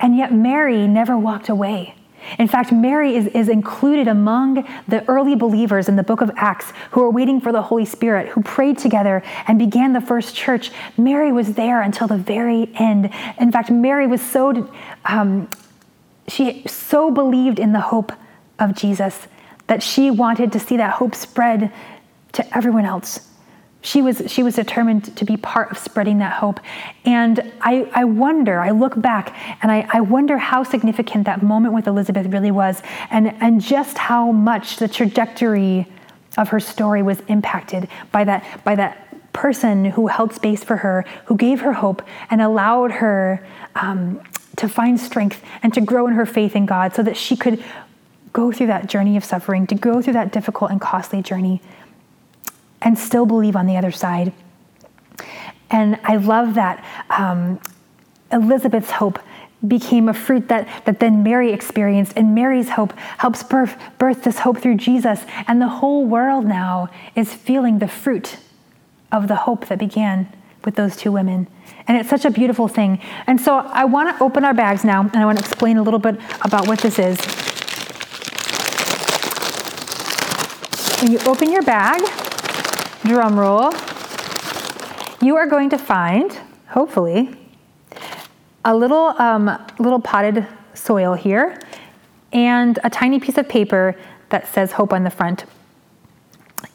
And 0.00 0.16
yet 0.16 0.34
Mary 0.34 0.88
never 0.88 1.16
walked 1.16 1.48
away. 1.48 1.94
In 2.38 2.48
fact, 2.48 2.72
Mary 2.72 3.16
is, 3.16 3.26
is 3.28 3.48
included 3.48 4.08
among 4.08 4.66
the 4.88 5.04
early 5.08 5.34
believers 5.34 5.88
in 5.88 5.96
the 5.96 6.02
book 6.02 6.20
of 6.20 6.30
Acts 6.36 6.72
who 6.92 7.02
are 7.02 7.10
waiting 7.10 7.40
for 7.40 7.52
the 7.52 7.62
Holy 7.62 7.84
Spirit, 7.84 8.28
who 8.28 8.42
prayed 8.42 8.78
together 8.78 9.22
and 9.46 9.58
began 9.58 9.92
the 9.92 10.00
first 10.00 10.34
church. 10.34 10.70
Mary 10.96 11.32
was 11.32 11.54
there 11.54 11.82
until 11.82 12.06
the 12.06 12.16
very 12.16 12.70
end. 12.74 13.10
In 13.38 13.50
fact, 13.50 13.70
Mary 13.70 14.06
was 14.06 14.22
so, 14.22 14.70
um, 15.04 15.48
she 16.28 16.62
so 16.66 17.10
believed 17.10 17.58
in 17.58 17.72
the 17.72 17.80
hope 17.80 18.12
of 18.58 18.74
Jesus 18.74 19.26
that 19.66 19.82
she 19.82 20.10
wanted 20.10 20.52
to 20.52 20.60
see 20.60 20.76
that 20.76 20.94
hope 20.94 21.14
spread 21.14 21.72
to 22.32 22.56
everyone 22.56 22.84
else 22.84 23.31
she 23.82 24.00
was 24.00 24.22
she 24.28 24.42
was 24.42 24.54
determined 24.54 25.14
to 25.16 25.24
be 25.24 25.36
part 25.36 25.70
of 25.70 25.76
spreading 25.76 26.18
that 26.18 26.32
hope. 26.34 26.60
And 27.04 27.52
i, 27.60 27.88
I 27.92 28.04
wonder 28.04 28.60
i 28.60 28.70
look 28.70 29.00
back 29.00 29.34
and 29.62 29.70
I, 29.70 29.86
I 29.92 30.00
wonder 30.00 30.38
how 30.38 30.62
significant 30.62 31.26
that 31.26 31.42
moment 31.42 31.74
with 31.74 31.86
elizabeth 31.86 32.26
really 32.28 32.50
was 32.50 32.80
and 33.10 33.34
and 33.42 33.60
just 33.60 33.98
how 33.98 34.32
much 34.32 34.76
the 34.76 34.88
trajectory 34.88 35.86
of 36.38 36.48
her 36.48 36.60
story 36.60 37.02
was 37.02 37.20
impacted 37.28 37.88
by 38.10 38.24
that 38.24 38.64
by 38.64 38.76
that 38.76 39.08
person 39.32 39.84
who 39.84 40.06
held 40.06 40.32
space 40.32 40.62
for 40.62 40.76
her 40.76 41.04
who 41.26 41.36
gave 41.36 41.60
her 41.60 41.72
hope 41.72 42.02
and 42.30 42.40
allowed 42.40 42.92
her 42.92 43.44
um, 43.74 44.20
to 44.56 44.68
find 44.68 45.00
strength 45.00 45.42
and 45.62 45.72
to 45.72 45.80
grow 45.80 46.06
in 46.06 46.14
her 46.14 46.26
faith 46.26 46.54
in 46.54 46.66
god 46.66 46.94
so 46.94 47.02
that 47.02 47.16
she 47.16 47.36
could 47.36 47.62
go 48.32 48.52
through 48.52 48.66
that 48.66 48.86
journey 48.86 49.16
of 49.16 49.24
suffering 49.24 49.66
to 49.66 49.74
go 49.74 50.00
through 50.00 50.12
that 50.12 50.32
difficult 50.32 50.70
and 50.70 50.80
costly 50.80 51.20
journey 51.22 51.60
and 52.82 52.98
still 52.98 53.26
believe 53.26 53.56
on 53.56 53.66
the 53.66 53.76
other 53.76 53.92
side. 53.92 54.32
And 55.70 55.98
I 56.04 56.16
love 56.16 56.54
that 56.54 56.84
um, 57.08 57.60
Elizabeth's 58.30 58.90
hope 58.90 59.18
became 59.66 60.08
a 60.08 60.14
fruit 60.14 60.48
that, 60.48 60.68
that 60.84 60.98
then 60.98 61.22
Mary 61.22 61.52
experienced, 61.52 62.14
and 62.16 62.34
Mary's 62.34 62.70
hope 62.70 62.92
helps 63.18 63.42
birth, 63.42 63.76
birth 63.96 64.24
this 64.24 64.40
hope 64.40 64.58
through 64.58 64.76
Jesus. 64.76 65.20
And 65.46 65.62
the 65.62 65.68
whole 65.68 66.04
world 66.04 66.44
now 66.44 66.88
is 67.14 67.32
feeling 67.32 67.78
the 67.78 67.88
fruit 67.88 68.38
of 69.12 69.28
the 69.28 69.36
hope 69.36 69.66
that 69.68 69.78
began 69.78 70.28
with 70.64 70.74
those 70.74 70.96
two 70.96 71.12
women. 71.12 71.46
And 71.86 71.96
it's 71.96 72.08
such 72.08 72.24
a 72.24 72.30
beautiful 72.30 72.68
thing. 72.68 73.00
And 73.26 73.40
so 73.40 73.56
I 73.58 73.84
want 73.84 74.16
to 74.16 74.22
open 74.22 74.44
our 74.44 74.54
bags 74.54 74.84
now, 74.84 75.02
and 75.02 75.16
I 75.16 75.24
want 75.24 75.38
to 75.38 75.44
explain 75.44 75.76
a 75.76 75.82
little 75.82 76.00
bit 76.00 76.20
about 76.42 76.66
what 76.66 76.80
this 76.80 76.98
is. 76.98 77.18
When 81.00 81.12
you 81.12 81.18
open 81.26 81.50
your 81.50 81.62
bag, 81.62 82.02
drum 83.04 83.38
roll, 83.38 83.72
you 85.20 85.36
are 85.36 85.46
going 85.46 85.70
to 85.70 85.78
find, 85.78 86.38
hopefully, 86.68 87.36
a 88.64 88.74
little, 88.74 89.14
um, 89.20 89.50
little 89.78 90.00
potted 90.00 90.46
soil 90.74 91.14
here 91.14 91.60
and 92.32 92.78
a 92.84 92.90
tiny 92.90 93.18
piece 93.18 93.38
of 93.38 93.48
paper 93.48 93.96
that 94.30 94.46
says 94.46 94.72
hope 94.72 94.92
on 94.92 95.04
the 95.04 95.10
front. 95.10 95.44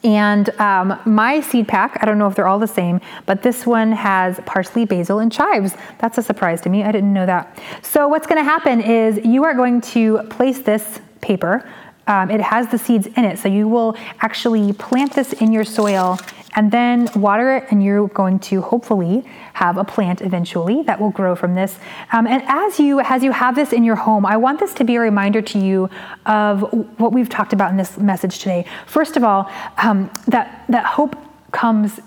And 0.04 0.50
um, 0.60 1.00
my 1.06 1.40
seed 1.40 1.66
pack, 1.66 1.98
I 2.00 2.06
don't 2.06 2.18
know 2.18 2.28
if 2.28 2.34
they're 2.34 2.46
all 2.46 2.58
the 2.58 2.68
same, 2.68 3.00
but 3.26 3.42
this 3.42 3.66
one 3.66 3.90
has 3.92 4.38
parsley, 4.46 4.84
basil, 4.84 5.18
and 5.18 5.32
chives. 5.32 5.74
That's 5.98 6.18
a 6.18 6.22
surprise 6.22 6.60
to 6.62 6.68
me. 6.68 6.84
I 6.84 6.92
didn't 6.92 7.12
know 7.12 7.26
that. 7.26 7.58
So, 7.82 8.06
what's 8.06 8.26
going 8.26 8.38
to 8.38 8.44
happen 8.44 8.80
is 8.80 9.24
you 9.24 9.44
are 9.44 9.54
going 9.54 9.80
to 9.80 10.22
place 10.24 10.60
this 10.60 11.00
paper 11.20 11.68
um, 12.08 12.30
it 12.30 12.40
has 12.40 12.66
the 12.68 12.78
seeds 12.78 13.06
in 13.06 13.24
it. 13.24 13.38
So 13.38 13.48
you 13.48 13.68
will 13.68 13.96
actually 14.20 14.72
plant 14.72 15.12
this 15.12 15.32
in 15.34 15.52
your 15.52 15.64
soil 15.64 16.18
and 16.56 16.72
then 16.72 17.08
water 17.14 17.56
it, 17.56 17.66
and 17.70 17.84
you're 17.84 18.08
going 18.08 18.38
to 18.40 18.62
hopefully 18.62 19.24
have 19.52 19.76
a 19.76 19.84
plant 19.84 20.22
eventually 20.22 20.82
that 20.84 20.98
will 21.00 21.10
grow 21.10 21.36
from 21.36 21.54
this. 21.54 21.78
Um, 22.10 22.26
and 22.26 22.42
as 22.46 22.80
you 22.80 23.00
as 23.00 23.22
you 23.22 23.32
have 23.32 23.54
this 23.54 23.72
in 23.72 23.84
your 23.84 23.96
home, 23.96 24.24
I 24.26 24.36
want 24.38 24.58
this 24.58 24.72
to 24.74 24.84
be 24.84 24.96
a 24.96 25.00
reminder 25.00 25.42
to 25.42 25.58
you 25.58 25.90
of 26.26 26.62
what 26.98 27.12
we've 27.12 27.28
talked 27.28 27.52
about 27.52 27.70
in 27.70 27.76
this 27.76 27.98
message 27.98 28.38
today. 28.38 28.64
First 28.86 29.16
of 29.16 29.22
all, 29.22 29.50
um, 29.76 30.10
that 30.26 30.64
that 30.68 30.84
hope 30.84 31.16
comes 31.52 32.00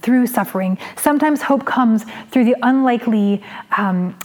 through 0.00 0.28
suffering. 0.28 0.78
Sometimes 0.96 1.42
hope 1.42 1.66
comes 1.66 2.04
through 2.30 2.44
the 2.44 2.56
unlikely. 2.62 3.42
Um, 3.76 4.16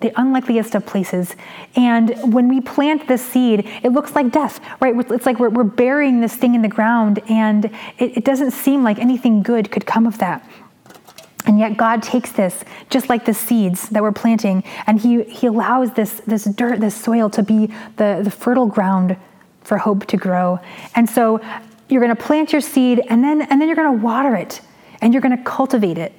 the 0.00 0.12
unlikeliest 0.20 0.74
of 0.74 0.84
places. 0.84 1.34
And 1.74 2.10
when 2.32 2.48
we 2.48 2.60
plant 2.60 3.08
this 3.08 3.24
seed, 3.24 3.66
it 3.82 3.90
looks 3.92 4.14
like 4.14 4.30
death, 4.30 4.60
right? 4.80 4.94
It's 5.10 5.26
like 5.26 5.38
we're, 5.38 5.48
we're 5.48 5.64
burying 5.64 6.20
this 6.20 6.34
thing 6.34 6.54
in 6.54 6.62
the 6.62 6.68
ground, 6.68 7.20
and 7.28 7.66
it, 7.98 8.18
it 8.18 8.24
doesn't 8.24 8.50
seem 8.50 8.84
like 8.84 8.98
anything 8.98 9.42
good 9.42 9.70
could 9.70 9.86
come 9.86 10.06
of 10.06 10.18
that. 10.18 10.48
And 11.46 11.58
yet 11.58 11.76
God 11.76 12.02
takes 12.02 12.32
this, 12.32 12.62
just 12.90 13.08
like 13.08 13.24
the 13.24 13.32
seeds 13.32 13.88
that 13.88 14.02
we're 14.02 14.12
planting, 14.12 14.62
and 14.86 15.00
He, 15.00 15.24
he 15.24 15.46
allows 15.46 15.92
this, 15.94 16.20
this 16.26 16.44
dirt, 16.44 16.80
this 16.80 16.94
soil 16.94 17.30
to 17.30 17.42
be 17.42 17.72
the, 17.96 18.20
the 18.22 18.30
fertile 18.30 18.66
ground 18.66 19.16
for 19.62 19.78
hope 19.78 20.06
to 20.06 20.16
grow. 20.16 20.60
And 20.94 21.08
so 21.08 21.40
you're 21.88 22.02
going 22.02 22.14
to 22.14 22.22
plant 22.22 22.52
your 22.52 22.60
seed, 22.60 23.02
and 23.08 23.24
then, 23.24 23.42
and 23.42 23.60
then 23.60 23.68
you're 23.68 23.76
going 23.76 23.98
to 23.98 24.04
water 24.04 24.34
it 24.34 24.60
and 25.00 25.12
you're 25.12 25.22
going 25.22 25.36
to 25.36 25.42
cultivate 25.44 25.98
it. 25.98 26.12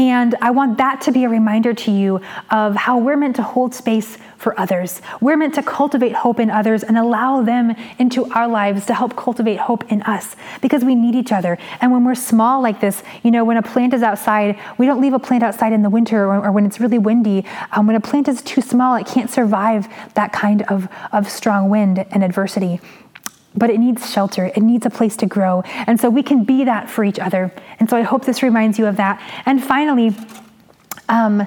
And 0.00 0.34
I 0.40 0.50
want 0.50 0.78
that 0.78 1.02
to 1.02 1.12
be 1.12 1.24
a 1.24 1.28
reminder 1.28 1.74
to 1.74 1.90
you 1.90 2.22
of 2.48 2.74
how 2.74 2.96
we're 2.96 3.18
meant 3.18 3.36
to 3.36 3.42
hold 3.42 3.74
space 3.74 4.16
for 4.38 4.58
others. 4.58 5.02
We're 5.20 5.36
meant 5.36 5.56
to 5.56 5.62
cultivate 5.62 6.14
hope 6.14 6.40
in 6.40 6.48
others 6.48 6.82
and 6.82 6.96
allow 6.96 7.42
them 7.42 7.76
into 7.98 8.24
our 8.32 8.48
lives 8.48 8.86
to 8.86 8.94
help 8.94 9.14
cultivate 9.14 9.58
hope 9.58 9.92
in 9.92 10.00
us 10.04 10.36
because 10.62 10.86
we 10.86 10.94
need 10.94 11.14
each 11.14 11.32
other. 11.32 11.58
And 11.82 11.92
when 11.92 12.06
we're 12.06 12.14
small 12.14 12.62
like 12.62 12.80
this, 12.80 13.02
you 13.22 13.30
know, 13.30 13.44
when 13.44 13.58
a 13.58 13.62
plant 13.62 13.92
is 13.92 14.02
outside, 14.02 14.58
we 14.78 14.86
don't 14.86 15.02
leave 15.02 15.12
a 15.12 15.18
plant 15.18 15.42
outside 15.42 15.74
in 15.74 15.82
the 15.82 15.90
winter 15.90 16.24
or, 16.24 16.46
or 16.46 16.50
when 16.50 16.64
it's 16.64 16.80
really 16.80 16.98
windy. 16.98 17.44
Um, 17.72 17.86
when 17.86 17.94
a 17.94 18.00
plant 18.00 18.26
is 18.26 18.40
too 18.40 18.62
small, 18.62 18.96
it 18.96 19.06
can't 19.06 19.28
survive 19.28 19.86
that 20.14 20.32
kind 20.32 20.62
of, 20.62 20.88
of 21.12 21.28
strong 21.28 21.68
wind 21.68 22.06
and 22.10 22.24
adversity 22.24 22.80
but 23.54 23.70
it 23.70 23.78
needs 23.78 24.10
shelter. 24.10 24.46
It 24.46 24.62
needs 24.62 24.86
a 24.86 24.90
place 24.90 25.16
to 25.16 25.26
grow. 25.26 25.62
And 25.86 26.00
so 26.00 26.08
we 26.08 26.22
can 26.22 26.44
be 26.44 26.64
that 26.64 26.88
for 26.88 27.04
each 27.04 27.18
other. 27.18 27.52
And 27.78 27.90
so 27.90 27.96
I 27.96 28.02
hope 28.02 28.24
this 28.24 28.42
reminds 28.42 28.78
you 28.78 28.86
of 28.86 28.96
that. 28.96 29.20
And 29.46 29.62
finally, 29.62 30.14
um, 31.08 31.46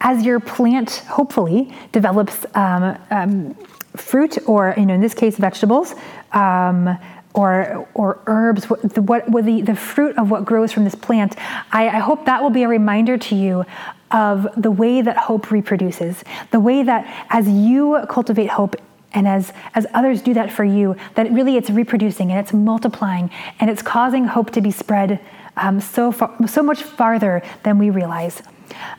as 0.00 0.24
your 0.24 0.40
plant 0.40 0.90
hopefully 1.08 1.74
develops 1.92 2.44
um, 2.54 2.98
um, 3.10 3.54
fruit, 3.96 4.38
or 4.46 4.74
you 4.76 4.86
know, 4.86 4.94
in 4.94 5.00
this 5.00 5.14
case, 5.14 5.36
vegetables, 5.36 5.94
um, 6.32 6.98
or 7.34 7.88
or 7.94 8.20
herbs, 8.26 8.68
what, 8.68 8.82
the, 8.94 9.02
what, 9.02 9.26
the, 9.44 9.62
the 9.62 9.74
fruit 9.74 10.16
of 10.18 10.30
what 10.30 10.44
grows 10.44 10.72
from 10.72 10.84
this 10.84 10.94
plant, 10.94 11.36
I, 11.72 11.88
I 11.88 11.98
hope 11.98 12.26
that 12.26 12.42
will 12.42 12.50
be 12.50 12.62
a 12.62 12.68
reminder 12.68 13.16
to 13.16 13.34
you 13.34 13.64
of 14.10 14.46
the 14.56 14.70
way 14.70 15.00
that 15.00 15.16
hope 15.16 15.50
reproduces, 15.50 16.22
the 16.50 16.60
way 16.60 16.82
that 16.82 17.26
as 17.30 17.48
you 17.48 18.04
cultivate 18.08 18.50
hope 18.50 18.76
and 19.14 19.28
as 19.28 19.52
as 19.74 19.86
others 19.94 20.22
do 20.22 20.34
that 20.34 20.50
for 20.50 20.64
you 20.64 20.96
that 21.14 21.30
really 21.32 21.56
it's 21.56 21.70
reproducing 21.70 22.30
and 22.30 22.40
it's 22.40 22.52
multiplying 22.52 23.30
and 23.60 23.70
it's 23.70 23.82
causing 23.82 24.26
hope 24.26 24.50
to 24.50 24.60
be 24.60 24.70
spread 24.70 25.20
um, 25.56 25.80
so 25.80 26.12
far 26.12 26.34
so 26.46 26.62
much 26.62 26.82
farther 26.82 27.42
than 27.62 27.78
we 27.78 27.90
realize. 27.90 28.42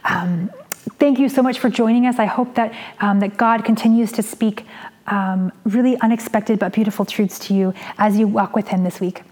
Um, 0.06 0.52
thank 1.00 1.20
you 1.20 1.30
so 1.30 1.42
much 1.42 1.60
for 1.60 1.70
joining 1.70 2.06
us. 2.06 2.20
I 2.20 2.26
hope 2.26 2.56
that 2.56 2.74
um, 3.00 3.20
that 3.20 3.38
god 3.38 3.66
continues 3.66 4.12
to 4.14 4.24
speak 4.24 4.66
um, 5.08 5.52
really 5.66 5.98
unexpected 6.00 6.60
but 6.60 6.72
beautiful 6.72 7.06
truths 7.06 7.38
to 7.40 7.54
you 7.54 7.74
as 7.98 8.18
you 8.18 8.28
walk 8.28 8.56
with 8.56 8.70
him 8.70 8.84
this 8.84 9.02
week 9.02 9.24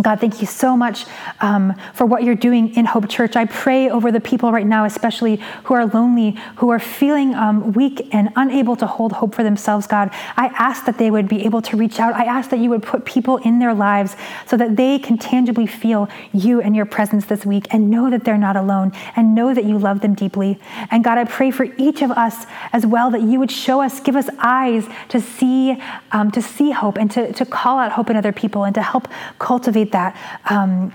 God, 0.00 0.20
thank 0.20 0.40
you 0.40 0.46
so 0.46 0.74
much 0.74 1.04
um, 1.40 1.74
for 1.92 2.06
what 2.06 2.22
you're 2.22 2.34
doing 2.34 2.74
in 2.76 2.86
Hope 2.86 3.10
Church. 3.10 3.36
I 3.36 3.44
pray 3.44 3.90
over 3.90 4.10
the 4.10 4.20
people 4.20 4.50
right 4.50 4.66
now, 4.66 4.86
especially 4.86 5.36
who 5.64 5.74
are 5.74 5.84
lonely, 5.84 6.38
who 6.56 6.70
are 6.70 6.78
feeling 6.78 7.34
um, 7.34 7.74
weak 7.74 8.08
and 8.10 8.30
unable 8.34 8.74
to 8.76 8.86
hold 8.86 9.12
hope 9.12 9.34
for 9.34 9.42
themselves, 9.42 9.86
God. 9.86 10.08
I 10.34 10.46
ask 10.46 10.86
that 10.86 10.96
they 10.96 11.10
would 11.10 11.28
be 11.28 11.44
able 11.44 11.60
to 11.60 11.76
reach 11.76 12.00
out. 12.00 12.14
I 12.14 12.24
ask 12.24 12.48
that 12.50 12.58
you 12.58 12.70
would 12.70 12.82
put 12.82 13.04
people 13.04 13.36
in 13.38 13.58
their 13.58 13.74
lives 13.74 14.16
so 14.46 14.56
that 14.56 14.76
they 14.76 14.98
can 14.98 15.18
tangibly 15.18 15.66
feel 15.66 16.08
you 16.32 16.62
and 16.62 16.74
your 16.74 16.86
presence 16.86 17.26
this 17.26 17.44
week 17.44 17.66
and 17.70 17.90
know 17.90 18.08
that 18.08 18.24
they're 18.24 18.38
not 18.38 18.56
alone 18.56 18.92
and 19.14 19.34
know 19.34 19.52
that 19.52 19.66
you 19.66 19.76
love 19.76 20.00
them 20.00 20.14
deeply. 20.14 20.58
And 20.90 21.04
God, 21.04 21.18
I 21.18 21.24
pray 21.24 21.50
for 21.50 21.66
each 21.76 22.00
of 22.00 22.10
us 22.12 22.46
as 22.72 22.86
well 22.86 23.10
that 23.10 23.20
you 23.20 23.38
would 23.38 23.50
show 23.50 23.82
us, 23.82 24.00
give 24.00 24.16
us 24.16 24.30
eyes 24.38 24.86
to 25.10 25.20
see, 25.20 25.76
um, 26.12 26.30
to 26.30 26.40
see 26.40 26.70
hope 26.70 26.96
and 26.96 27.10
to, 27.10 27.30
to 27.34 27.44
call 27.44 27.78
out 27.78 27.92
hope 27.92 28.08
in 28.08 28.16
other 28.16 28.32
people 28.32 28.64
and 28.64 28.74
to 28.74 28.80
help 28.80 29.06
cultivate 29.38 29.81
that. 29.90 30.16
Um, 30.48 30.94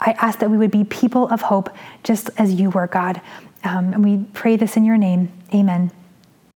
I 0.00 0.12
ask 0.12 0.40
that 0.40 0.50
we 0.50 0.56
would 0.56 0.72
be 0.72 0.84
people 0.84 1.28
of 1.28 1.42
hope, 1.42 1.70
just 2.02 2.30
as 2.36 2.54
you 2.54 2.70
were, 2.70 2.88
God. 2.88 3.20
Um, 3.62 3.94
and 3.94 4.04
we 4.04 4.24
pray 4.34 4.56
this 4.56 4.76
in 4.76 4.84
your 4.84 4.98
name. 4.98 5.32
Amen. 5.54 5.90